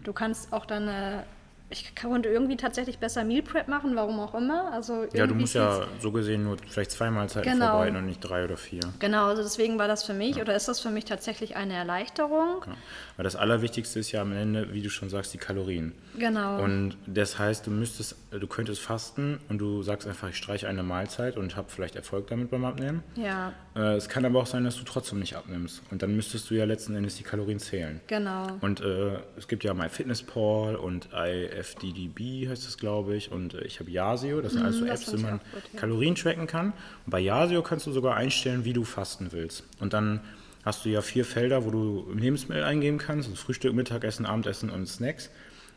Du 0.03 0.13
kannst 0.13 0.51
auch 0.51 0.65
deine 0.65 1.23
ich 1.71 1.95
konnte 1.95 2.29
irgendwie 2.29 2.57
tatsächlich 2.57 2.99
besser 2.99 3.23
Meal 3.23 3.41
Prep 3.41 3.67
machen, 3.67 3.95
warum 3.95 4.19
auch 4.19 4.35
immer. 4.35 4.71
Also 4.73 5.05
Ja, 5.13 5.25
du 5.25 5.33
musst 5.35 5.55
ja 5.55 5.81
so 5.99 6.11
gesehen 6.11 6.43
nur 6.43 6.57
vielleicht 6.69 6.91
zwei 6.91 7.09
Mahlzeiten 7.09 7.49
Genau. 7.51 7.69
vorbereiten 7.71 7.95
und 7.95 8.05
nicht 8.05 8.19
drei 8.19 8.43
oder 8.43 8.57
vier. 8.57 8.81
Genau, 8.99 9.27
also 9.27 9.41
deswegen 9.41 9.79
war 9.79 9.87
das 9.87 10.03
für 10.03 10.13
mich 10.13 10.39
oder 10.41 10.55
ist 10.55 10.67
das 10.67 10.79
für 10.81 10.89
mich 10.89 11.05
tatsächlich 11.05 11.55
eine 11.55 11.73
Erleichterung. 11.73 12.63
Ja. 12.67 12.73
Weil 13.21 13.25
das 13.25 13.35
Allerwichtigste 13.35 13.99
ist 13.99 14.11
ja 14.11 14.23
am 14.23 14.31
Ende, 14.31 14.73
wie 14.73 14.81
du 14.81 14.89
schon 14.89 15.11
sagst, 15.11 15.31
die 15.31 15.37
Kalorien. 15.37 15.91
Genau. 16.17 16.59
Und 16.59 16.97
das 17.05 17.37
heißt, 17.37 17.67
du 17.67 17.69
müsstest, 17.69 18.15
du 18.31 18.47
könntest 18.47 18.81
fasten 18.81 19.37
und 19.47 19.59
du 19.59 19.83
sagst 19.83 20.07
einfach, 20.07 20.29
ich 20.29 20.37
streiche 20.37 20.67
eine 20.67 20.81
Mahlzeit 20.81 21.37
und 21.37 21.55
habe 21.55 21.67
vielleicht 21.69 21.95
Erfolg 21.95 22.25
damit 22.29 22.49
beim 22.49 22.65
Abnehmen. 22.65 23.03
ja, 23.15 23.53
Äh, 23.75 23.93
es 23.95 24.09
kann 24.09 24.25
aber 24.25 24.39
auch 24.39 24.47
sein, 24.47 24.63
dass 24.63 24.75
du 24.77 24.83
trotzdem 24.85 25.19
nicht 25.19 25.35
abnimmst. 25.35 25.83
Und 25.91 26.01
dann 26.01 26.15
müsstest 26.15 26.49
du 26.49 26.55
ja 26.55 26.65
letzten 26.65 26.95
Endes 26.95 27.15
die 27.17 27.21
Kalorien 27.23 27.59
zählen. 27.59 28.01
genau. 28.07 28.57
Und 28.61 28.81
äh, 28.81 29.19
es 29.37 29.47
gibt 29.47 29.63
ja 29.63 29.75
MyFitnessPal 29.75 30.75
und 30.75 31.09
IFDDB 31.13 32.49
heißt 32.49 32.67
es, 32.67 32.77
glaube 32.79 33.15
ich. 33.15 33.31
Und 33.31 33.53
äh, 33.53 33.61
ich 33.65 33.79
habe 33.79 33.91
Yasio. 33.91 34.41
Das 34.41 34.53
sind 34.53 34.63
alles 34.63 34.77
so 34.79 34.85
Mhm, 34.85 34.87
das 34.89 35.01
Apps, 35.01 35.11
fand 35.11 35.23
wo 35.23 35.27
man 35.27 35.37
gut, 35.53 35.63
ja. 35.73 35.79
Kalorien 35.79 36.15
tracken 36.15 36.47
kann. 36.47 36.67
Und 37.05 37.11
bei 37.11 37.19
Yasio 37.19 37.61
kannst 37.61 37.85
du 37.85 37.91
sogar 37.91 38.15
einstellen, 38.15 38.65
wie 38.65 38.73
du 38.73 38.83
fasten 38.83 39.31
willst. 39.31 39.63
Und 39.79 39.93
dann 39.93 40.21
hast 40.63 40.85
du 40.85 40.89
ja 40.89 41.01
vier 41.01 41.25
Felder, 41.25 41.65
wo 41.65 41.71
du 41.71 42.11
Lebensmittel 42.13 42.63
eingeben 42.63 42.97
kannst. 42.97 43.29
Also 43.29 43.41
Frühstück, 43.41 43.73
Mittagessen, 43.73 44.25
Abendessen 44.25 44.69
und 44.69 44.87
Snacks. 44.87 45.29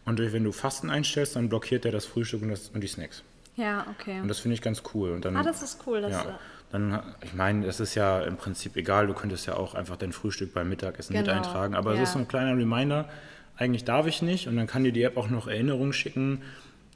Und 0.05 0.18
wenn 0.20 0.44
du 0.44 0.53
Fasten 0.53 0.90
einstellst, 0.90 1.37
dann 1.37 1.49
blockiert 1.49 1.85
er 1.85 1.92
das 1.92 2.05
Frühstück 2.05 2.42
und, 2.42 2.51
das, 2.51 2.68
und 2.68 2.81
die 2.83 2.88
Snacks. 2.88 3.23
Ja, 3.57 3.87
okay. 3.99 4.20
Und 4.20 4.29
das 4.29 4.40
finde 4.40 4.55
ich 4.55 4.62
ganz 4.62 4.83
cool. 4.92 5.12
Und 5.12 5.25
dann, 5.25 5.37
Ah, 5.37 5.42
das 5.42 5.62
ist 5.62 5.81
cool. 5.87 6.01
Das, 6.03 6.12
ja, 6.12 6.38
dann, 6.73 7.03
ich 7.23 7.35
meine, 7.35 7.66
das 7.66 7.79
ist 7.81 7.94
ja 7.94 8.20
im 8.23 8.37
Prinzip 8.37 8.77
egal, 8.77 9.07
du 9.07 9.14
könntest 9.14 9.47
ja 9.47 9.57
auch 9.57 9.75
einfach 9.75 9.97
dein 9.97 10.12
Frühstück 10.12 10.53
beim 10.53 10.68
Mittagessen 10.68 11.16
mit 11.16 11.25
Genau, 11.25 11.37
eintragen, 11.37 11.75
aber 11.75 11.94
ja. 11.94 12.03
es 12.03 12.09
ist 12.09 12.14
so 12.14 12.18
ein 12.18 12.27
kleiner 12.27 12.59
Reminder, 12.59 13.09
eigentlich 13.57 13.85
darf 13.85 14.07
ich 14.09 14.23
nicht 14.23 14.49
und 14.49 14.57
dann 14.57 14.66
kann 14.66 14.83
dir 14.83 14.90
die 14.90 15.03
App 15.05 15.16
auch 15.16 15.29
noch 15.31 15.47
Erinnerungen 15.47 15.92
schicken, 15.92 16.42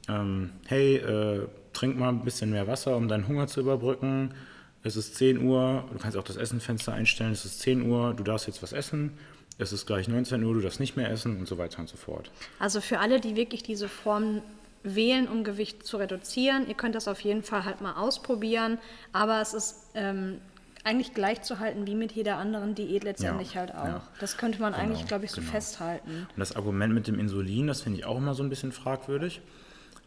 ähm, 0.09 0.49
hey, 0.67 0.97
äh, 0.97 1.47
trink 1.71 1.97
mal 1.97 2.09
ein 2.09 2.25
bisschen 2.25 2.51
mehr 2.51 2.67
Wasser, 2.67 2.97
um 2.97 3.07
deinen 3.07 3.27
Hunger 3.29 3.47
zu 3.47 3.61
überbrücken, 3.61 4.33
es 4.83 4.95
ist 4.95 5.15
10 5.15 5.41
Uhr, 5.43 5.83
du 5.91 5.97
kannst 5.99 6.17
auch 6.17 6.23
das 6.23 6.35
Essenfenster 6.37 6.93
einstellen, 6.93 7.31
es 7.33 7.45
ist 7.45 7.59
10 7.61 7.89
Uhr, 7.89 8.13
du 8.13 8.23
darfst 8.23 8.47
jetzt 8.47 8.63
was 8.63 8.71
essen, 8.73 9.17
es 9.57 9.73
ist 9.73 9.85
gleich 9.85 10.07
19 10.07 10.43
Uhr, 10.43 10.53
du 10.53 10.61
darfst 10.61 10.79
nicht 10.79 10.95
mehr 10.95 11.09
essen 11.11 11.37
und 11.37 11.47
so 11.47 11.57
weiter 11.57 11.79
und 11.79 11.89
so 11.89 11.97
fort. 11.97 12.31
Also 12.59 12.79
für 12.81 12.99
alle, 12.99 13.19
die 13.19 13.35
wirklich 13.35 13.61
diese 13.63 13.89
Form 13.89 14.41
wählen, 14.83 15.27
um 15.27 15.43
Gewicht 15.43 15.85
zu 15.85 15.97
reduzieren, 15.97 16.65
ihr 16.67 16.75
könnt 16.75 16.95
das 16.95 17.09
auf 17.09 17.19
jeden 17.19 17.43
Fall 17.43 17.65
halt 17.65 17.81
mal 17.81 17.93
ausprobieren, 17.93 18.77
aber 19.11 19.41
es 19.41 19.53
ist 19.53 19.75
ähm, 19.95 20.39
eigentlich 20.85 21.13
gleichzuhalten 21.13 21.85
wie 21.85 21.95
mit 21.95 22.13
jeder 22.13 22.37
anderen 22.37 22.73
Diät 22.75 23.03
letztendlich 23.03 23.53
Ja, 23.55 23.59
halt 23.59 23.75
auch. 23.75 23.85
ja. 23.85 24.07
Das 24.21 24.37
könnte 24.37 24.61
man 24.61 24.73
eigentlich, 24.73 24.99
Genau, 24.99 25.07
glaube 25.09 25.25
ich, 25.25 25.31
so 25.31 25.41
genau. 25.41 25.51
festhalten. 25.51 26.27
Und 26.33 26.39
das 26.39 26.55
Argument 26.55 26.93
mit 26.93 27.07
dem 27.07 27.19
Insulin, 27.19 27.67
das 27.67 27.81
finde 27.81 27.99
ich 27.99 28.05
auch 28.05 28.15
immer 28.17 28.33
so 28.33 28.43
ein 28.43 28.49
bisschen 28.49 28.71
fragwürdig. 28.71 29.41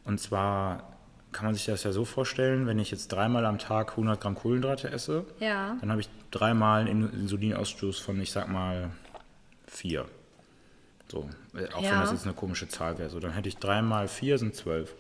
Und 0.07 0.19
zwar 0.19 0.92
kann 1.33 1.47
man 1.47 1.55
sich 1.55 1.65
das 1.67 1.83
ja 1.85 1.93
so 1.93 2.05
vorstellen, 2.05 2.67
wenn 2.67 2.79
ich 2.79 2.91
jetzt 2.91 3.09
dreimal 3.09 3.45
am 3.47 3.59
Tag 3.59 3.93
100 3.93 4.21
Gramm 4.21 4.35
Kohlenhydrate 4.35 4.91
esse, 4.91 5.25
Ja. 5.41 5.77
dann 5.81 5.91
habe 5.91 6.01
ich 6.01 6.09
dreimal 6.31 6.83
einen 6.87 7.13
Insulinausstoß 7.13 7.99
von, 7.99 8.21
ich 8.21 8.31
sag 8.33 8.49
mal, 8.49 8.91
vier. 9.67 10.07
So, 11.11 11.29
äh, 11.55 11.73
auch 11.75 11.83
Ja. 11.83 11.93
wenn 11.93 12.01
das 12.01 12.13
jetzt 12.13 12.25
eine 12.25 12.35
komische 12.35 12.69
Zahl 12.69 12.99
wäre. 12.99 13.11
So, 13.11 13.21
dann 13.21 13.33
hätte 13.33 13.49
ich 13.49 13.57
dreimal 13.57 14.09
vier 14.09 14.39
sind 14.39 14.55
zwölf. 14.55 14.95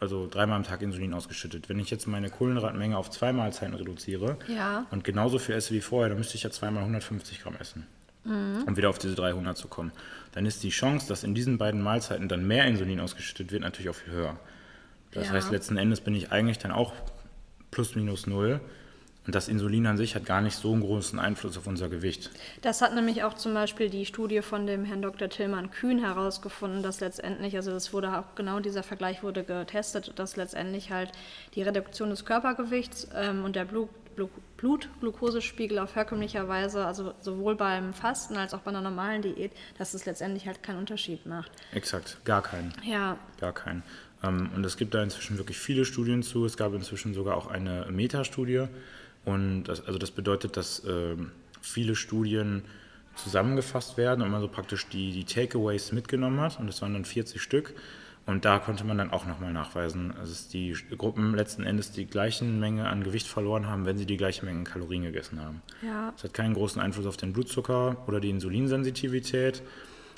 Also 0.00 0.26
dreimal 0.28 0.56
am 0.56 0.64
Tag 0.64 0.82
Insulin 0.82 1.14
ausgeschüttet. 1.14 1.68
Wenn 1.68 1.78
ich 1.78 1.90
jetzt 1.90 2.08
meine 2.08 2.28
Kohlenhydratmenge 2.28 2.96
auf 2.96 3.08
zwei 3.10 3.32
Mahlzeiten 3.32 3.74
reduziere 3.74 4.36
Ja. 4.48 4.86
und 4.90 5.04
genauso 5.04 5.38
viel 5.38 5.54
esse 5.54 5.72
wie 5.74 5.80
vorher, 5.80 6.08
dann 6.08 6.18
müsste 6.18 6.34
ich 6.36 6.42
ja 6.42 6.50
zweimal 6.50 6.82
150 6.82 7.42
Gramm 7.42 7.54
essen 7.58 7.86
um 8.22 8.76
wieder 8.76 8.90
auf 8.90 8.98
diese 8.98 9.14
300 9.14 9.56
zu 9.56 9.66
kommen, 9.66 9.92
dann 10.32 10.44
ist 10.44 10.62
die 10.62 10.68
Chance, 10.68 11.08
dass 11.08 11.24
in 11.24 11.34
diesen 11.34 11.56
beiden 11.56 11.80
Mahlzeiten 11.80 12.28
dann 12.28 12.46
mehr 12.46 12.66
Insulin 12.66 13.00
ausgeschüttet 13.00 13.50
wird, 13.50 13.62
natürlich 13.62 13.88
auch 13.88 13.94
viel 13.94 14.12
höher. 14.12 14.38
Das 15.12 15.26
Ja. 15.26 15.32
heißt, 15.32 15.50
letzten 15.50 15.76
Endes 15.76 16.00
bin 16.00 16.14
ich 16.14 16.30
eigentlich 16.32 16.58
dann 16.58 16.72
auch 16.72 16.92
plus 17.70 17.94
minus 17.94 18.26
null. 18.26 18.60
Und 19.26 19.34
das 19.34 19.48
Insulin 19.48 19.86
an 19.86 19.98
sich 19.98 20.14
hat 20.16 20.24
gar 20.24 20.40
nicht 20.40 20.56
so 20.56 20.72
einen 20.72 20.80
großen 20.80 21.18
Einfluss 21.18 21.56
auf 21.58 21.66
unser 21.66 21.88
Gewicht. 21.90 22.30
Das 22.62 22.80
hat 22.80 22.94
nämlich 22.94 23.22
auch 23.22 23.34
zum 23.34 23.52
Beispiel 23.52 23.90
die 23.90 24.06
Studie 24.06 24.40
von 24.40 24.66
dem 24.66 24.84
Herrn 24.86 25.02
Dr. 25.02 25.28
Tillmann 25.28 25.70
Kühn 25.70 25.98
herausgefunden, 25.98 26.82
dass 26.82 27.00
letztendlich, 27.00 27.54
also 27.54 27.70
das 27.70 27.92
wurde 27.92 28.18
auch 28.18 28.34
genau 28.34 28.60
dieser 28.60 28.82
Vergleich 28.82 29.22
wurde 29.22 29.44
getestet, 29.44 30.12
dass 30.16 30.36
letztendlich 30.36 30.90
halt 30.90 31.12
die 31.54 31.62
Reduktion 31.62 32.08
des 32.10 32.24
Körpergewichts 32.24 33.08
ähm, 33.14 33.44
und 33.44 33.56
der 33.56 33.66
Blut, 33.66 33.90
Blut, 34.16 34.32
Blutglukosespiegel 34.56 35.78
auf 35.78 35.94
herkömmlicher 35.96 36.48
Weise, 36.48 36.84
also 36.86 37.12
sowohl 37.20 37.56
beim 37.56 37.92
Fasten 37.92 38.36
als 38.36 38.54
auch 38.54 38.60
bei 38.60 38.70
einer 38.70 38.80
normalen 38.80 39.22
Diät, 39.22 39.52
dass 39.78 39.94
es 39.94 40.06
letztendlich 40.06 40.46
halt 40.46 40.62
keinen 40.62 40.78
Unterschied 40.78 41.26
macht. 41.26 41.52
Exakt, 41.72 42.18
gar 42.24 42.42
keinen. 42.42 42.72
Ja, 42.84 43.18
Gar 43.38 43.52
keinen. 43.52 43.82
Ähm, 44.22 44.50
und 44.54 44.64
es 44.64 44.76
gibt 44.76 44.94
da 44.94 45.02
inzwischen 45.02 45.38
wirklich 45.38 45.58
viele 45.58 45.84
Studien 45.84 46.22
zu. 46.22 46.44
Es 46.44 46.56
gab 46.56 46.74
inzwischen 46.74 47.14
sogar 47.14 47.36
auch 47.36 47.46
eine 47.46 47.86
Metastudie. 47.90 48.66
Und 49.24 49.64
das, 49.64 49.86
also 49.86 49.98
das 49.98 50.10
bedeutet, 50.10 50.56
dass 50.56 50.82
ähm, 50.86 51.32
viele 51.60 51.94
Studien 51.94 52.62
zusammengefasst 53.16 53.96
werden 53.96 54.22
und 54.22 54.30
man 54.30 54.40
so 54.40 54.48
praktisch 54.48 54.88
die, 54.88 55.12
die 55.12 55.24
Takeaways 55.24 55.92
mitgenommen 55.92 56.40
hat. 56.40 56.58
Und 56.58 56.66
das 56.66 56.80
waren 56.82 56.94
dann 56.94 57.04
40 57.04 57.40
Stück. 57.40 57.74
Und 58.26 58.44
da 58.44 58.58
konnte 58.58 58.84
man 58.84 58.98
dann 58.98 59.10
auch 59.10 59.26
nochmal 59.26 59.52
nachweisen, 59.52 60.14
dass 60.16 60.48
die 60.48 60.76
Gruppen 60.96 61.34
letzten 61.34 61.64
Endes 61.64 61.90
die 61.90 62.06
gleichen 62.06 62.60
Menge 62.60 62.88
an 62.88 63.02
Gewicht 63.02 63.26
verloren 63.26 63.66
haben, 63.66 63.86
wenn 63.86 63.98
sie 63.98 64.06
die 64.06 64.16
gleiche 64.16 64.44
Menge 64.44 64.62
Kalorien 64.64 65.02
gegessen 65.02 65.40
haben. 65.40 65.62
Ja. 65.82 66.12
Es 66.16 66.22
hat 66.22 66.34
keinen 66.34 66.54
großen 66.54 66.80
Einfluss 66.80 67.06
auf 67.06 67.16
den 67.16 67.32
Blutzucker 67.32 67.96
oder 68.06 68.20
die 68.20 68.30
Insulinsensitivität. 68.30 69.62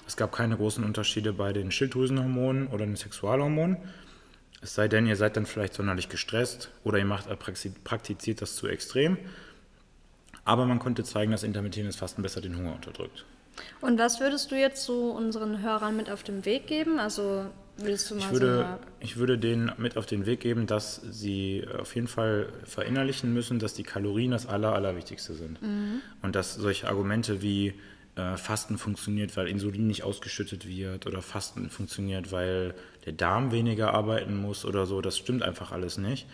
Es 0.07 0.17
gab 0.17 0.33
keine 0.33 0.57
großen 0.57 0.85
Unterschiede 0.85 1.33
bei 1.33 1.53
den 1.53 1.71
Schilddrüsenhormonen 1.71 2.69
oder 2.69 2.85
den 2.85 2.97
Sexualhormonen. 2.97 3.77
Es 4.61 4.75
sei 4.75 4.89
denn, 4.89 5.07
ihr 5.07 5.17
seid 5.17 5.37
dann 5.37 5.47
vielleicht 5.47 5.75
sonderlich 5.75 6.09
gestresst 6.09 6.71
oder 6.85 6.99
ihr 6.99 7.05
macht, 7.05 7.27
praktiziert 7.85 8.43
das 8.43 8.57
zu 8.57 8.69
extrem. 8.69 9.19
Aber 10.45 10.67
man 10.67 10.79
konnte 10.79 11.05
zeigen, 11.05 11.33
dass 11.33 11.43
intermittierendes 11.43 11.97
Fasten 11.97 12.23
besser 12.23 12.41
den 12.41 12.57
Hunger 12.57 12.75
unterdrückt. 12.75 13.25
Und 13.81 13.99
was 13.99 14.21
würdest 14.21 14.51
du 14.51 14.57
jetzt 14.57 14.85
so 14.85 15.11
unseren 15.11 15.63
Hörern 15.63 15.97
mit 15.97 16.11
auf 16.11 16.23
den 16.23 16.45
Weg 16.45 16.67
geben? 16.67 16.99
Also 16.99 17.47
willst 17.77 18.11
du 18.11 18.15
mal 18.15 18.25
ich 18.25 18.31
würde, 18.31 18.79
so 18.81 18.87
ich 19.01 19.17
würde 19.17 19.39
denen 19.39 19.73
mit 19.77 19.97
auf 19.97 20.07
den 20.07 20.27
Weg 20.27 20.41
geben, 20.41 20.67
dass 20.67 20.97
sie 20.97 21.67
auf 21.79 21.95
jeden 21.95 22.09
Fall 22.09 22.49
verinnerlichen 22.65 23.33
müssen, 23.33 23.59
dass 23.59 23.75
die 23.75 23.83
Kalorien 23.83 24.31
das 24.31 24.47
Aller, 24.47 24.75
Allerwichtigste 24.75 25.35
sind. 25.35 25.59
Und 26.23 26.35
dass 26.35 26.55
solche 26.55 26.89
Argumente 26.89 27.43
wie 27.43 27.75
äh, 28.17 28.37
Fasten 28.37 28.79
funktioniert, 28.79 29.37
weil 29.37 29.49
Insulin 29.49 29.87
nicht 29.87 30.03
ausgeschüttet 30.03 30.67
wird 30.67 31.07
oder 31.07 31.23
Fasten 31.23 31.71
funktioniert, 31.71 32.33
weil 32.33 32.75
der 33.07 33.13
Darm 33.13 33.53
weniger 33.53 33.95
arbeiten 33.95 34.37
muss 34.37 34.65
oder 34.65 34.87
so, 34.87 35.01
das 35.01 35.17
stimmt 35.19 35.43
einfach 35.43 35.73
alles 35.73 35.99
nicht. 35.99 36.27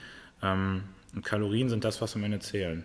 Ähm, 0.42 0.82
und 1.14 1.24
Kalorien 1.24 1.68
sind 1.68 1.84
das, 1.84 2.00
was 2.00 2.16
am 2.16 2.24
Ende 2.24 2.40
zählen. 2.40 2.84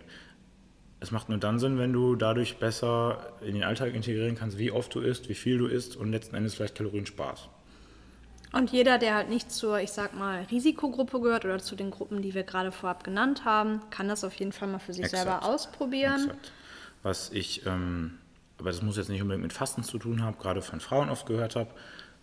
Es 1.00 1.10
macht 1.10 1.28
nur 1.28 1.38
dann 1.38 1.58
Sinn, 1.58 1.78
wenn 1.78 1.92
du 1.92 2.16
dadurch 2.16 2.56
besser 2.56 3.34
in 3.44 3.54
den 3.54 3.64
Alltag 3.64 3.94
integrieren 3.94 4.36
kannst, 4.36 4.58
wie 4.58 4.70
oft 4.70 4.94
du 4.94 5.00
isst, 5.00 5.28
wie 5.28 5.34
viel 5.34 5.58
du 5.58 5.66
isst 5.66 5.96
und 5.96 6.10
letzten 6.10 6.34
Endes 6.36 6.54
vielleicht 6.54 6.76
Kalorien 6.76 7.04
sparst. 7.04 7.48
Und 8.52 8.70
jeder, 8.70 8.98
der 8.98 9.16
halt 9.16 9.28
nicht 9.28 9.50
zur, 9.50 9.80
ich 9.80 9.90
sag 9.90 10.14
mal, 10.14 10.46
Risikogruppe 10.50 11.20
gehört 11.20 11.44
oder 11.44 11.58
zu 11.58 11.74
den 11.74 11.90
Gruppen, 11.90 12.22
die 12.22 12.34
wir 12.34 12.44
gerade 12.44 12.70
vorab 12.70 13.02
genannt 13.02 13.44
haben, 13.44 13.80
kann 13.90 14.08
das 14.08 14.22
auf 14.22 14.34
jeden 14.36 14.52
Fall 14.52 14.68
mal 14.68 14.78
für 14.78 14.92
sich 14.92 15.04
Exakt. 15.04 15.24
selber 15.24 15.44
ausprobieren. 15.44 16.22
Exakt. 16.22 16.52
Was 17.02 17.32
ich, 17.32 17.66
ähm, 17.66 18.18
aber 18.64 18.70
das 18.70 18.80
muss 18.80 18.96
jetzt 18.96 19.10
nicht 19.10 19.20
unbedingt 19.20 19.42
mit 19.42 19.52
Fasten 19.52 19.82
zu 19.82 19.98
tun 19.98 20.22
haben, 20.22 20.38
gerade 20.38 20.62
von 20.62 20.80
Frauen 20.80 21.10
oft 21.10 21.26
gehört 21.26 21.54
habe, 21.54 21.68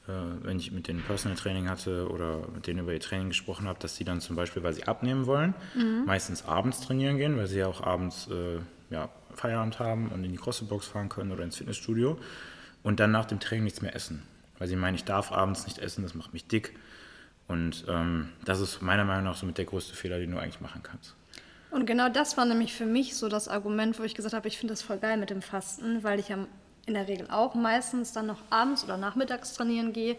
äh, 0.08 0.12
wenn 0.42 0.58
ich 0.58 0.72
mit 0.72 0.88
denen 0.88 1.04
Personal 1.04 1.38
Training 1.38 1.70
hatte 1.70 2.10
oder 2.10 2.40
mit 2.52 2.66
denen 2.66 2.80
über 2.80 2.94
ihr 2.94 3.00
Training 3.00 3.28
gesprochen 3.28 3.68
habe, 3.68 3.78
dass 3.78 3.96
sie 3.96 4.06
dann 4.06 4.22
zum 4.22 4.36
Beispiel, 4.36 4.64
weil 4.64 4.74
sie 4.74 4.86
abnehmen 4.86 5.28
wollen, 5.28 5.54
meistens 6.08 6.44
abends 6.46 6.82
trainieren 6.82 7.18
gehen, 7.18 7.38
weil 7.38 7.46
sie 7.46 7.60
ja 7.60 7.68
auch 7.68 7.84
abends 7.84 8.28
äh, 8.32 8.58
ja, 8.90 9.10
Feierabend 9.36 9.78
haben 9.78 10.08
und 10.08 10.24
in 10.24 10.32
die 10.32 10.40
CrossFit-Box 10.40 10.88
fahren 10.88 11.10
können 11.10 11.32
oder 11.32 11.44
ins 11.44 11.58
Fitnessstudio 11.58 12.18
und 12.82 13.00
dann 13.00 13.12
nach 13.12 13.26
dem 13.26 13.40
Training 13.40 13.66
nichts 13.66 13.84
mehr 13.84 13.96
essen. 13.96 14.24
Weil 14.58 14.68
sie 14.68 14.76
meinen, 14.76 14.96
ich 14.96 15.04
darf 15.04 15.32
abends 15.32 15.68
nicht 15.68 15.78
essen, 15.78 16.02
das 16.02 16.16
macht 16.16 16.34
mich 16.34 16.48
dick. 16.48 16.76
Und 17.48 17.86
ähm, 17.88 18.30
das 18.46 18.62
ist 18.62 18.82
meiner 18.82 19.06
Meinung 19.06 19.26
nach 19.26 19.36
so 19.36 19.46
mit 19.46 19.60
der 19.60 19.66
größte 19.66 19.96
Fehler, 19.96 20.18
den 20.18 20.32
du 20.32 20.40
eigentlich 20.40 20.60
machen 20.60 20.82
kannst. 20.82 21.16
Und 21.72 21.86
genau 21.86 22.10
das 22.10 22.38
war 22.38 22.46
nämlich 22.46 22.74
für 22.74 22.86
mich 22.86 23.16
so 23.16 23.30
das 23.30 23.48
Argument, 23.48 23.98
wo 24.00 24.04
ich 24.04 24.14
gesagt 24.16 24.36
habe, 24.36 24.48
ich 24.48 24.58
finde 24.58 24.74
das 24.74 24.82
voll 24.82 24.98
geil 24.98 25.18
mit 25.18 25.30
dem 25.30 25.42
Fasten, 25.42 26.04
weil 26.04 26.20
ich 26.20 26.32
am, 26.34 26.48
in 26.86 26.94
der 26.96 27.08
Regel 27.08 27.28
auch 27.32 27.56
meistens 27.56 28.12
dann 28.12 28.26
noch 28.28 28.40
abends 28.50 28.84
oder 28.84 28.98
nachmittags 28.98 29.54
trainieren 29.54 29.94
gehe. 29.94 30.18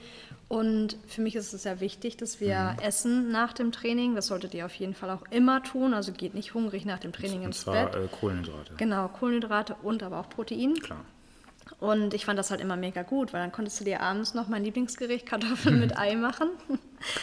Und 0.49 0.97
für 1.07 1.21
mich 1.21 1.37
ist 1.37 1.53
es 1.53 1.63
sehr 1.65 1.81
wichtig, 1.81 2.17
dass 2.17 2.41
wir 2.41 2.77
essen 2.83 3.31
nach 3.31 3.53
dem 3.53 3.71
Training. 3.73 4.15
Das 4.15 4.27
solltet 4.29 4.55
ihr 4.55 4.65
auf 4.67 4.75
jeden 4.75 4.95
Fall 4.95 5.11
auch 5.11 5.23
immer 5.31 5.63
tun. 5.63 5.93
Also 5.95 6.13
geht 6.13 6.35
nicht 6.35 6.55
hungrig 6.55 6.85
nach 6.87 6.99
dem 6.99 7.13
Training 7.13 7.41
Und 7.41 7.47
ins 7.47 7.61
zwar 7.63 7.87
Bett. 7.91 7.95
äh, 7.97 8.09
Kohlenhydrate. 8.09 8.75
Genau, 8.77 9.09
Kohlenhydrate 9.09 9.77
und 9.83 10.03
aber 10.03 10.21
auch 10.21 10.29
Protein. 10.31 10.75
Klar. 10.75 11.05
Und 11.81 12.15
ich 12.15 12.25
fand 12.25 12.39
das 12.39 12.51
halt 12.51 12.61
immer 12.61 12.77
mega 12.77 13.03
gut, 13.03 13.33
weil 13.33 13.41
dann 13.41 13.53
konntest 13.53 13.81
du 13.81 13.85
dir 13.85 14.01
abends 14.01 14.35
noch 14.35 14.49
mein 14.49 14.63
Lieblingsgericht 14.65 15.27
Kartoffeln 15.27 15.81
mit 15.81 15.99
Ei 15.99 16.15
machen. 16.17 16.49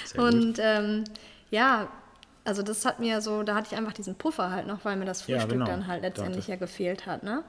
Sehr 0.05 0.21
gut. 0.23 0.33
und 0.33 0.59
ähm, 0.59 1.03
ja, 1.51 1.87
also 2.49 2.63
das 2.63 2.83
hat 2.85 2.99
mir 2.99 3.21
so, 3.21 3.43
da 3.43 3.55
hatte 3.55 3.69
ich 3.71 3.77
einfach 3.77 3.93
diesen 3.93 4.15
Puffer 4.15 4.51
halt 4.51 4.67
noch, 4.67 4.83
weil 4.83 4.95
mir 4.97 5.05
das 5.05 5.25
Ja, 5.27 5.37
Frühstück 5.37 5.51
genau. 5.53 5.65
dann 5.65 5.87
halt 5.87 6.01
letztendlich 6.01 6.47
ja 6.47 6.55
gefehlt 6.57 7.05
hat, 7.05 7.23
ne? 7.23 7.43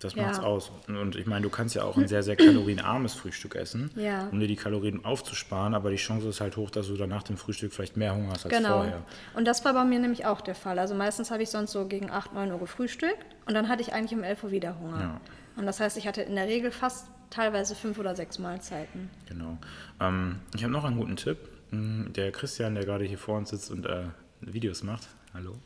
Das 0.00 0.14
Ja. 0.14 0.22
macht's 0.24 0.40
aus. 0.40 0.70
Und 0.88 1.16
ich 1.16 1.26
meine, 1.26 1.42
du 1.42 1.50
kannst 1.50 1.74
ja 1.74 1.84
auch 1.84 1.96
ein 1.96 2.08
sehr, 2.08 2.22
sehr 2.22 2.36
kalorienarmes 2.36 3.14
Frühstück 3.14 3.54
essen, 3.54 3.90
Ja. 3.96 4.28
um 4.30 4.38
dir 4.40 4.46
die 4.48 4.56
Kalorien 4.56 5.04
aufzusparen, 5.04 5.74
aber 5.74 5.90
die 5.90 5.96
Chance 5.96 6.28
ist 6.28 6.40
halt 6.40 6.56
hoch, 6.56 6.70
dass 6.70 6.88
du 6.88 6.96
dann 6.96 7.08
nach 7.10 7.22
dem 7.22 7.36
Frühstück 7.36 7.72
vielleicht 7.72 7.96
mehr 7.96 8.14
Hunger 8.14 8.32
hast 8.32 8.44
als 8.46 8.54
Genau. 8.56 8.78
vorher. 8.78 9.02
Und 9.34 9.44
das 9.46 9.64
war 9.64 9.72
bei 9.74 9.84
mir 9.84 9.98
nämlich 9.98 10.26
auch 10.26 10.40
der 10.40 10.54
Fall. 10.54 10.78
Also 10.78 10.94
meistens 10.94 11.30
habe 11.30 11.42
ich 11.42 11.50
sonst 11.50 11.72
so 11.72 11.86
gegen 11.86 12.10
8, 12.10 12.32
9 12.34 12.50
Uhr 12.52 12.58
gefrühstückt 12.58 13.24
und 13.46 13.54
dann 13.54 13.68
hatte 13.68 13.82
ich 13.82 13.92
eigentlich 13.92 14.16
um 14.16 14.22
11 14.24 14.44
Uhr 14.44 14.50
wieder 14.50 14.78
Hunger. 14.78 15.00
Ja. 15.00 15.20
Und 15.56 15.66
das 15.66 15.80
heißt, 15.80 15.96
ich 15.96 16.06
hatte 16.08 16.22
in 16.22 16.34
der 16.34 16.46
Regel 16.48 16.70
fast 16.70 17.06
teilweise 17.30 17.74
fünf 17.74 17.98
oder 17.98 18.14
sechs 18.14 18.38
Mahlzeiten. 18.38 19.10
Genau. 19.28 19.56
Ähm, 20.00 20.40
ich 20.54 20.62
habe 20.64 20.72
noch 20.72 20.84
einen 20.84 20.96
guten 20.98 21.16
Tipp. 21.16 21.38
Mm, 21.70 22.12
Der 22.12 22.30
Christian, 22.32 22.74
der 22.74 22.84
gerade 22.84 23.04
hier 23.04 23.18
vor 23.18 23.38
uns 23.38 23.50
sitzt 23.50 23.70
und 23.70 23.86
äh, 23.86 24.04
Videos 24.52 24.82
macht, 24.82 25.08
hallo, 25.32 25.56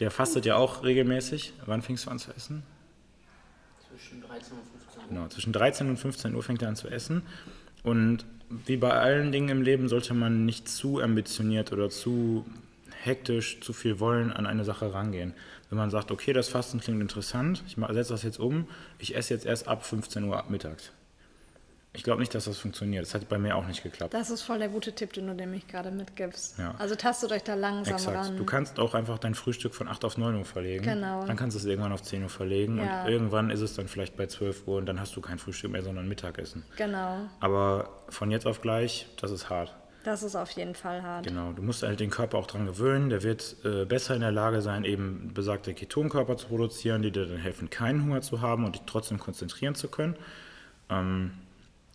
der 0.00 0.10
fastet 0.10 0.44
ja 0.46 0.56
auch 0.56 0.84
regelmäßig. 0.84 1.52
Wann 1.66 1.82
fängst 1.82 2.06
du 2.06 2.10
an 2.10 2.18
zu 2.18 2.32
essen? 2.32 2.62
Zwischen 3.88 4.22
13 4.22 4.56
und 4.58 4.66
15 4.68 5.00
Uhr. 5.00 5.08
Genau, 5.08 5.28
zwischen 5.28 5.52
13 5.52 5.88
und 5.88 5.96
15 5.96 6.34
Uhr 6.34 6.42
fängt 6.42 6.62
er 6.62 6.68
an 6.68 6.76
zu 6.76 6.88
essen. 6.88 7.22
Und 7.82 8.26
wie 8.50 8.76
bei 8.76 8.92
allen 8.92 9.32
Dingen 9.32 9.48
im 9.48 9.62
Leben 9.62 9.88
sollte 9.88 10.14
man 10.14 10.44
nicht 10.44 10.68
zu 10.68 11.00
ambitioniert 11.00 11.72
oder 11.72 11.90
zu 11.90 12.44
hektisch, 13.02 13.60
zu 13.60 13.72
viel 13.72 14.00
wollen 14.00 14.32
an 14.32 14.46
eine 14.46 14.64
Sache 14.64 14.92
rangehen. 14.92 15.34
Wenn 15.70 15.78
man 15.78 15.90
sagt, 15.90 16.10
okay, 16.10 16.32
das 16.32 16.48
Fasten 16.48 16.80
klingt 16.80 17.00
interessant, 17.00 17.62
ich 17.66 17.76
setze 17.76 18.12
das 18.12 18.22
jetzt 18.22 18.40
um, 18.40 18.66
ich 18.98 19.16
esse 19.16 19.34
jetzt 19.34 19.46
erst 19.46 19.68
ab 19.68 19.84
15 19.84 20.24
Uhr 20.24 20.44
mittags. 20.48 20.92
Ich 21.98 22.04
glaube 22.04 22.20
nicht, 22.20 22.32
dass 22.32 22.44
das 22.44 22.58
funktioniert. 22.58 23.04
Das 23.04 23.12
hat 23.12 23.28
bei 23.28 23.38
mir 23.38 23.56
auch 23.56 23.66
nicht 23.66 23.82
geklappt. 23.82 24.14
Das 24.14 24.30
ist 24.30 24.42
voll 24.42 24.58
der 24.60 24.68
gute 24.68 24.92
Tipp, 24.92 25.12
den 25.12 25.26
du 25.26 25.34
nämlich 25.34 25.66
gerade 25.66 25.90
mitgibst. 25.90 26.56
Ja. 26.56 26.74
Also 26.78 26.94
tastet 26.94 27.32
euch 27.32 27.42
da 27.42 27.54
langsam 27.54 27.94
Exakt. 27.94 28.16
ran. 28.16 28.36
Du 28.36 28.44
kannst 28.44 28.78
auch 28.78 28.94
einfach 28.94 29.18
dein 29.18 29.34
Frühstück 29.34 29.74
von 29.74 29.88
8 29.88 30.04
auf 30.04 30.16
9 30.16 30.36
Uhr 30.36 30.44
verlegen. 30.44 30.84
Genau. 30.84 31.26
Dann 31.26 31.36
kannst 31.36 31.56
du 31.56 31.58
es 31.58 31.64
irgendwann 31.66 31.90
auf 31.92 32.02
10 32.02 32.22
Uhr 32.22 32.28
verlegen 32.28 32.78
Ja. 32.78 33.02
und 33.02 33.08
irgendwann 33.10 33.50
ist 33.50 33.60
es 33.62 33.74
dann 33.74 33.88
vielleicht 33.88 34.16
bei 34.16 34.26
12 34.28 34.68
Uhr 34.68 34.78
und 34.78 34.86
dann 34.86 35.00
hast 35.00 35.16
du 35.16 35.20
kein 35.20 35.38
Frühstück 35.40 35.72
mehr, 35.72 35.82
sondern 35.82 36.06
Mittagessen. 36.08 36.62
Genau, 36.76 37.18
Aber 37.40 37.90
von 38.08 38.30
jetzt 38.30 38.46
auf 38.46 38.60
gleich, 38.60 39.08
das 39.20 39.32
ist 39.32 39.50
hart. 39.50 39.74
das 40.04 40.22
ist 40.22 40.36
auf 40.36 40.50
jeden 40.52 40.76
Fall 40.76 41.02
hart. 41.02 41.26
Genau, 41.26 41.50
du 41.52 41.62
musst 41.62 41.82
halt 41.82 41.98
den 41.98 42.10
Körper 42.10 42.38
auch 42.38 42.46
dran 42.46 42.64
gewöhnen. 42.64 43.10
Der 43.10 43.24
wird 43.24 43.56
äh, 43.64 43.84
besser 43.84 44.14
in 44.14 44.20
der 44.20 44.30
Lage 44.32 44.62
sein, 44.62 44.84
eben 44.84 45.32
besagte 45.34 45.74
Ketonkörper 45.74 46.36
zu 46.36 46.46
produzieren, 46.46 47.02
die 47.02 47.10
dir 47.10 47.26
dann 47.26 47.38
helfen, 47.38 47.68
keinen 47.70 48.04
Hunger 48.04 48.20
zu 48.20 48.40
haben 48.40 48.64
und 48.64 48.76
dich 48.76 48.82
trotzdem 48.86 49.18
konzentrieren 49.18 49.74
zu 49.74 49.88
können. 49.88 50.14
Ähm, 50.90 51.32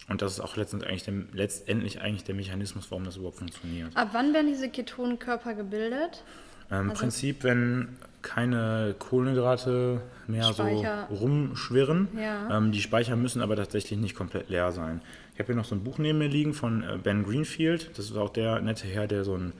und 0.09 0.21
das 0.21 0.33
ist 0.33 0.39
auch 0.41 0.55
letztendlich 0.57 0.89
eigentlich, 0.89 1.03
der, 1.03 1.13
letztendlich 1.33 2.01
eigentlich 2.01 2.23
der 2.23 2.35
Mechanismus, 2.35 2.87
warum 2.91 3.03
das 3.05 3.15
überhaupt 3.17 3.37
funktioniert. 3.37 3.95
Ab 3.95 4.09
wann 4.13 4.33
werden 4.33 4.47
diese 4.47 4.69
Ketonkörper 4.69 5.53
gebildet? 5.53 6.23
Ähm, 6.71 6.81
Im 6.81 6.89
Also- 6.91 7.01
Prinzip, 7.01 7.43
wenn 7.43 7.89
keine 8.21 8.95
Kohlenhydrate 8.99 10.01
mehr 10.27 10.43
Speicher. 10.45 11.07
so 11.09 11.15
rumschwirren. 11.17 12.07
Ja. 12.17 12.57
Ähm, 12.57 12.71
die 12.71 12.81
Speicher 12.81 13.15
müssen 13.17 13.41
aber 13.41 13.55
tatsächlich 13.57 13.99
nicht 13.99 14.15
komplett 14.15 14.49
leer 14.49 14.71
sein. 14.71 15.01
Ich 15.33 15.39
habe 15.39 15.47
hier 15.47 15.55
noch 15.55 15.65
so 15.65 15.75
ein 15.75 15.83
Buch 15.83 15.97
neben 15.97 16.19
mir 16.19 16.29
liegen 16.29 16.53
von 16.53 16.83
äh, 16.83 16.97
Ben 17.01 17.23
Greenfield. 17.25 17.91
Das 17.97 18.05
ist 18.05 18.15
auch 18.15 18.29
der 18.29 18.61
nette 18.61 18.87
Herr, 18.87 19.07
der 19.07 19.23
so 19.25 19.35
ein 19.35 19.51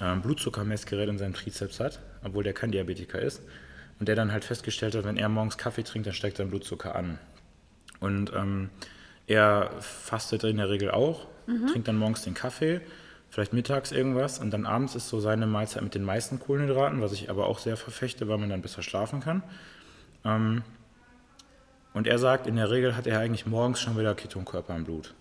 ähm, 0.00 0.20
Blutzuckermessgerät 0.20 1.08
in 1.08 1.16
seinem 1.16 1.32
Trizeps 1.32 1.80
hat, 1.80 2.00
obwohl 2.22 2.44
der 2.44 2.52
kein 2.52 2.70
Diabetiker 2.72 3.20
ist. 3.20 3.40
Und 3.98 4.08
der 4.08 4.16
dann 4.16 4.32
halt 4.32 4.44
festgestellt 4.44 4.94
hat, 4.94 5.04
wenn 5.04 5.16
er 5.16 5.28
morgens 5.28 5.56
Kaffee 5.56 5.84
trinkt, 5.84 6.06
dann 6.06 6.14
steigt 6.14 6.36
sein 6.36 6.50
Blutzucker 6.50 6.94
an. 6.94 7.18
Und 8.00 8.32
ähm, 8.34 8.68
er 9.26 9.70
fastet 9.80 10.44
in 10.44 10.56
der 10.56 10.68
Regel 10.70 10.90
auch, 10.90 11.26
trinkt 11.70 11.88
dann 11.88 11.96
morgens 11.96 12.22
den 12.22 12.34
Kaffee, 12.34 12.80
vielleicht 13.30 13.52
mittags 13.52 13.92
irgendwas 13.92 14.38
und 14.38 14.50
dann 14.50 14.66
abends 14.66 14.94
ist 14.94 15.08
so 15.08 15.20
seine 15.20 15.46
Mahlzeit 15.46 15.82
mit 15.82 15.94
den 15.94 16.04
meisten 16.04 16.38
Kohlenhydraten, 16.38 17.00
was 17.00 17.12
ich 17.12 17.30
aber 17.30 17.46
auch 17.46 17.58
sehr 17.58 17.76
verfechte, 17.76 18.28
weil 18.28 18.38
man 18.38 18.50
dann 18.50 18.62
besser 18.62 18.82
schlafen 18.82 19.20
kann. 19.20 19.42
Ähm, 20.24 20.62
und 21.94 22.06
er 22.06 22.18
sagt, 22.18 22.46
in 22.46 22.56
der 22.56 22.70
Regel 22.70 22.96
hat 22.96 23.06
er 23.06 23.20
eigentlich 23.20 23.46
morgens 23.46 23.80
schon 23.80 23.98
wieder 23.98 24.14
Ketonkörper 24.14 24.74
im 24.76 24.84
Blut. 24.84 25.14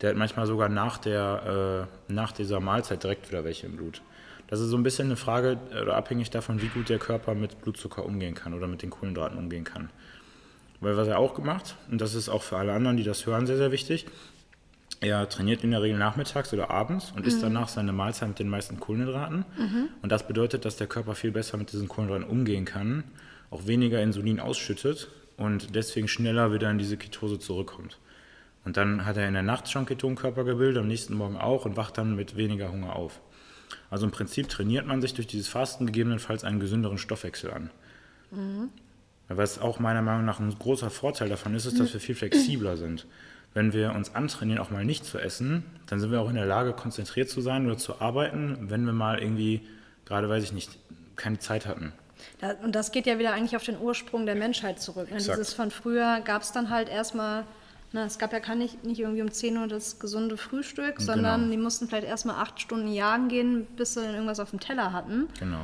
Der 0.00 0.10
hat 0.10 0.16
manchmal 0.16 0.46
sogar 0.46 0.68
nach, 0.68 0.98
der, 0.98 1.88
äh, 2.08 2.12
nach 2.12 2.32
dieser 2.32 2.60
Mahlzeit 2.60 3.02
direkt 3.02 3.30
wieder 3.30 3.44
welche 3.44 3.66
im 3.66 3.76
Blut. 3.76 4.02
Das 4.48 4.60
ist 4.60 4.68
so 4.68 4.76
ein 4.76 4.82
bisschen 4.82 5.06
eine 5.06 5.16
Frage 5.16 5.58
äh, 5.72 5.82
oder 5.82 5.96
abhängig 5.96 6.30
davon, 6.30 6.60
wie 6.60 6.68
gut 6.68 6.88
der 6.88 6.98
Körper 6.98 7.34
mit 7.34 7.62
Blutzucker 7.62 8.04
umgehen 8.04 8.34
kann 8.34 8.54
oder 8.54 8.66
mit 8.66 8.82
den 8.82 8.90
Kohlenhydraten 8.90 9.38
umgehen 9.38 9.64
kann. 9.64 9.90
Weil 10.82 10.96
was 10.96 11.08
er 11.08 11.18
auch 11.18 11.34
gemacht, 11.34 11.76
und 11.90 12.00
das 12.00 12.14
ist 12.14 12.28
auch 12.28 12.42
für 12.42 12.58
alle 12.58 12.72
anderen, 12.72 12.96
die 12.96 13.04
das 13.04 13.24
hören, 13.24 13.46
sehr, 13.46 13.56
sehr 13.56 13.70
wichtig, 13.72 14.04
er 15.00 15.28
trainiert 15.28 15.64
in 15.64 15.70
der 15.70 15.80
Regel 15.82 15.98
nachmittags 15.98 16.52
oder 16.52 16.70
abends 16.70 17.12
und 17.16 17.26
isst 17.26 17.42
danach 17.42 17.68
seine 17.68 17.92
Mahlzeit 17.92 18.28
mit 18.28 18.38
den 18.38 18.48
meisten 18.48 18.78
Kohlenhydraten. 18.78 19.44
Und 20.02 20.12
das 20.12 20.26
bedeutet, 20.26 20.64
dass 20.64 20.76
der 20.76 20.86
Körper 20.86 21.14
viel 21.14 21.32
besser 21.32 21.56
mit 21.56 21.72
diesen 21.72 21.88
Kohlenhydraten 21.88 22.28
umgehen 22.28 22.64
kann, 22.64 23.04
auch 23.50 23.66
weniger 23.66 24.02
Insulin 24.02 24.38
ausschüttet 24.40 25.08
und 25.36 25.74
deswegen 25.74 26.08
schneller 26.08 26.52
wieder 26.52 26.70
in 26.70 26.78
diese 26.78 26.96
Ketose 26.96 27.38
zurückkommt. 27.38 27.98
Und 28.64 28.76
dann 28.76 29.04
hat 29.06 29.16
er 29.16 29.26
in 29.26 29.34
der 29.34 29.42
Nacht 29.42 29.70
schon 29.70 29.86
Ketonkörper 29.86 30.44
gebildet, 30.44 30.78
am 30.78 30.88
nächsten 30.88 31.14
Morgen 31.14 31.36
auch 31.36 31.64
und 31.64 31.76
wacht 31.76 31.98
dann 31.98 32.14
mit 32.14 32.36
weniger 32.36 32.70
Hunger 32.70 32.94
auf. 32.94 33.20
Also 33.90 34.04
im 34.06 34.12
Prinzip 34.12 34.48
trainiert 34.48 34.86
man 34.86 35.00
sich 35.00 35.14
durch 35.14 35.26
dieses 35.26 35.48
Fasten 35.48 35.86
gegebenenfalls 35.86 36.44
einen 36.44 36.60
gesünderen 36.60 36.98
Stoffwechsel 36.98 37.50
an. 37.52 37.70
Was 39.36 39.60
auch 39.60 39.78
meiner 39.78 40.02
Meinung 40.02 40.24
nach 40.24 40.40
ein 40.40 40.56
großer 40.58 40.90
Vorteil 40.90 41.28
davon 41.28 41.54
ist, 41.54 41.66
ist, 41.66 41.78
dass 41.78 41.92
wir 41.92 42.00
viel 42.00 42.14
flexibler 42.14 42.76
sind. 42.76 43.06
Wenn 43.54 43.72
wir 43.72 43.92
uns 43.92 44.14
antrainieren, 44.14 44.60
auch 44.60 44.70
mal 44.70 44.84
nicht 44.84 45.04
zu 45.04 45.18
essen, 45.18 45.64
dann 45.86 46.00
sind 46.00 46.10
wir 46.10 46.20
auch 46.20 46.30
in 46.30 46.36
der 46.36 46.46
Lage, 46.46 46.72
konzentriert 46.72 47.28
zu 47.28 47.40
sein 47.40 47.66
oder 47.66 47.76
zu 47.76 48.00
arbeiten, 48.00 48.70
wenn 48.70 48.86
wir 48.86 48.92
mal 48.92 49.18
irgendwie, 49.18 49.60
gerade 50.06 50.28
weiß 50.28 50.42
ich 50.42 50.52
nicht, 50.52 50.78
keine 51.16 51.38
Zeit 51.38 51.66
hatten. 51.66 51.92
Da, 52.38 52.52
und 52.62 52.74
das 52.74 52.92
geht 52.92 53.06
ja 53.06 53.18
wieder 53.18 53.34
eigentlich 53.34 53.56
auf 53.56 53.64
den 53.64 53.78
Ursprung 53.78 54.24
der 54.26 54.36
Menschheit 54.36 54.80
zurück. 54.80 55.10
Ne? 55.10 55.18
Dieses 55.18 55.52
von 55.52 55.70
früher 55.70 56.20
gab 56.24 56.42
es 56.42 56.52
dann 56.52 56.70
halt 56.70 56.88
erstmal, 56.88 57.44
ne, 57.92 58.04
es 58.04 58.18
gab 58.18 58.32
ja 58.32 58.38
gar 58.38 58.54
nicht, 58.54 58.84
nicht 58.84 59.00
irgendwie 59.00 59.22
um 59.22 59.30
10 59.30 59.58
Uhr 59.58 59.66
das 59.66 59.98
gesunde 59.98 60.36
Frühstück, 60.38 61.00
sondern 61.00 61.50
die 61.50 61.56
mussten 61.56 61.88
vielleicht 61.88 62.06
erstmal 62.06 62.36
acht 62.36 62.60
Stunden 62.60 62.90
jagen 62.92 63.28
gehen, 63.28 63.66
bis 63.76 63.94
sie 63.94 64.00
dann 64.00 64.14
irgendwas 64.14 64.40
auf 64.40 64.50
dem 64.50 64.60
Teller 64.60 64.92
hatten. 64.92 65.28
Genau. 65.38 65.60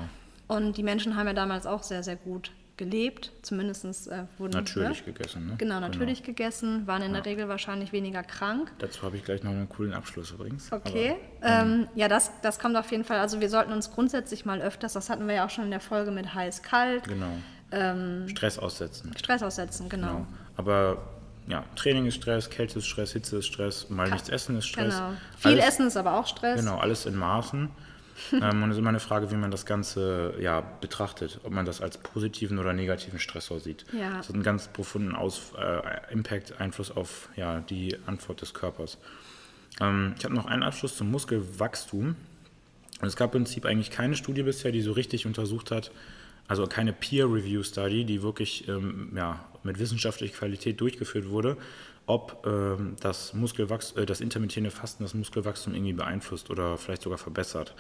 Und 0.46 0.76
die 0.76 0.82
Menschen 0.82 1.16
haben 1.16 1.26
ja 1.26 1.34
damals 1.34 1.66
auch 1.66 1.82
sehr, 1.82 2.02
sehr 2.02 2.16
gut 2.16 2.50
gelebt. 2.78 3.32
Zumindest 3.42 3.84
äh, 4.08 4.24
wurden 4.38 4.52
Natürlich 4.52 5.06
ne? 5.06 5.12
gegessen, 5.12 5.46
ne? 5.46 5.54
Genau, 5.58 5.80
natürlich 5.80 6.22
gegessen, 6.22 6.86
waren 6.86 7.02
in 7.02 7.12
der 7.12 7.26
Regel 7.26 7.48
wahrscheinlich 7.48 7.92
weniger 7.92 8.22
krank. 8.22 8.72
Dazu 8.78 9.02
habe 9.02 9.16
ich 9.16 9.24
gleich 9.24 9.42
noch 9.42 9.50
einen 9.50 9.68
coolen 9.68 9.92
Abschluss 9.92 10.30
übrigens. 10.30 10.72
Okay. 10.72 11.16
ähm, 11.42 11.88
ja, 11.94 12.08
das, 12.08 12.32
das 12.40 12.58
kommt 12.58 12.76
auf 12.76 12.90
jeden 12.90 13.04
Fall. 13.04 13.18
Also 13.18 13.40
wir 13.40 13.50
sollten 13.50 13.72
uns 13.72 13.90
grundsätzlich 13.90 14.46
mal 14.46 14.62
öfters, 14.62 14.94
das 14.94 15.10
hatten 15.10 15.26
wir 15.28 15.34
ja 15.34 15.46
auch 15.46 15.50
schon 15.50 15.64
in 15.64 15.70
der 15.70 15.80
Folge 15.80 16.10
mit 16.10 16.34
heiß-kalt, 16.34 17.04
Aber, 17.04 17.12
genau. 17.12 17.32
Ähm, 17.70 18.26
Stress 18.28 18.58
aussetzen. 18.58 19.12
Stress 19.18 19.42
aussetzen, 19.42 19.90
genau. 19.90 20.06
Genau. 20.06 20.26
Aber 20.56 20.98
ja, 21.48 21.64
Training 21.76 22.06
ist 22.06 22.14
Stress, 22.14 22.48
Kälte 22.48 22.78
ist 22.78 22.86
Stress, 22.86 23.12
Hitze 23.12 23.38
ist 23.38 23.46
Stress, 23.46 23.90
mal 23.90 24.10
nichts 24.10 24.28
essen 24.28 24.56
ist 24.56 24.66
Stress. 24.66 24.94
Genau. 24.94 25.12
Viel 25.36 25.52
alles, 25.52 25.64
Essen 25.64 25.86
ist 25.86 25.96
aber 25.96 26.14
auch 26.14 26.26
Stress. 26.26 26.60
Genau, 26.60 26.78
alles 26.78 27.06
in 27.06 27.16
Maßen. 27.16 27.70
Ähm, 28.32 28.62
und 28.62 28.70
es 28.70 28.76
ist 28.76 28.80
immer 28.80 28.88
eine 28.88 29.00
Frage, 29.00 29.30
wie 29.30 29.36
man 29.36 29.50
das 29.50 29.66
Ganze 29.66 30.34
ja, 30.40 30.60
betrachtet, 30.60 31.40
ob 31.44 31.52
man 31.52 31.64
das 31.64 31.80
als 31.80 31.98
positiven 31.98 32.58
oder 32.58 32.72
negativen 32.72 33.18
Stressor 33.18 33.60
sieht. 33.60 33.84
Ja. 33.92 34.16
Das 34.16 34.28
hat 34.28 34.34
einen 34.34 34.42
ganz 34.42 34.68
profunden 34.68 35.14
Aus, 35.14 35.52
äh, 35.58 36.12
Impact, 36.12 36.60
Einfluss 36.60 36.90
auf 36.90 37.28
ja, 37.36 37.60
die 37.60 37.96
Antwort 38.06 38.40
des 38.40 38.54
Körpers. 38.54 38.98
Ähm, 39.80 40.14
ich 40.18 40.24
habe 40.24 40.34
noch 40.34 40.46
einen 40.46 40.62
Abschluss 40.62 40.96
zum 40.96 41.10
Muskelwachstum. 41.10 42.16
Und 43.00 43.06
es 43.06 43.16
gab 43.16 43.34
im 43.34 43.44
Prinzip 43.44 43.64
eigentlich 43.64 43.90
keine 43.90 44.16
Studie 44.16 44.42
bisher, 44.42 44.72
die 44.72 44.82
so 44.82 44.92
richtig 44.92 45.24
untersucht 45.24 45.70
hat, 45.70 45.92
also 46.48 46.66
keine 46.66 46.92
Peer-Review-Study, 46.92 48.04
die 48.04 48.22
wirklich 48.22 48.66
ähm, 48.68 49.12
ja, 49.14 49.44
mit 49.68 49.78
wissenschaftlicher 49.78 50.36
Qualität 50.36 50.80
durchgeführt 50.80 51.28
wurde, 51.28 51.56
ob 52.06 52.44
ähm, 52.46 52.96
das, 53.00 53.34
Muskelwachs 53.34 53.92
äh, 53.92 54.06
das 54.06 54.20
intermittierende 54.20 54.70
Fasten 54.70 55.04
das 55.04 55.14
Muskelwachstum 55.14 55.74
irgendwie 55.74 55.92
beeinflusst 55.92 56.50
oder 56.50 56.76
vielleicht 56.76 57.02
sogar 57.02 57.18
verbessert. 57.18 57.74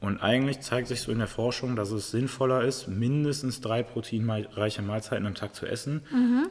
Und 0.00 0.22
eigentlich 0.22 0.60
zeigt 0.60 0.86
sich 0.86 1.00
so 1.00 1.10
in 1.10 1.18
der 1.18 1.26
Forschung, 1.26 1.74
dass 1.74 1.90
es 1.90 2.12
sinnvoller 2.12 2.62
ist, 2.62 2.86
mindestens 2.86 3.60
drei 3.60 3.82
proteinreiche 3.82 4.80
Mahlzeiten 4.80 5.26
am 5.26 5.34
Tag 5.34 5.56
zu 5.56 5.66
essen, 5.66 6.02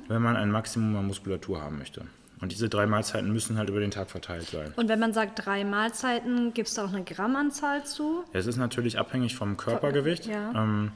wenn 0.09 0.21
man 0.21 0.35
ein 0.35 0.51
Maximum 0.51 0.97
an 0.97 1.07
Muskulatur 1.07 1.61
haben 1.61 1.77
möchte. 1.77 2.01
Und 2.41 2.51
diese 2.51 2.69
drei 2.69 2.85
Mahlzeiten 2.85 3.31
müssen 3.31 3.57
halt 3.57 3.69
über 3.69 3.79
den 3.79 3.89
Tag 3.89 4.09
verteilt 4.09 4.47
sein. 4.47 4.73
Und 4.75 4.89
wenn 4.89 4.99
man 4.99 5.13
sagt 5.13 5.45
drei 5.45 5.63
Mahlzeiten, 5.63 6.53
gibt 6.53 6.67
es 6.67 6.75
da 6.75 6.85
auch 6.85 6.93
eine 6.93 7.03
Grammanzahl 7.03 7.85
zu? 7.85 8.23
Es 8.33 8.45
ist 8.45 8.57
natürlich 8.57 8.99
abhängig 8.99 9.35
vom 9.35 9.57
Körpergewicht. 9.57 10.27
Ja. 10.27 10.51
Ähm, 10.51 10.91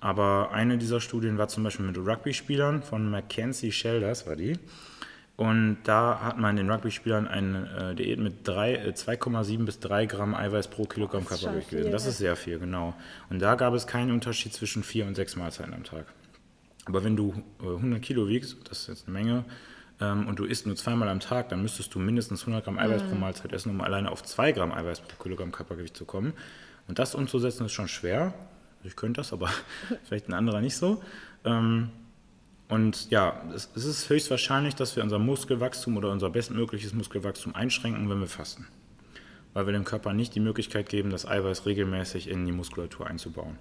aber 0.00 0.50
eine 0.52 0.78
dieser 0.78 1.00
Studien 1.00 1.38
war 1.38 1.48
zum 1.48 1.62
Beispiel 1.64 1.86
mit 1.86 1.96
Rugby-Spielern 1.98 2.82
von 2.82 3.10
Mackenzie 3.10 3.72
Shelders, 3.72 4.26
war 4.26 4.36
die. 4.36 4.58
Und 5.36 5.78
da 5.84 6.20
hat 6.22 6.38
man 6.38 6.56
den 6.56 6.70
Rugby-Spielern 6.70 7.26
eine 7.26 7.92
äh, 7.92 7.94
Diät 7.94 8.18
mit 8.18 8.46
drei, 8.46 8.74
äh, 8.74 8.90
2,7 8.90 9.64
bis 9.64 9.80
3 9.80 10.04
Gramm 10.06 10.34
Eiweiß 10.34 10.68
pro 10.68 10.84
Kilogramm 10.84 11.24
Körpergewicht 11.24 11.70
viel, 11.70 11.90
Das 11.90 12.04
ist 12.06 12.18
sehr 12.18 12.36
viel, 12.36 12.58
genau. 12.58 12.94
Und 13.30 13.40
da 13.40 13.54
gab 13.54 13.72
es 13.72 13.86
keinen 13.86 14.12
Unterschied 14.12 14.52
zwischen 14.52 14.82
vier 14.82 15.06
und 15.06 15.14
sechs 15.14 15.36
Mahlzeiten 15.36 15.72
am 15.72 15.84
Tag. 15.84 16.04
Aber 16.84 17.04
wenn 17.04 17.16
du 17.16 17.42
äh, 17.62 17.66
100 17.68 18.02
Kilo 18.02 18.28
wiegst, 18.28 18.56
das 18.68 18.80
ist 18.80 18.88
jetzt 18.88 19.08
eine 19.08 19.14
Menge, 19.18 19.44
ähm, 20.00 20.26
und 20.28 20.38
du 20.38 20.44
isst 20.44 20.66
nur 20.66 20.76
zweimal 20.76 21.08
am 21.08 21.20
Tag, 21.20 21.48
dann 21.50 21.62
müsstest 21.62 21.94
du 21.94 21.98
mindestens 21.98 22.42
100 22.42 22.64
Gramm 22.64 22.78
Eiweiß 22.78 23.02
Mhm. 23.04 23.08
pro 23.08 23.14
Mahlzeit 23.16 23.52
essen, 23.54 23.70
um 23.70 23.80
alleine 23.80 24.10
auf 24.10 24.22
2 24.22 24.52
Gramm 24.52 24.72
Eiweiß 24.72 25.00
pro 25.00 25.22
Kilogramm 25.22 25.52
Körpergewicht 25.52 25.96
zu 25.96 26.04
kommen. 26.04 26.34
Und 26.86 26.98
das 26.98 27.14
umzusetzen 27.14 27.64
ist 27.64 27.72
schon 27.72 27.88
schwer. 27.88 28.34
Ich 28.84 28.96
könnte 28.96 29.20
das, 29.20 29.32
aber 29.32 29.50
vielleicht 30.04 30.28
ein 30.28 30.34
anderer 30.34 30.60
nicht 30.60 30.76
so. 30.76 31.02
Ähm, 31.44 31.90
und 32.68 33.10
ja, 33.10 33.42
es, 33.54 33.68
es 33.74 33.84
ist 33.84 34.08
höchstwahrscheinlich, 34.08 34.76
dass 34.76 34.94
wir 34.94 35.02
unser 35.02 35.18
Muskelwachstum 35.18 35.96
oder 35.96 36.10
unser 36.12 36.30
bestmögliches 36.30 36.94
Muskelwachstum 36.94 37.54
einschränken, 37.54 38.08
wenn 38.08 38.20
wir 38.20 38.28
fasten. 38.28 38.68
Weil 39.52 39.66
wir 39.66 39.72
dem 39.72 39.84
Körper 39.84 40.12
nicht 40.12 40.34
die 40.36 40.40
Möglichkeit 40.40 40.88
geben, 40.88 41.10
das 41.10 41.26
Eiweiß 41.26 41.66
regelmäßig 41.66 42.28
in 42.28 42.46
die 42.46 42.52
Muskulatur 42.52 43.08
einzubauen. 43.08 43.58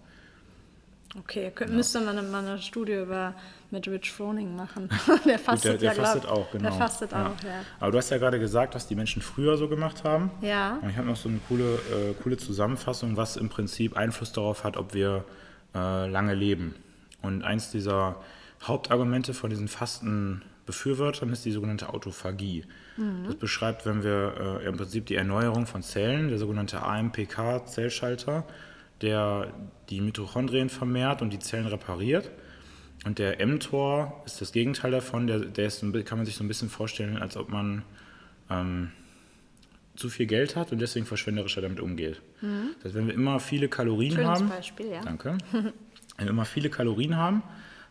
Okay, 1.17 1.52
könnt, 1.54 1.74
müsste 1.74 2.02
man 2.02 2.30
mal 2.30 2.45
eine 2.45 2.62
Studie 2.62 2.93
über 2.93 3.34
mit 3.72 3.88
Rich 3.88 4.12
Froning 4.12 4.56
machen. 4.56 4.89
der 5.26 5.39
fastet 5.39 5.74
Gut, 5.74 5.82
der, 5.82 5.93
der 5.93 5.98
ja, 5.98 6.04
fastet 6.04 6.24
glaub- 6.24 6.38
auch, 6.38 6.52
genau. 6.52 6.69
Der 6.69 6.72
fastet 6.74 7.12
ja. 7.12 7.28
auch, 7.28 7.43
ja. 7.43 7.62
Aber 7.80 7.91
du 7.91 7.98
hast 7.98 8.10
ja 8.12 8.17
gerade 8.17 8.39
gesagt, 8.39 8.76
was 8.76 8.88
die 8.88 8.95
Menschen 8.95 9.22
früher 9.22 9.58
so 9.58 9.67
gemacht 9.67 10.04
haben. 10.04 10.30
Ja. 10.41 10.78
Und 10.82 10.89
ich 10.89 10.98
habe 10.98 11.08
noch 11.08 11.15
so 11.15 11.30
eine 11.30 11.39
coole, 11.48 11.76
äh, 11.76 12.13
coole 12.22 12.38
Zusammenfassung, 12.38 13.17
was 13.17 13.38
im 13.38 13.50
Prinzip 13.50 13.98
Einfluss 13.98 14.34
darauf 14.34 14.63
hat, 14.63 14.78
ob 14.78 14.93
wir 14.93 15.26
äh, 15.74 16.08
lange 16.08 16.36
leben. 16.36 16.76
Und 17.22 17.43
eins 17.43 17.72
dieser 17.72 18.17
Hauptargumente 18.63 19.34
von 19.34 19.50
diesen 19.50 19.67
Fastenbefürwortern 19.67 21.32
ist 21.32 21.43
die 21.43 21.52
sogenannte 21.52 21.89
Autophagie. 21.89 22.65
Das 23.26 23.36
beschreibt, 23.36 23.86
wenn 23.86 24.04
wir 24.04 24.60
äh, 24.62 24.67
im 24.67 24.76
Prinzip 24.76 25.06
die 25.06 25.15
Erneuerung 25.15 25.65
von 25.65 25.82
Zellen, 25.82 26.28
der 26.28 26.38
sogenannte 26.38 26.82
AMPK-Zellschalter, 26.82 28.43
der 29.01 29.53
die 29.89 30.01
Mitochondrien 30.01 30.69
vermehrt 30.69 31.21
und 31.21 31.31
die 31.31 31.39
Zellen 31.39 31.67
repariert. 31.67 32.29
Und 33.05 33.17
der 33.17 33.45
mTOR 33.45 34.21
ist 34.25 34.41
das 34.41 34.51
Gegenteil 34.51 34.91
davon, 34.91 35.27
der, 35.27 35.39
der 35.39 35.67
ist, 35.67 35.81
kann 36.05 36.17
man 36.17 36.25
sich 36.25 36.35
so 36.35 36.43
ein 36.43 36.47
bisschen 36.47 36.69
vorstellen, 36.69 37.17
als 37.17 37.38
ob 37.38 37.49
man 37.49 37.83
ähm, 38.49 38.91
zu 39.95 40.09
viel 40.09 40.25
Geld 40.25 40.55
hat 40.55 40.71
und 40.71 40.79
deswegen 40.79 41.05
verschwenderischer 41.05 41.62
damit 41.62 41.79
umgeht. 41.79 42.21
Das 42.41 42.85
heißt, 42.85 42.95
wenn 42.95 43.07
wir 43.07 43.13
immer 43.13 43.39
viele 43.39 43.67
Kalorien 43.67 44.13
Schönes 44.13 44.27
haben, 44.27 44.49
Beispiel, 44.49 44.91
ja. 44.91 45.01
danke, 45.01 45.38
wenn 45.51 45.73
wir 46.25 46.29
immer 46.29 46.45
viele 46.45 46.69
Kalorien 46.69 47.15
haben, 47.15 47.43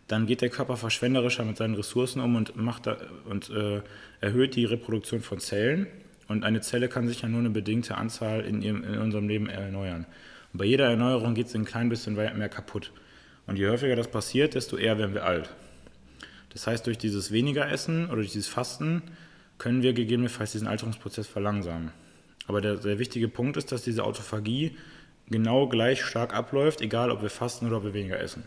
dann 0.09 0.27
geht 0.27 0.41
der 0.41 0.49
Körper 0.49 0.77
verschwenderischer 0.77 1.45
mit 1.45 1.59
seinen 1.59 1.75
Ressourcen 1.75 2.21
um 2.21 2.35
und, 2.35 2.57
macht 2.57 2.87
da, 2.87 2.97
und 3.29 3.51
äh, 3.51 3.83
erhöht 4.21 4.57
die 4.57 4.65
Reproduktion 4.65 5.21
von 5.21 5.39
Zellen. 5.39 5.87
Und 6.29 6.45
eine 6.45 6.61
Zelle 6.63 6.89
kann 6.89 7.09
sich 7.09 7.23
ja 7.23 7.29
nur 7.29 7.41
eine 7.41 7.51
bedingte 7.51 7.97
Anzahl 7.97 8.41
in, 8.41 8.63
ihrem, 8.63 8.85
in 8.85 8.99
unserem 8.99 9.29
Leben 9.29 9.49
erneuern. 9.49 10.07
Und 10.53 10.59
bei 10.59 10.65
jeder 10.65 10.89
Erneuerung 10.89 11.35
geht 11.35 11.47
es 11.47 11.55
ein 11.55 11.65
klein 11.65 11.89
bisschen 11.89 12.15
mehr 12.15 12.49
kaputt. 12.49 12.93
Und 13.47 13.57
je 13.57 13.69
häufiger 13.69 13.97
das 13.97 14.09
passiert, 14.09 14.55
desto 14.55 14.77
eher 14.77 14.99
werden 14.99 15.15
wir 15.15 15.25
alt. 15.25 15.51
Das 16.53 16.67
heißt, 16.67 16.87
durch 16.87 16.99
dieses 16.99 17.31
weniger 17.33 17.71
Essen 17.71 18.07
oder 18.07 18.17
durch 18.17 18.33
dieses 18.33 18.49
Fasten 18.49 19.03
können 19.59 19.83
wir 19.83 19.93
gegebenenfalls 19.93 20.53
diesen 20.53 20.67
Alterungsprozess 20.69 21.27
verlangsamen. 21.27 21.91
Aber 22.47 22.61
der, 22.61 22.77
der 22.77 22.99
wichtige 22.99 23.29
Punkt 23.29 23.57
ist, 23.57 23.73
dass 23.73 23.83
diese 23.83 24.05
Autophagie 24.05 24.77
genau 25.29 25.69
gleich 25.69 26.03
stark 26.03 26.35
abläuft, 26.35 26.81
egal 26.81 27.11
ob 27.11 27.21
wir 27.23 27.31
fasten 27.31 27.67
oder 27.67 27.79
ob 27.79 27.85
wir 27.85 27.95
weniger 27.95 28.19
essen. 28.21 28.45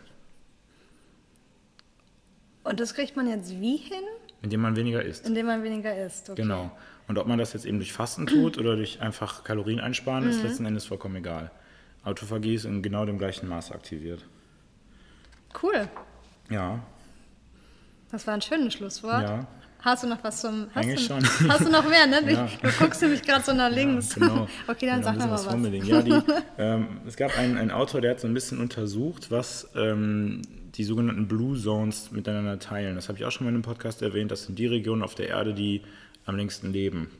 Und 2.64 2.80
das 2.80 2.94
kriegt 2.94 3.16
man 3.16 3.28
jetzt 3.28 3.50
wie 3.60 3.76
hin? 3.76 4.02
Indem 4.42 4.60
man 4.60 4.76
weniger 4.76 5.02
isst. 5.02 5.26
Indem 5.26 5.46
man 5.46 5.62
weniger 5.62 5.96
isst. 6.04 6.30
Okay. 6.30 6.42
Genau. 6.42 6.70
Und 7.08 7.18
ob 7.18 7.26
man 7.26 7.38
das 7.38 7.52
jetzt 7.52 7.64
eben 7.64 7.78
durch 7.78 7.92
Fasten 7.92 8.26
tut 8.26 8.58
oder 8.58 8.76
durch 8.76 9.00
einfach 9.00 9.44
Kalorien 9.44 9.80
einsparen, 9.80 10.24
Mhm. 10.24 10.30
ist 10.30 10.42
letzten 10.42 10.64
Endes 10.66 10.86
vollkommen 10.86 11.16
egal. 11.16 11.50
Autophagie 12.04 12.54
ist 12.54 12.64
in 12.64 12.82
genau 12.82 13.04
dem 13.06 13.18
gleichen 13.18 13.48
Maß 13.48 13.72
aktiviert. 13.72 14.24
Cool. 15.62 15.88
Ja, 16.50 16.80
Das 18.10 18.26
war 18.26 18.34
ein 18.34 18.42
schönes 18.42 18.74
Schlusswort. 18.74 19.22
ja. 19.22 19.46
Hast 19.84 20.04
du 20.04 20.06
noch 20.08 20.22
was 20.22 20.40
zum. 20.40 20.68
Hast 20.72 20.84
Eigentlich 20.86 21.08
du, 21.08 21.14
schon. 21.20 21.48
Hast 21.50 21.66
du 21.66 21.68
noch 21.70 21.88
mehr, 21.88 22.06
ne? 22.06 22.32
Ja. 22.32 22.48
Du 22.62 22.68
guckst 22.78 23.02
nämlich 23.02 23.20
gerade 23.22 23.44
so 23.44 23.52
nach 23.52 23.68
links. 23.68 24.14
Genau. 24.14 24.46
okay, 24.68 24.86
dann 24.86 25.00
Ja, 25.00 25.02
sag 25.02 25.12
ein 25.14 25.18
noch 25.18 25.30
bisschen 25.32 25.60
mal 25.60 25.64
was. 25.64 25.72
liegen. 25.72 25.86
Ja, 25.86 26.02
die, 26.02 26.22
ähm, 26.58 26.86
es 27.04 27.16
gab 27.16 27.36
einen, 27.36 27.58
einen 27.58 27.72
Autor, 27.72 28.00
der 28.00 28.12
hat 28.12 28.20
so 28.20 28.28
ein 28.28 28.34
bisschen 28.34 28.60
untersucht, 28.60 29.32
was 29.32 29.68
ähm, 29.74 30.42
die 30.76 30.84
sogenannten 30.84 31.26
Blue 31.26 31.58
Zones 31.60 32.12
miteinander 32.12 32.60
teilen. 32.60 32.94
Das 32.94 33.08
habe 33.08 33.18
ich 33.18 33.24
auch 33.24 33.32
schon 33.32 33.44
mal 33.44 33.48
in 33.50 33.56
einem 33.56 33.64
Podcast 33.64 34.02
erwähnt. 34.02 34.30
Das 34.30 34.44
sind 34.44 34.56
die 34.56 34.66
Regionen 34.66 35.02
auf 35.02 35.16
der 35.16 35.30
Erde, 35.30 35.52
die 35.52 35.82
am 36.26 36.36
längsten 36.36 36.72
leben. 36.72 37.10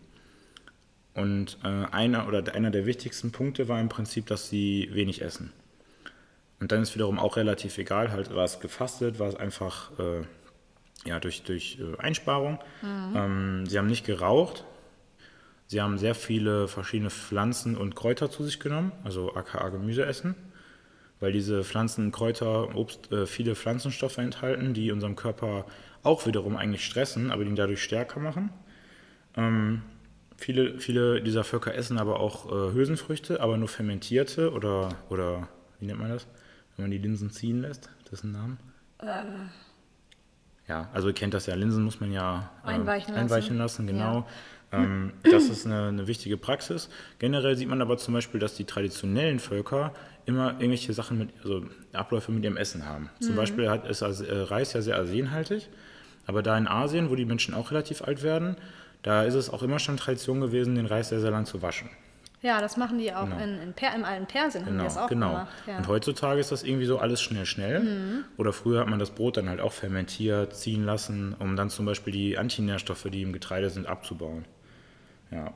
Und 1.15 1.59
äh, 1.63 1.69
einer 1.69 2.27
oder 2.27 2.55
einer 2.55 2.71
der 2.71 2.87
wichtigsten 2.87 3.33
Punkte 3.33 3.69
war 3.69 3.81
im 3.81 3.89
Prinzip, 3.89 4.27
dass 4.27 4.49
sie 4.49 4.89
wenig 4.93 5.23
essen. 5.23 5.53
Und 6.61 6.73
dann 6.73 6.83
ist 6.83 6.95
wiederum 6.95 7.19
auch 7.19 7.37
relativ 7.37 7.77
egal, 7.79 8.13
halt 8.13 8.35
war 8.35 8.45
es 8.45 8.61
gefastet, 8.61 9.19
war 9.19 9.29
es 9.29 9.37
einfach 9.37 9.91
äh, 9.99 10.23
ja, 11.05 11.19
durch, 11.21 11.43
durch 11.43 11.79
äh, 11.81 12.01
Einsparung. 12.01 12.59
Ähm, 13.15 13.67
sie 13.67 13.79
haben 13.79 13.89
nicht 13.89 14.07
geraucht, 14.07 14.65
Sie 15.73 15.81
haben 15.81 15.97
sehr 15.97 16.15
viele 16.15 16.69
verschiedene 16.69 17.09
Pflanzen 17.09 17.79
und 17.79 17.97
Kräuter 17.97 18.31
zu 18.31 18.45
sich 18.45 18.61
genommen, 18.61 18.93
also 19.05 19.35
aka 19.35 19.71
Gemüse 19.71 20.05
essen, 20.05 20.35
weil 21.19 21.33
diese 21.33 21.65
Pflanzen, 21.65 22.13
Kräuter 22.13 22.77
Obst 22.77 23.11
äh, 23.11 23.25
viele 23.25 23.55
Pflanzenstoffe 23.55 24.19
enthalten, 24.19 24.75
die 24.75 24.93
unserem 24.93 25.17
Körper 25.17 25.65
auch 26.03 26.27
wiederum 26.27 26.59
eigentlich 26.59 26.85
stressen, 26.85 27.31
aber 27.31 27.45
ihn 27.45 27.57
dadurch 27.57 27.83
stärker 27.83 28.21
machen. 28.21 28.51
Ähm, 29.35 29.81
viele, 30.37 30.79
viele 30.79 31.23
dieser 31.23 31.45
Völker 31.45 31.75
essen 31.75 31.99
aber 31.99 32.21
auch 32.21 32.47
äh, 32.47 32.73
Hülsenfrüchte, 32.73 33.41
aber 33.41 33.57
nur 33.57 33.69
fermentierte 33.69 34.53
oder, 34.53 34.91
oder 35.09 35.49
wie 35.81 35.87
nennt 35.87 35.99
man 35.99 36.11
das, 36.11 36.27
wenn 36.77 36.85
man 36.85 36.91
die 36.91 36.99
Linsen 36.99 37.31
ziehen 37.31 37.63
lässt, 37.63 37.91
das 38.05 38.21
ist 38.21 38.25
ein 38.25 38.33
Name. 38.33 38.57
ja, 40.69 40.89
also 40.93 41.09
ihr 41.09 41.15
kennt 41.15 41.35
das 41.35 41.47
ja, 41.47 41.55
Linsen 41.55 41.83
muss 41.83 42.01
man 42.01 42.13
ja 42.13 42.51
äh, 42.65 42.69
Einweichen 42.69 43.15
lassen. 43.15 43.21
einweichen 43.21 43.59
lassen, 43.59 43.87
genau. 43.87 44.27
Ähm, 44.73 45.13
das 45.23 45.51
ist 45.51 45.67
eine, 45.67 45.89
eine 45.89 46.07
wichtige 46.07 46.39
Praxis. 46.39 46.89
Generell 47.19 47.57
sieht 47.57 47.69
man 47.69 47.83
aber 47.83 47.99
zum 47.99 48.15
Beispiel, 48.15 48.41
dass 48.41 48.55
die 48.55 48.65
traditionellen 48.65 49.39
Völker 49.39 49.93
immer 50.25 50.53
irgendwelche 50.53 50.95
Sachen 50.95 51.19
mit, 51.19 51.29
also 51.43 51.67
Abläufe 51.93 52.33
mit 52.33 52.43
ihrem 52.43 52.57
Essen 52.57 52.87
haben. 52.87 53.11
Zum 53.21 53.37
Beispiel 53.37 53.69
hat, 53.69 53.87
ist 53.87 54.01
äh, 54.01 54.41
Reis 54.43 54.73
ja 54.73 54.81
sehr 54.81 54.97
arsenhaltig, 54.97 55.69
aber 56.27 56.43
da 56.43 56.57
in 56.57 56.67
Asien, 56.67 57.11
wo 57.11 57.17
die 57.17 57.27
Menschen 57.27 57.55
auch 57.55 57.71
relativ 57.71 58.03
alt 58.03 58.23
werden, 58.23 58.57
da 59.03 59.25
ist 59.25 59.35
es 59.35 59.51
auch 59.51 59.63
immer 59.63 59.79
schon 59.79 59.97
Tradition 59.97 60.41
gewesen, 60.41 60.75
den 60.75 60.87
Reis 60.87 61.09
sehr, 61.09 61.21
sehr 61.21 61.31
lang 61.31 61.45
zu 61.47 61.63
waschen. 61.63 61.91
Ja, 62.43 62.61
das 62.61 62.77
machen 62.77 62.99
die 62.99 63.15
auch 63.15 63.25
Genau. 63.25 63.39
in, 63.39 63.61
in 63.63 63.73
per, 63.73 63.95
im 63.95 64.05
alten 64.05 64.27
Persien, 64.27 64.65
haben 64.67 64.73
die 64.73 64.79
Genau, 64.79 64.85
das 64.85 64.99
auch 64.99 65.09
genau. 65.09 65.29
gemacht. 65.31 65.49
Ja. 65.69 65.77
Und 65.79 65.87
heutzutage 65.87 66.41
ist 66.41 66.51
das 66.51 66.65
irgendwie 66.65 66.87
so 66.87 66.99
alles 66.99 67.23
schnell, 67.23 67.47
schnell. 67.47 67.81
Mhm. 67.81 68.25
Oder 68.37 68.53
früher 68.53 68.81
hat 68.81 68.89
man 68.89 68.99
das 68.99 69.11
Brot 69.11 69.37
dann 69.37 69.49
halt 69.49 69.61
auch 69.61 69.73
fermentiert, 69.73 70.55
ziehen 70.57 70.85
lassen, 70.85 71.37
um 71.39 71.55
dann 71.55 71.71
zum 71.71 71.87
Beispiel 71.87 72.13
die 72.13 72.39
Antinährstoffe, 72.39 73.07
die 73.13 73.23
im 73.23 73.33
Getreide 73.33 73.71
sind, 73.71 73.87
abzubauen. 73.87 74.45
Ja. 75.31 75.53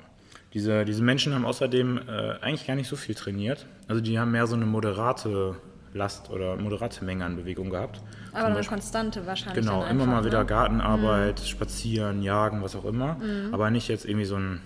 Diese, 0.55 0.84
diese 0.84 1.03
Menschen 1.03 1.34
haben 1.34 1.44
außerdem 1.44 2.01
äh, 2.09 2.11
eigentlich 2.40 2.66
gar 2.68 2.76
nicht 2.76 2.88
so 2.88 2.94
viel 2.97 3.16
trainiert. 3.16 3.66
Also 3.88 4.01
die 4.01 4.18
haben 4.18 4.30
mehr 4.30 4.47
so 4.47 4.55
eine 4.55 4.64
moderate 4.66 5.57
Last 5.97 6.30
oder 6.30 6.57
moderate 6.57 7.05
Menge 7.05 7.24
an 7.24 7.36
Bewegung 7.36 7.70
gehabt. 7.70 8.01
Aber 8.32 8.47
eine 8.47 8.64
konstante 8.64 9.26
wahrscheinlich. 9.26 9.64
Genau, 9.64 9.80
dann 9.80 9.90
immer 9.90 10.03
einfach, 10.05 10.14
mal 10.16 10.24
wieder 10.24 10.38
ne? 10.38 10.44
Mhm. 10.44 10.49
Gartenarbeit, 10.49 11.40
spazieren, 11.40 12.22
jagen, 12.22 12.62
was 12.62 12.76
auch 12.76 12.84
immer. 12.84 13.16
Aber 13.53 13.70
nicht 13.70 13.88
jetzt 13.88 14.05
irgendwie 14.05 14.26
so 14.26 14.36
ein 14.36 14.61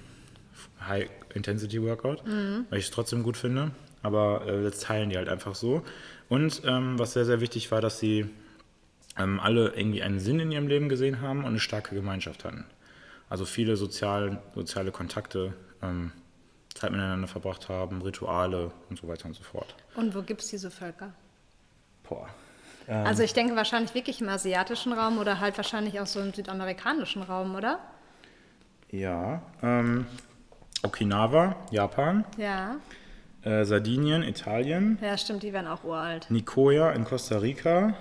High-Intensity-Workout, 0.86 2.26
Mhm. 2.26 2.66
weil 2.70 2.78
ich 2.78 2.86
es 2.86 2.90
trotzdem 2.90 3.22
gut 3.22 3.36
finde. 3.36 3.70
Aber 4.02 4.46
äh, 4.46 4.62
das 4.64 4.80
teilen 4.80 5.10
die 5.10 5.16
halt 5.16 5.28
einfach 5.28 5.54
so. 5.54 5.82
Und 6.28 6.62
ähm, 6.64 6.98
was 6.98 7.12
sehr, 7.12 7.24
sehr 7.24 7.40
wichtig 7.40 7.70
war, 7.70 7.80
dass 7.80 7.98
sie 7.98 8.26
ähm, 9.18 9.40
alle 9.40 9.72
irgendwie 9.76 10.02
einen 10.02 10.20
Sinn 10.20 10.40
in 10.40 10.50
ihrem 10.52 10.68
Leben 10.68 10.88
gesehen 10.88 11.20
haben 11.20 11.40
und 11.40 11.46
eine 11.50 11.60
starke 11.60 11.94
Gemeinschaft 11.94 12.44
hatten. 12.44 12.64
Also 13.28 13.44
viele 13.44 13.76
sozial, 13.76 14.38
soziale 14.54 14.90
Kontakte, 14.90 15.52
ähm, 15.82 16.12
Zeit 16.74 16.90
miteinander 16.92 17.28
verbracht 17.28 17.68
haben, 17.68 18.00
Rituale 18.02 18.70
und 18.88 18.98
so 18.98 19.08
weiter 19.08 19.26
und 19.26 19.34
so 19.34 19.42
fort. 19.42 19.74
Und 19.96 20.14
wo 20.14 20.22
gibt 20.22 20.40
es 20.42 20.48
diese 20.48 20.70
Völker? 20.70 21.12
Boah. 22.08 22.28
Also 22.86 23.22
ich 23.22 23.32
denke 23.34 23.54
wahrscheinlich 23.54 23.94
wirklich 23.94 24.20
im 24.20 24.28
asiatischen 24.28 24.92
Raum 24.92 25.18
oder 25.18 25.38
halt 25.38 25.56
wahrscheinlich 25.56 26.00
auch 26.00 26.06
so 26.06 26.20
im 26.20 26.32
südamerikanischen 26.32 27.22
Raum, 27.22 27.54
oder? 27.54 27.78
Ja, 28.90 29.42
ähm, 29.62 30.06
Okinawa, 30.82 31.54
Japan, 31.70 32.24
Ja. 32.36 32.76
äh, 33.42 33.64
Sardinien, 33.64 34.22
Italien, 34.24 34.98
Ja, 35.00 35.16
stimmt, 35.16 35.44
die 35.44 35.52
werden 35.52 35.68
auch 35.68 35.84
uralt. 35.84 36.26
Nicoya 36.30 36.90
in 36.92 37.04
Costa 37.04 37.38
Rica, 37.38 37.94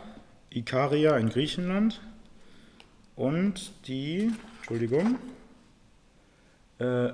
Ikaria 0.49 1.17
in 1.17 1.29
Griechenland 1.29 2.01
und 3.15 3.71
die, 3.85 4.31
Entschuldigung, 4.59 5.19
äh, 6.79 7.09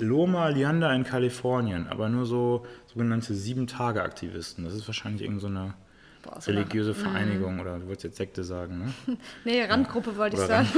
Loma 0.00 0.48
Leander 0.48 0.92
in 0.94 1.04
Kalifornien, 1.04 1.86
aber 1.88 2.08
nur 2.08 2.26
so 2.26 2.66
sogenannte 2.86 3.34
Sieben-Tage-Aktivisten. 3.34 4.64
Das 4.64 4.74
ist 4.74 4.86
wahrscheinlich 4.86 5.22
irgendeine 5.22 5.74
so 6.38 6.50
eine- 6.50 6.58
religiöse 6.58 6.94
Vereinigung 6.94 7.60
oder 7.60 7.78
du 7.78 7.86
wolltest 7.86 8.04
jetzt 8.04 8.16
Sekte 8.18 8.44
sagen, 8.44 8.92
ne? 9.06 9.16
Nee, 9.44 9.64
Randgruppe 9.64 10.16
wollte 10.16 10.36
ich 10.36 10.42
sagen. 10.42 10.68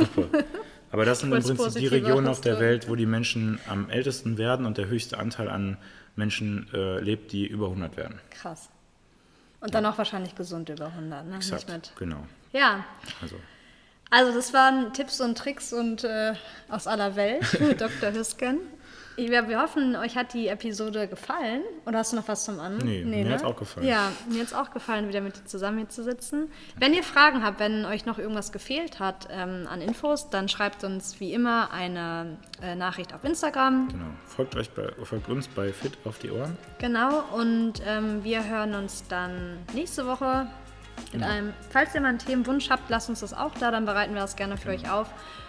Aber 0.93 1.05
das 1.05 1.21
sind 1.21 1.33
im 1.33 1.43
Prinzip 1.43 1.81
die 1.81 1.87
Regionen 1.89 2.29
auf 2.29 2.41
der. 2.41 2.61
Welt, 2.61 2.89
wo 2.89 2.95
die 2.95 3.07
Menschen 3.07 3.59
am 3.69 3.89
ältesten 3.91 4.39
werden 4.39 4.67
und 4.67 4.79
der 4.79 4.87
höchste 4.89 5.19
Anteil 5.19 5.49
an 5.49 5.79
Menschen 6.15 6.69
äh, 6.75 7.01
lebt, 7.01 7.33
die 7.33 7.47
über 7.47 7.67
100 7.67 7.97
werden. 7.97 8.21
Krass. 8.31 8.69
Und 9.61 9.75
dann 9.75 9.87
auch 9.87 9.97
wahrscheinlich 9.99 10.35
gesund 10.35 10.69
über 10.69 10.87
100, 10.89 11.27
ne? 11.27 11.37
Exakt, 11.37 11.69
Nicht 11.69 11.73
mit. 11.73 11.93
genau. 11.99 12.27
Ja, 12.53 12.85
Also, 13.23 13.37
also 14.11 14.33
das 14.35 14.53
waren 14.53 14.93
Tipps 14.93 15.21
und 15.21 15.39
Tricks 15.39 15.73
und 15.73 16.05
äh, 16.05 16.35
aus 16.69 16.87
aller 16.87 17.17
Welt 17.17 17.45
für 17.47 17.75
Dr. 17.75 18.13
Hüsken. 18.13 18.59
Ich- 19.17 19.31
Wir, 19.31 19.61
hoffen, 19.61 19.95
euch 19.97 20.17
hat 20.17 20.33
die 20.33 20.49
Episode 20.49 21.07
gefallen. 21.07 21.63
Oder 21.87 21.99
hast 21.99 22.13
du 22.13 22.17
noch 22.17 22.29
was 22.29 22.45
zum 22.45 22.59
An? 22.61 22.79
Nee, 22.79 23.05
mir 23.05 23.31
hat's 23.33 23.45
auch 23.45 23.57
gefallen. 23.57 23.87
Ja, 23.87 24.11
mir 24.29 24.41
hat 24.41 24.47
es 24.47 24.55
auch 24.55 24.71
gefallen, 24.71 25.09
wieder 25.09 25.21
mit 25.21 25.37
dir 25.37 25.45
zusammen 25.45 25.79
hier 25.79 25.89
zu 25.89 26.03
sitzen. 26.03 26.51
Wenn 26.79 26.95
ihr 26.95 27.03
Fragen 27.03 27.45
habt, 27.45 27.61
wenn 27.61 27.85
euch 27.85 28.07
noch 28.07 28.19
irgendwas 28.19 28.53
gefehlt 28.53 29.01
hat 29.01 29.29
ähm, 29.31 29.67
an 29.71 29.81
Infos, 29.83 30.31
dann 30.31 30.49
schreibt 30.49 30.83
uns 30.85 31.21
wie 31.21 31.33
immer 31.35 31.71
eine 31.73 32.39
äh, 32.63 32.75
Nachricht 32.75 33.13
auf 33.15 33.23
Instagram. 33.25 33.89
genau. 33.89 34.05
Folgt, 34.27 34.57
euch 34.57 34.71
bei, 34.71 34.91
folgt 35.05 35.29
uns 35.29 35.47
bei 35.49 35.73
Fit 35.73 35.99
auf 36.05 36.19
die 36.19 36.31
Ohren. 36.31 36.57
Genau, 36.79 37.23
und 37.35 37.75
ähm, 37.87 38.25
wir 38.25 38.45
hören 38.49 38.75
uns 38.75 39.05
dann 39.09 39.59
nächste 39.75 40.07
Woche 40.07 40.47
mit 40.47 41.13
Genau. 41.13 41.27
einem. 41.27 41.53
Falls 41.71 41.95
ihr 41.95 42.01
mal 42.01 42.09
einen 42.09 42.19
Themenwunsch 42.19 42.71
habt, 42.71 42.89
lasst 42.89 43.09
uns 43.09 43.21
das 43.21 43.35
auch 43.35 43.53
da, 43.59 43.71
dann 43.71 43.85
bereiten 43.85 44.15
wir 44.15 44.21
das 44.21 44.37
gerne 44.37 44.57
für 44.57 44.71
Genau. 44.71 44.83
euch 44.83 44.91
auf. 44.91 45.09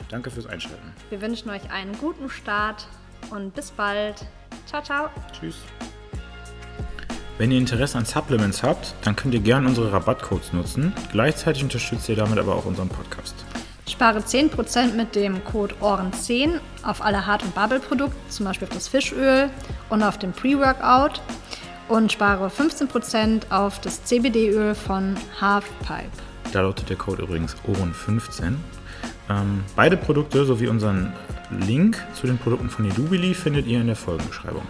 Danke 0.10 0.32
fürs 0.32 0.48
Einschalten. 0.48 0.92
Wir 1.10 1.22
wünschen 1.22 1.50
euch 1.50 1.72
einen 1.72 1.98
guten 2.00 2.30
Start 2.30 2.88
und 3.32 3.54
bis 3.54 3.72
bald. 3.72 4.26
Ciao, 4.66 4.82
ciao. 4.82 5.10
Tschüss. 5.32 5.58
Wenn 7.38 7.52
ihr 7.52 7.58
Interesse 7.58 7.98
an 7.98 8.06
Supplements 8.06 8.62
habt, 8.62 8.94
dann 9.04 9.16
könnt 9.16 9.34
ihr 9.34 9.40
gerne 9.40 9.68
unsere 9.68 9.92
Rabattcodes 9.92 10.54
nutzen. 10.54 10.94
Gleichzeitig 11.12 11.64
unterstützt 11.64 12.08
ihr 12.08 12.16
damit 12.16 12.38
aber 12.38 12.56
auch 12.56 12.66
unseren 12.66 12.90
Podcast. 12.90 13.34
Spare 13.90 14.20
10% 14.20 14.94
mit 14.94 15.16
dem 15.16 15.44
Code 15.44 15.76
OHREN10 15.82 16.60
auf 16.84 17.04
alle 17.04 17.26
Hart- 17.26 17.44
und 17.44 17.54
Bubble-Produkte, 17.56 18.16
zum 18.30 18.46
Beispiel 18.46 18.68
auf 18.68 18.74
das 18.74 18.88
Fischöl 18.88 19.50
und 19.90 20.04
auf 20.04 20.18
den 20.18 20.32
Pre-Workout. 20.32 21.22
Und 21.90 22.12
spare 22.12 22.48
15% 22.48 23.52
auf 23.52 23.82
das 23.82 24.04
CBD-Öl 24.06 24.74
von 24.74 25.16
Halfpipe. 25.42 26.10
Da 26.54 26.62
lautet 26.62 26.90
der 26.90 26.96
Code 26.96 27.24
übrigens 27.24 27.56
OHREN15. 27.68 28.56
Ähm, 29.30 29.64
beide 29.76 29.98
Produkte 29.98 30.46
sowie 30.46 30.68
unseren 30.68 31.14
Link 31.62 32.02
zu 32.14 32.28
den 32.28 32.38
Produkten 32.38 32.70
von 32.70 32.86
Edubili 32.86 33.34
findet 33.34 33.68
ihr 33.68 33.82
in 33.82 33.88
der 33.88 33.96
Folgenbeschreibung. 33.96 34.68